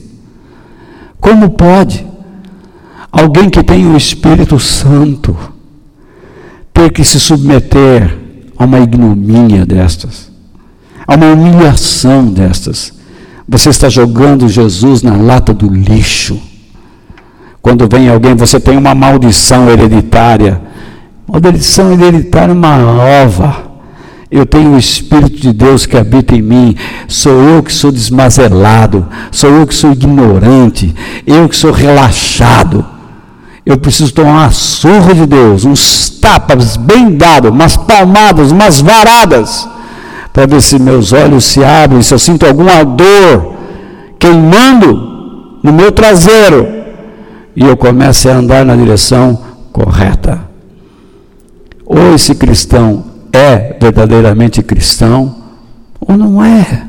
Como 1.20 1.50
pode 1.50 2.06
alguém 3.10 3.48
que 3.48 3.62
tem 3.62 3.86
o 3.86 3.96
Espírito 3.96 4.58
Santo 4.58 5.36
ter 6.72 6.90
que 6.92 7.04
se 7.04 7.18
submeter 7.18 8.16
a 8.56 8.64
uma 8.64 8.80
ignomínia 8.80 9.64
destas, 9.64 10.30
a 11.06 11.14
uma 11.14 11.26
humilhação 11.26 12.26
destas? 12.26 12.92
Você 13.48 13.70
está 13.70 13.88
jogando 13.88 14.46
Jesus 14.46 15.02
na 15.02 15.16
lata 15.16 15.54
do 15.54 15.72
lixo. 15.72 16.38
Quando 17.62 17.88
vem 17.88 18.08
alguém, 18.08 18.34
você 18.34 18.60
tem 18.60 18.76
uma 18.76 18.94
maldição 18.94 19.70
hereditária. 19.70 20.60
Maldição 21.26 21.92
hereditária 21.92 22.52
é 22.52 22.54
uma 22.54 22.76
ova. 23.22 23.68
Eu 24.30 24.44
tenho 24.44 24.74
o 24.74 24.78
Espírito 24.78 25.40
de 25.40 25.52
Deus 25.54 25.86
que 25.86 25.96
habita 25.96 26.34
em 26.34 26.42
mim. 26.42 26.76
Sou 27.08 27.32
eu 27.32 27.62
que 27.62 27.72
sou 27.72 27.90
desmazelado. 27.90 29.06
Sou 29.32 29.50
eu 29.50 29.66
que 29.66 29.74
sou 29.74 29.92
ignorante. 29.92 30.94
Eu 31.26 31.48
que 31.48 31.56
sou 31.56 31.72
relaxado. 31.72 32.84
Eu 33.68 33.76
preciso 33.76 34.14
tomar 34.14 34.30
uma 34.30 34.50
surra 34.50 35.14
de 35.14 35.26
Deus, 35.26 35.66
uns 35.66 36.08
tapas 36.08 36.78
bem 36.78 37.14
dados, 37.14 37.50
umas 37.50 37.76
palmadas, 37.76 38.50
umas 38.50 38.80
varadas, 38.80 39.68
para 40.32 40.46
ver 40.46 40.62
se 40.62 40.78
meus 40.78 41.12
olhos 41.12 41.44
se 41.44 41.62
abrem, 41.62 42.00
se 42.00 42.14
eu 42.14 42.18
sinto 42.18 42.46
alguma 42.46 42.82
dor 42.82 43.56
queimando 44.18 45.58
no 45.62 45.70
meu 45.70 45.92
traseiro 45.92 46.66
e 47.54 47.62
eu 47.62 47.76
começo 47.76 48.26
a 48.30 48.36
andar 48.36 48.64
na 48.64 48.74
direção 48.74 49.38
correta. 49.70 50.48
Ou 51.84 52.14
esse 52.14 52.34
cristão 52.34 53.04
é 53.30 53.76
verdadeiramente 53.78 54.62
cristão 54.62 55.36
ou 56.00 56.16
não 56.16 56.42
é. 56.42 56.86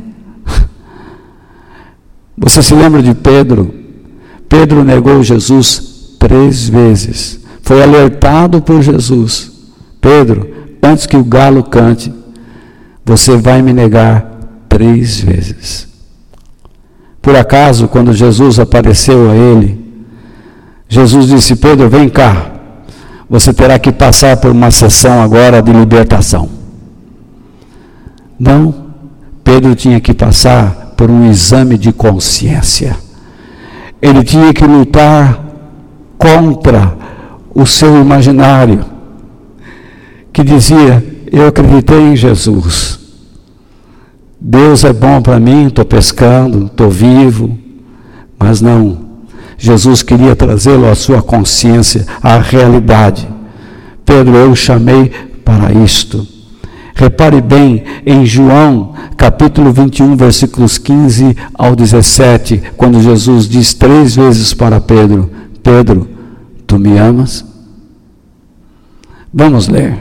Você 2.40 2.64
se 2.64 2.74
lembra 2.74 3.04
de 3.04 3.14
Pedro? 3.14 3.74
Pedro 4.48 4.86
negou 4.86 5.22
Jesus 5.22 5.89
três 6.20 6.68
vezes. 6.68 7.40
Foi 7.64 7.82
alertado 7.82 8.62
por 8.62 8.82
Jesus: 8.82 9.52
Pedro, 10.02 10.50
antes 10.84 11.06
que 11.06 11.18
o 11.18 11.24
galo 11.24 11.64
cante, 11.64 12.14
você 13.06 13.38
vai 13.38 13.62
me 13.62 13.74
negar 13.74 14.40
três 14.68 15.20
vezes. 15.20 15.88
Por 17.22 17.36
acaso, 17.36 17.88
quando 17.88 18.14
Jesus 18.14 18.60
apareceu 18.60 19.32
a 19.32 19.36
ele, 19.36 19.80
Jesus 20.88 21.28
disse: 21.28 21.56
Pedro, 21.56 21.90
vem 21.90 22.10
cá, 22.10 22.52
você 23.30 23.54
terá 23.54 23.78
que 23.78 23.92
passar 23.92 24.38
por 24.38 24.52
uma 24.52 24.72
sessão 24.72 25.22
agora 25.22 25.62
de 25.62 25.72
libertação. 25.72 26.50
Não, 28.40 28.74
Pedro 29.44 29.76
tinha 29.76 30.00
que 30.00 30.14
passar 30.14 30.94
por 30.96 31.10
um 31.10 31.30
exame 31.30 31.78
de 31.78 31.92
consciência. 31.92 32.96
Ele 34.02 34.24
tinha 34.24 34.54
que 34.54 34.66
lutar 34.66 35.49
contra 36.20 36.96
o 37.56 37.66
seu 37.66 38.00
imaginário, 38.00 38.86
que 40.32 40.44
dizia: 40.44 41.04
Eu 41.32 41.48
acreditei 41.48 42.00
em 42.00 42.16
Jesus. 42.16 43.00
Deus 44.40 44.84
é 44.84 44.94
bom 44.94 45.22
para 45.22 45.40
mim, 45.40 45.68
estou 45.68 45.86
pescando, 45.86 46.68
estou 46.68 46.90
vivo. 46.90 47.58
Mas 48.38 48.62
não, 48.62 49.00
Jesus 49.58 50.04
queria 50.04 50.36
trazê-lo 50.36 50.90
à 50.90 50.96
sua 50.96 51.22
consciência, 51.22 52.06
à 52.22 52.38
realidade. 52.38 53.28
Pedro, 54.06 54.36
eu 54.36 54.52
o 54.52 54.56
chamei 54.56 55.12
para 55.44 55.72
isto. 55.72 56.26
Repare 56.96 57.40
bem 57.42 57.84
em 58.06 58.26
João, 58.26 58.94
capítulo 59.16 59.72
21, 59.72 60.16
versículos 60.16 60.78
15 60.78 61.36
ao 61.54 61.76
17, 61.76 62.62
quando 62.76 63.02
Jesus 63.02 63.48
diz 63.48 63.74
três 63.74 64.16
vezes 64.16 64.54
para 64.54 64.82
Pedro: 64.82 65.30
Pedro, 65.64 66.09
tu 66.70 66.78
me 66.78 67.00
amas? 67.00 67.44
Vamos 69.34 69.68
ler. 69.68 69.98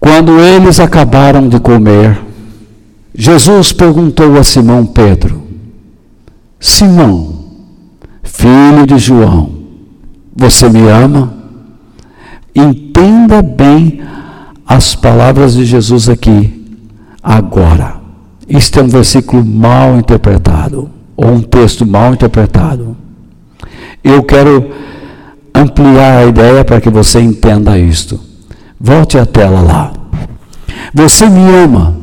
Quando 0.00 0.40
eles 0.40 0.80
acabaram 0.80 1.48
de 1.48 1.60
comer, 1.60 2.20
Jesus 3.14 3.72
perguntou 3.72 4.36
a 4.36 4.42
Simão 4.42 4.84
Pedro: 4.84 5.40
Simão, 6.58 7.44
filho 8.24 8.86
de 8.86 8.98
João, 8.98 9.52
você 10.34 10.68
me 10.68 10.88
ama? 10.88 11.32
Entenda 12.54 13.40
bem 13.40 14.02
as 14.66 14.96
palavras 14.96 15.54
de 15.54 15.64
Jesus 15.64 16.08
aqui, 16.08 16.76
agora. 17.22 18.00
Isto 18.48 18.80
é 18.80 18.82
um 18.82 18.88
versículo 18.88 19.44
mal 19.44 19.96
interpretado, 19.96 20.90
ou 21.16 21.28
um 21.30 21.40
texto 21.40 21.86
mal 21.86 22.12
interpretado. 22.12 23.01
Eu 24.02 24.22
quero 24.22 24.70
ampliar 25.54 26.18
a 26.18 26.26
ideia 26.26 26.64
para 26.64 26.80
que 26.80 26.90
você 26.90 27.20
entenda 27.20 27.78
isto. 27.78 28.18
Volte 28.80 29.18
a 29.18 29.26
tela 29.26 29.60
lá. 29.60 29.92
Você 30.94 31.28
me 31.28 31.48
ama. 31.54 31.96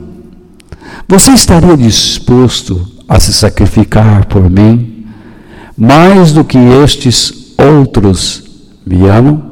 Você 1.08 1.32
estaria 1.32 1.76
disposto 1.76 2.88
a 3.08 3.20
se 3.20 3.34
sacrificar 3.34 4.26
por 4.26 4.48
mim, 4.50 5.08
mais 5.76 6.32
do 6.32 6.44
que 6.44 6.58
estes 6.58 7.56
outros 7.58 8.44
me 8.86 9.08
amam? 9.08 9.50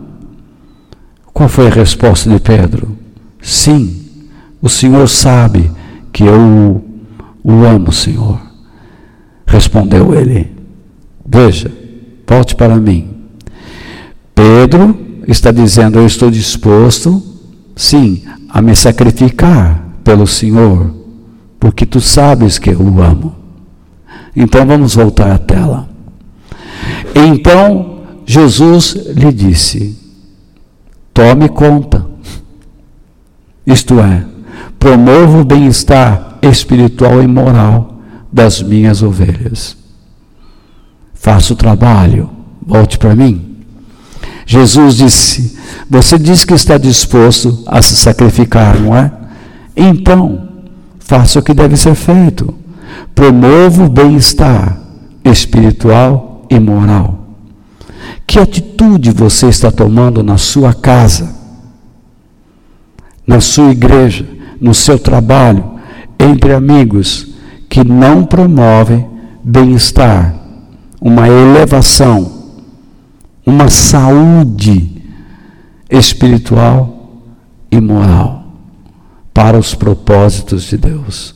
Qual 1.34 1.50
foi 1.50 1.68
a 1.68 1.72
resposta 1.72 2.30
de 2.30 2.40
Pedro? 2.40 2.96
Sim, 3.42 4.06
o 4.62 4.70
Senhor 4.70 5.08
sabe 5.08 5.72
que 6.14 6.24
eu 6.24 6.84
o 7.44 7.64
amo, 7.64 7.92
Senhor. 7.92 8.40
Respondeu 9.46 10.14
ele. 10.14 10.56
Veja, 11.26 11.72
volte 12.28 12.56
para 12.56 12.76
mim. 12.76 13.10
Pedro 14.36 15.24
está 15.28 15.52
dizendo: 15.52 15.98
Eu 15.98 16.06
estou 16.06 16.30
disposto, 16.30 17.24
sim, 17.76 18.24
a 18.50 18.62
me 18.62 18.76
sacrificar 18.76 19.84
pelo 20.04 20.28
Senhor, 20.28 20.94
porque 21.60 21.86
tu 21.86 22.00
sabes 22.00 22.60
que 22.60 22.70
eu 22.70 22.82
o 22.82 23.02
amo. 23.02 23.36
Então 24.36 24.66
vamos 24.66 24.96
voltar 24.96 25.32
à 25.32 25.38
tela. 25.38 25.90
Então 27.16 28.02
Jesus 28.26 28.94
lhe 29.16 29.32
disse: 29.32 29.98
Tome 31.14 31.50
conta. 31.50 32.06
Isto 33.66 34.00
é, 34.00 34.24
promova 34.80 35.40
o 35.40 35.46
bem-estar 35.46 36.38
espiritual 36.42 37.22
e 37.22 37.28
moral 37.28 38.00
das 38.32 38.62
minhas 38.62 39.02
ovelhas. 39.02 39.76
Faça 41.28 41.52
o 41.52 41.58
trabalho, 41.58 42.30
volte 42.66 42.98
para 42.98 43.14
mim. 43.14 43.58
Jesus 44.46 44.96
disse: 44.96 45.58
Você 45.90 46.18
diz 46.18 46.46
que 46.46 46.54
está 46.54 46.78
disposto 46.78 47.66
a 47.68 47.82
se 47.82 47.98
sacrificar, 47.98 48.80
não 48.80 48.96
é? 48.96 49.12
Então, 49.76 50.48
faça 50.98 51.40
o 51.40 51.42
que 51.44 51.54
deve 51.54 51.76
ser 51.76 51.96
feito 51.96 52.56
promova 53.14 53.84
o 53.84 53.90
bem-estar 53.90 54.80
espiritual 55.22 56.46
e 56.50 56.58
moral. 56.62 57.20
Que 58.26 58.40
atitude 58.40 59.12
você 59.12 59.48
está 59.48 59.70
tomando 59.70 60.24
na 60.24 60.38
sua 60.38 60.74
casa, 60.74 61.36
na 63.28 63.42
sua 63.42 63.72
igreja, 63.72 64.26
no 64.62 64.74
seu 64.74 64.98
trabalho, 64.98 65.74
entre 66.18 66.54
amigos, 66.54 67.28
que 67.68 67.84
não 67.84 68.24
promove 68.24 69.06
bem-estar, 69.44 70.37
uma 71.08 71.26
elevação, 71.30 72.30
uma 73.46 73.70
saúde 73.70 75.02
espiritual 75.90 77.24
e 77.72 77.80
moral 77.80 78.44
para 79.34 79.58
os 79.58 79.74
propósitos 79.74 80.64
de 80.64 80.78
Deus? 80.78 81.34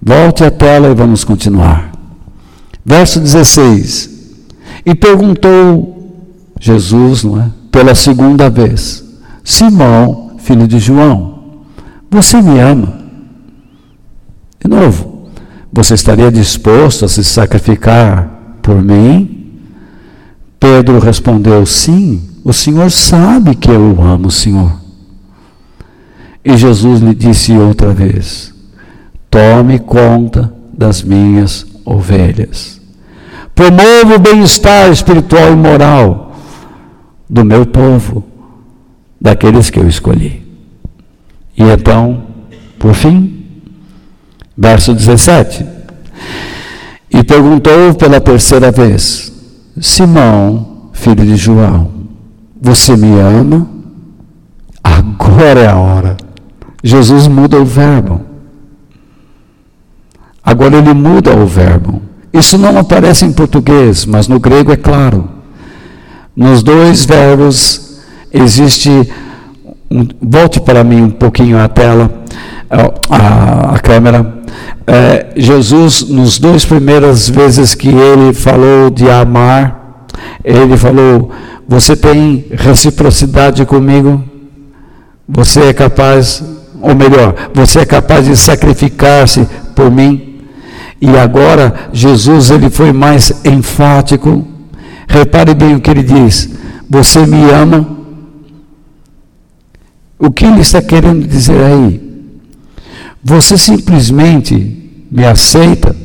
Volte 0.00 0.44
à 0.44 0.50
tela 0.50 0.88
e 0.88 0.94
vamos 0.94 1.24
continuar. 1.24 1.90
Verso 2.84 3.18
16. 3.18 4.10
E 4.84 4.94
perguntou 4.94 6.12
Jesus, 6.60 7.24
não 7.24 7.40
é? 7.40 7.50
Pela 7.72 7.94
segunda 7.94 8.50
vez: 8.50 9.02
Simão, 9.42 10.32
filho 10.36 10.68
de 10.68 10.78
João, 10.78 11.62
você 12.10 12.42
me 12.42 12.60
ama? 12.60 12.92
De 14.60 14.68
novo, 14.68 15.14
Você 15.76 15.94
estaria 15.94 16.30
disposto 16.30 17.04
a 17.04 17.08
se 17.08 17.24
sacrificar 17.24 18.33
por 18.64 18.82
mim? 18.82 19.60
Pedro 20.58 20.98
respondeu: 20.98 21.66
Sim, 21.66 22.22
o 22.42 22.52
Senhor 22.52 22.90
sabe 22.90 23.54
que 23.54 23.70
eu 23.70 23.94
o 23.94 24.02
amo, 24.02 24.30
Senhor. 24.30 24.72
E 26.42 26.56
Jesus 26.56 27.02
lhe 27.02 27.14
disse 27.14 27.52
outra 27.52 27.92
vez: 27.92 28.54
Tome 29.30 29.78
conta 29.78 30.52
das 30.72 31.02
minhas 31.02 31.66
ovelhas. 31.84 32.80
Promova 33.54 34.16
o 34.16 34.18
bem-estar 34.18 34.90
espiritual 34.90 35.52
e 35.52 35.56
moral 35.56 36.34
do 37.28 37.44
meu 37.44 37.66
povo, 37.66 38.24
daqueles 39.20 39.68
que 39.68 39.78
eu 39.78 39.86
escolhi. 39.86 40.42
E 41.56 41.62
então, 41.62 42.24
por 42.78 42.94
fim, 42.94 43.44
verso 44.56 44.94
17. 44.94 45.74
E 47.14 47.22
perguntou 47.22 47.94
pela 47.94 48.20
terceira 48.20 48.72
vez: 48.72 49.32
Simão, 49.80 50.90
filho 50.92 51.24
de 51.24 51.36
João, 51.36 51.88
você 52.60 52.96
me 52.96 53.20
ama? 53.20 53.68
Agora 54.82 55.60
é 55.60 55.68
a 55.68 55.76
hora. 55.76 56.16
Jesus 56.82 57.28
muda 57.28 57.56
o 57.56 57.64
verbo. 57.64 58.20
Agora 60.44 60.76
ele 60.76 60.92
muda 60.92 61.36
o 61.36 61.46
verbo. 61.46 62.02
Isso 62.32 62.58
não 62.58 62.76
aparece 62.76 63.24
em 63.24 63.32
português, 63.32 64.04
mas 64.04 64.26
no 64.26 64.40
grego 64.40 64.72
é 64.72 64.76
claro. 64.76 65.28
Nos 66.34 66.64
dois 66.64 67.04
verbos 67.04 68.00
existe. 68.32 68.90
Um, 69.88 70.08
volte 70.20 70.60
para 70.60 70.82
mim 70.82 71.02
um 71.02 71.10
pouquinho 71.10 71.58
a 71.58 71.68
tela, 71.68 72.10
a, 72.68 73.76
a 73.76 73.78
câmera. 73.78 74.42
É, 74.86 75.32
Jesus, 75.36 76.08
nos 76.08 76.38
dois 76.38 76.64
primeiras 76.64 77.28
vezes 77.28 77.74
que 77.74 77.88
ele 77.88 78.34
falou 78.34 78.90
de 78.90 79.10
amar, 79.10 80.06
ele 80.44 80.76
falou: 80.76 81.30
Você 81.66 81.96
tem 81.96 82.44
reciprocidade 82.50 83.64
comigo? 83.64 84.22
Você 85.26 85.60
é 85.60 85.72
capaz, 85.72 86.44
ou 86.82 86.94
melhor, 86.94 87.34
você 87.54 87.80
é 87.80 87.86
capaz 87.86 88.26
de 88.26 88.36
sacrificar-se 88.36 89.48
por 89.74 89.90
mim? 89.90 90.42
E 91.00 91.16
agora 91.16 91.90
Jesus 91.92 92.50
ele 92.50 92.68
foi 92.68 92.92
mais 92.92 93.44
enfático. 93.44 94.46
Repare 95.08 95.54
bem 95.54 95.74
o 95.74 95.80
que 95.80 95.90
ele 95.90 96.02
diz: 96.02 96.50
Você 96.88 97.26
me 97.26 97.50
ama? 97.50 97.88
O 100.18 100.30
que 100.30 100.44
ele 100.44 100.60
está 100.60 100.80
querendo 100.80 101.26
dizer 101.26 101.62
aí? 101.62 102.03
Você 103.24 103.56
simplesmente 103.56 105.06
me 105.10 105.24
aceita 105.24 105.96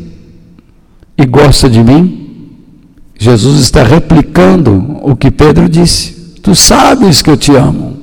e 1.17 1.25
gosta 1.25 1.69
de 1.69 1.83
mim? 1.83 2.55
Jesus 3.17 3.59
está 3.59 3.83
replicando 3.83 4.97
o 5.01 5.17
que 5.17 5.29
Pedro 5.29 5.67
disse. 5.67 6.13
Tu 6.41 6.55
sabes 6.55 7.21
que 7.21 7.29
eu 7.29 7.35
te 7.35 7.53
amo. 7.53 7.97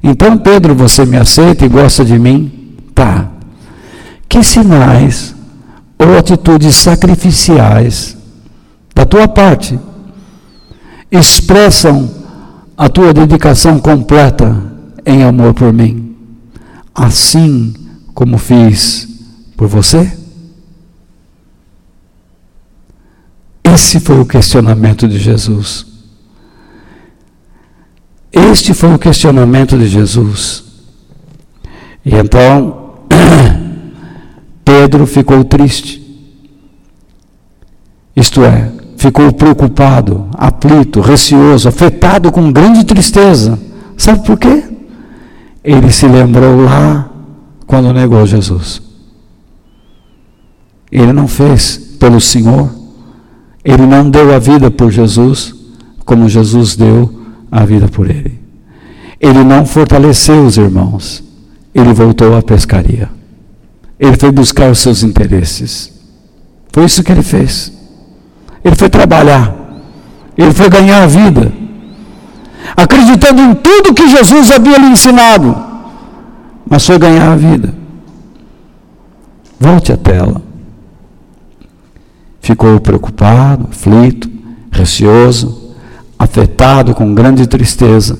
Então, 0.00 0.38
Pedro, 0.38 0.76
você 0.76 1.04
me 1.04 1.16
aceita 1.16 1.66
e 1.66 1.68
gosta 1.68 2.04
de 2.04 2.16
mim? 2.16 2.76
Tá. 2.94 3.32
Que 4.28 4.44
sinais 4.44 5.34
ou 5.98 6.16
atitudes 6.16 6.76
sacrificiais 6.76 8.16
da 8.94 9.04
tua 9.04 9.26
parte 9.26 9.76
expressam 11.10 12.08
a 12.76 12.88
tua 12.88 13.12
dedicação 13.12 13.80
completa 13.80 14.56
em 15.04 15.24
amor 15.24 15.52
por 15.54 15.72
mim, 15.72 16.14
assim 16.94 17.74
como 18.18 18.36
fiz 18.36 19.06
por 19.56 19.68
você? 19.68 20.12
Esse 23.62 24.00
foi 24.00 24.18
o 24.18 24.26
questionamento 24.26 25.06
de 25.06 25.20
Jesus. 25.20 25.86
Este 28.32 28.74
foi 28.74 28.92
o 28.92 28.98
questionamento 28.98 29.78
de 29.78 29.86
Jesus. 29.86 30.64
E 32.04 32.12
então, 32.16 33.04
Pedro 34.64 35.06
ficou 35.06 35.44
triste. 35.44 36.04
Isto 38.16 38.42
é, 38.42 38.72
ficou 38.96 39.32
preocupado, 39.32 40.28
aflito, 40.36 41.00
receoso, 41.00 41.68
afetado 41.68 42.32
com 42.32 42.50
grande 42.50 42.84
tristeza. 42.84 43.56
Sabe 43.96 44.26
por 44.26 44.36
quê? 44.36 44.64
Ele 45.62 45.92
se 45.92 46.08
lembrou 46.08 46.64
lá 46.64 47.08
quando 47.68 47.92
negou 47.92 48.26
Jesus. 48.26 48.82
Ele 50.90 51.12
não 51.12 51.28
fez 51.28 51.76
pelo 52.00 52.18
Senhor, 52.18 52.70
ele 53.62 53.86
não 53.86 54.08
deu 54.08 54.34
a 54.34 54.38
vida 54.38 54.70
por 54.70 54.90
Jesus, 54.90 55.54
como 56.04 56.28
Jesus 56.30 56.74
deu 56.74 57.14
a 57.52 57.66
vida 57.66 57.86
por 57.86 58.08
ele. 58.10 58.40
Ele 59.20 59.44
não 59.44 59.66
fortaleceu 59.66 60.46
os 60.46 60.56
irmãos, 60.56 61.22
ele 61.74 61.92
voltou 61.92 62.34
à 62.34 62.42
pescaria. 62.42 63.10
Ele 64.00 64.16
foi 64.16 64.32
buscar 64.32 64.70
os 64.70 64.78
seus 64.78 65.02
interesses. 65.02 65.92
Foi 66.72 66.84
isso 66.84 67.02
que 67.02 67.12
ele 67.12 67.22
fez. 67.22 67.70
Ele 68.64 68.76
foi 68.76 68.88
trabalhar. 68.88 69.54
Ele 70.38 70.52
foi 70.54 70.70
ganhar 70.70 71.02
a 71.02 71.06
vida. 71.06 71.52
Acreditando 72.76 73.42
em 73.42 73.54
tudo 73.56 73.92
que 73.92 74.08
Jesus 74.08 74.50
havia 74.50 74.78
lhe 74.78 74.86
ensinado. 74.86 75.67
Mas 76.68 76.86
foi 76.86 76.98
ganhar 76.98 77.32
a 77.32 77.36
vida. 77.36 77.74
Volte 79.58 79.92
à 79.92 79.96
tela. 79.96 80.42
Ficou 82.40 82.80
preocupado, 82.80 83.68
aflito, 83.70 84.30
receoso, 84.70 85.74
afetado 86.18 86.94
com 86.94 87.14
grande 87.14 87.46
tristeza, 87.46 88.18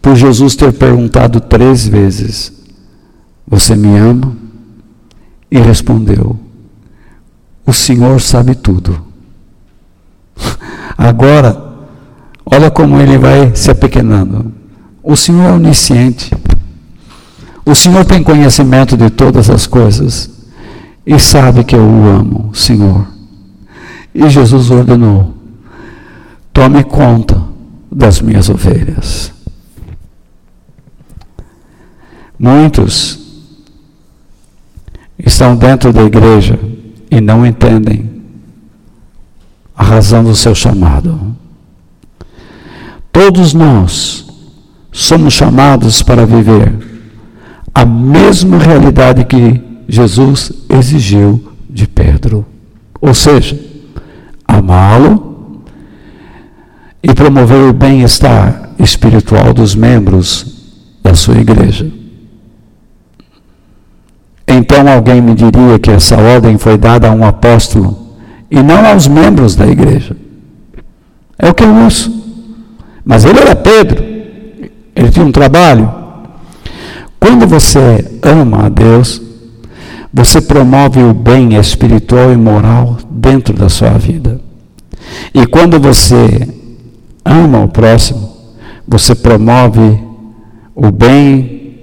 por 0.00 0.14
Jesus 0.14 0.54
ter 0.54 0.72
perguntado 0.72 1.40
três 1.40 1.86
vezes: 1.86 2.52
Você 3.46 3.74
me 3.76 3.96
ama? 3.96 4.36
E 5.50 5.58
respondeu: 5.58 6.38
O 7.64 7.72
Senhor 7.72 8.20
sabe 8.20 8.54
tudo. 8.54 9.00
Agora, 10.96 11.74
olha 12.44 12.70
como 12.70 13.00
ele 13.00 13.18
vai 13.18 13.54
se 13.54 13.70
apequenando. 13.70 14.52
O 15.02 15.14
Senhor 15.14 15.44
é 15.44 15.52
onisciente. 15.52 16.30
O 17.66 17.74
Senhor 17.74 18.04
tem 18.04 18.22
conhecimento 18.22 18.96
de 18.96 19.10
todas 19.10 19.50
as 19.50 19.66
coisas 19.66 20.30
e 21.04 21.18
sabe 21.18 21.64
que 21.64 21.74
eu 21.74 21.80
o 21.82 22.06
amo, 22.06 22.54
Senhor. 22.54 23.08
E 24.14 24.30
Jesus 24.30 24.70
ordenou: 24.70 25.34
tome 26.52 26.84
conta 26.84 27.42
das 27.90 28.20
minhas 28.20 28.48
ovelhas. 28.48 29.32
Muitos 32.38 33.18
estão 35.18 35.56
dentro 35.56 35.92
da 35.92 36.04
igreja 36.04 36.60
e 37.10 37.20
não 37.20 37.44
entendem 37.44 38.22
a 39.74 39.82
razão 39.82 40.22
do 40.22 40.36
seu 40.36 40.54
chamado. 40.54 41.34
Todos 43.10 43.52
nós 43.52 44.24
somos 44.92 45.34
chamados 45.34 46.00
para 46.00 46.24
viver 46.24 46.85
a 47.76 47.84
mesma 47.84 48.56
realidade 48.56 49.22
que 49.26 49.62
Jesus 49.86 50.50
exigiu 50.70 51.52
de 51.68 51.86
Pedro. 51.86 52.46
Ou 52.98 53.12
seja, 53.12 53.60
amá-lo 54.48 55.60
e 57.02 57.12
promover 57.12 57.68
o 57.68 57.74
bem-estar 57.74 58.70
espiritual 58.78 59.52
dos 59.52 59.74
membros 59.74 60.56
da 61.02 61.14
sua 61.14 61.36
igreja. 61.36 61.92
Então 64.48 64.88
alguém 64.88 65.20
me 65.20 65.34
diria 65.34 65.78
que 65.78 65.90
essa 65.90 66.16
ordem 66.16 66.56
foi 66.56 66.78
dada 66.78 67.08
a 67.08 67.12
um 67.12 67.26
apóstolo 67.26 68.16
e 68.50 68.62
não 68.62 68.86
aos 68.86 69.06
membros 69.06 69.54
da 69.54 69.66
igreja. 69.66 70.16
É 71.38 71.50
o 71.50 71.54
que 71.54 71.62
eu 71.62 71.74
ouço. 71.74 72.10
Mas 73.04 73.26
ele 73.26 73.38
era 73.38 73.54
Pedro, 73.54 74.02
ele 74.94 75.10
tinha 75.10 75.26
um 75.26 75.30
trabalho. 75.30 76.05
Quando 77.18 77.46
você 77.46 78.18
ama 78.22 78.66
a 78.66 78.68
Deus, 78.68 79.20
você 80.12 80.40
promove 80.40 81.02
o 81.02 81.12
bem 81.12 81.54
espiritual 81.56 82.32
e 82.32 82.36
moral 82.36 82.96
dentro 83.10 83.52
da 83.54 83.68
sua 83.68 83.90
vida. 83.90 84.40
E 85.34 85.46
quando 85.46 85.78
você 85.78 86.48
ama 87.24 87.64
o 87.64 87.68
próximo, 87.68 88.34
você 88.86 89.14
promove 89.14 90.00
o 90.74 90.90
bem-estar 90.90 91.76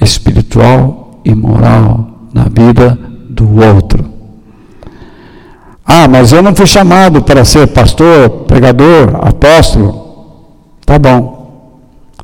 espiritual 0.00 1.20
e 1.24 1.34
moral 1.34 2.28
na 2.32 2.44
vida 2.44 2.98
do 3.28 3.60
outro. 3.60 4.04
Ah, 5.84 6.08
mas 6.08 6.32
eu 6.32 6.42
não 6.42 6.54
fui 6.54 6.66
chamado 6.66 7.22
para 7.22 7.44
ser 7.44 7.66
pastor, 7.68 8.30
pregador, 8.46 9.16
apóstolo. 9.20 10.02
Tá 10.86 10.98
bom. 10.98 11.34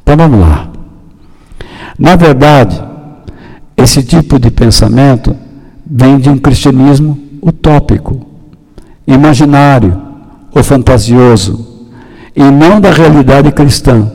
Então 0.03 0.17
vamos 0.17 0.41
lá. 0.41 0.70
Na 2.01 2.17
verdade, 2.17 2.83
esse 3.77 4.03
tipo 4.03 4.39
de 4.39 4.51
pensamento 4.51 5.37
vem 5.87 6.19
de 6.19 6.31
um 6.31 6.39
cristianismo 6.39 7.19
utópico, 7.43 8.27
imaginário 9.07 10.01
ou 10.55 10.65
fantasioso, 10.65 11.91
e 12.35 12.43
não 12.43 12.81
da 12.81 12.91
realidade 12.91 13.53
cristã. 13.53 14.11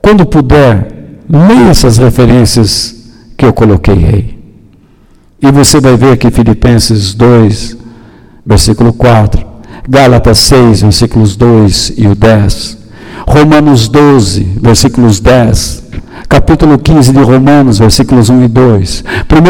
Quando 0.00 0.24
puder, 0.24 1.18
leia 1.28 1.70
essas 1.70 1.98
referências 1.98 2.94
que 3.36 3.44
eu 3.44 3.52
coloquei 3.52 4.06
aí. 4.06 4.38
E 5.42 5.50
você 5.50 5.80
vai 5.80 5.96
ver 5.96 6.12
aqui 6.12 6.30
Filipenses 6.30 7.14
2, 7.14 7.76
versículo 8.46 8.92
4, 8.92 9.44
Gálatas 9.88 10.38
6, 10.38 10.82
versículos 10.82 11.34
2 11.34 11.94
e 11.96 12.06
o 12.06 12.14
10, 12.14 12.78
Romanos 13.26 13.88
12, 13.88 14.44
versículos 14.62 15.18
10, 15.18 15.87
capítulo 16.28 16.78
15 16.78 17.12
de 17.12 17.20
Romanos, 17.20 17.78
versículos 17.78 18.28
1 18.28 18.44
e 18.44 18.48
2. 18.48 19.04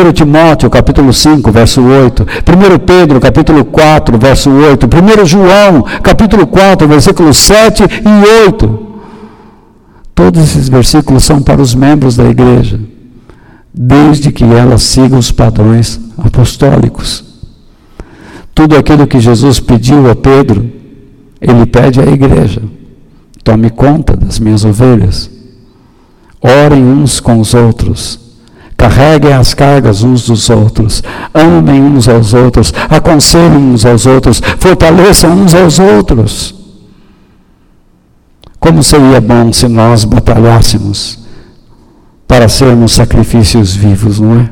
1 0.09 0.13
Timóteo, 0.13 0.71
capítulo 0.71 1.13
5, 1.13 1.51
verso 1.51 1.83
8. 1.83 2.23
1 2.23 2.79
Pedro, 2.87 3.21
capítulo 3.21 3.65
4, 3.65 4.19
verso 4.19 4.51
8. 4.51 4.87
1 4.87 5.27
João, 5.27 5.85
capítulo 6.03 6.47
4, 6.47 6.87
versículos 6.87 7.37
7 7.39 7.83
e 7.83 8.45
8. 8.47 8.87
Todos 10.15 10.43
esses 10.43 10.69
versículos 10.69 11.25
são 11.25 11.41
para 11.43 11.61
os 11.61 11.75
membros 11.75 12.17
da 12.17 12.29
igreja, 12.29 12.79
desde 13.73 14.31
que 14.31 14.45
ela 14.45 14.79
siga 14.79 15.17
os 15.17 15.31
padrões 15.31 16.01
apostólicos. 16.19 17.25
Tudo 18.55 18.77
aquilo 18.77 19.07
que 19.07 19.21
Jesus 19.21 19.61
pediu 19.61 20.11
a 20.11 20.17
Pedro, 20.17 20.69
ele 21.41 21.67
pede 21.67 22.01
à 22.01 22.07
igreja: 22.07 22.63
tome 23.45 23.71
conta 23.71 24.17
das 24.17 24.39
minhas 24.41 24.65
ovelhas. 24.65 25.38
Orem 26.41 26.85
uns 26.85 27.21
com 27.21 27.41
os 27.41 27.55
outros. 27.55 28.21
Carreguem 28.77 29.33
as 29.33 29.55
cargas 29.55 30.05
uns 30.05 30.27
dos 30.27 30.49
outros. 30.49 31.03
Amem 31.35 31.83
uns 31.83 32.09
aos 32.09 32.33
outros. 32.33 32.73
Aconselhem 32.89 33.57
uns 33.57 33.85
aos 33.85 34.07
outros. 34.07 34.41
Fortaleçam 34.59 35.33
uns 35.33 35.53
aos 35.55 35.79
outros. 35.79 36.55
Como 38.61 38.83
seria 38.83 39.21
bom 39.21 39.53
se 39.53 39.67
nós 39.67 40.05
batalhássemos 40.05 41.19
para 42.27 42.49
sermos 42.49 42.93
sacrifícios 42.93 43.75
vivos, 43.75 44.21
não 44.21 44.41
é? 44.41 44.51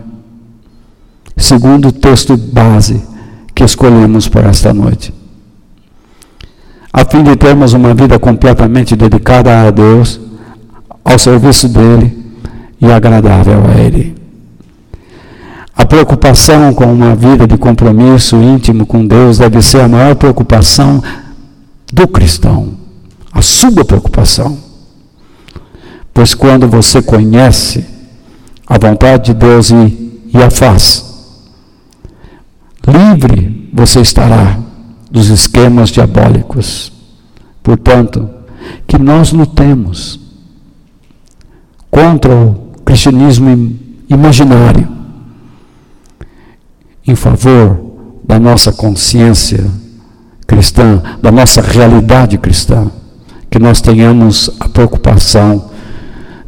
Segundo 1.36 1.88
o 1.88 1.92
texto 1.92 2.36
base 2.36 3.02
que 3.54 3.62
escolhemos 3.62 4.26
para 4.26 4.48
esta 4.48 4.72
noite. 4.72 5.14
A 6.92 7.04
fim 7.04 7.22
de 7.22 7.36
termos 7.36 7.74
uma 7.74 7.94
vida 7.94 8.18
completamente 8.18 8.96
dedicada 8.96 9.66
a 9.66 9.70
Deus 9.70 10.18
ao 11.06 11.18
serviço 11.20 11.68
dele 11.68 12.18
e 12.80 12.90
agradável 12.90 13.62
a 13.64 13.80
ele. 13.80 14.16
A 15.74 15.86
preocupação 15.86 16.74
com 16.74 16.92
uma 16.92 17.14
vida 17.14 17.46
de 17.46 17.56
compromisso 17.56 18.34
íntimo 18.36 18.84
com 18.84 19.06
Deus 19.06 19.38
deve 19.38 19.62
ser 19.62 19.82
a 19.82 19.88
maior 19.88 20.16
preocupação 20.16 21.00
do 21.92 22.08
cristão, 22.08 22.72
a 23.32 23.40
sua 23.40 23.84
preocupação. 23.84 24.58
Pois 26.12 26.34
quando 26.34 26.66
você 26.66 27.00
conhece 27.00 27.86
a 28.66 28.76
vontade 28.76 29.26
de 29.26 29.34
Deus 29.34 29.70
e, 29.70 30.22
e 30.34 30.42
a 30.42 30.50
faz, 30.50 31.04
livre 32.84 33.70
você 33.72 34.00
estará 34.00 34.58
dos 35.08 35.28
esquemas 35.28 35.90
diabólicos. 35.90 36.90
Portanto, 37.62 38.28
que 38.88 38.98
nós 38.98 39.30
lutemos 39.30 40.25
contra 41.90 42.34
o 42.34 42.54
cristianismo 42.84 43.76
imaginário, 44.08 44.88
em 47.06 47.14
favor 47.14 47.78
da 48.24 48.38
nossa 48.38 48.72
consciência 48.72 49.64
cristã, 50.46 51.02
da 51.20 51.30
nossa 51.30 51.60
realidade 51.60 52.38
cristã, 52.38 52.90
que 53.50 53.58
nós 53.58 53.80
tenhamos 53.80 54.50
a 54.60 54.68
preocupação 54.68 55.70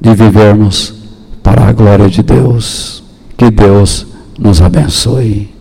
de 0.01 0.15
vivermos 0.15 0.95
para 1.43 1.67
a 1.67 1.73
glória 1.73 2.09
de 2.09 2.23
Deus. 2.23 3.03
Que 3.37 3.51
Deus 3.51 4.07
nos 4.39 4.61
abençoe. 4.61 5.58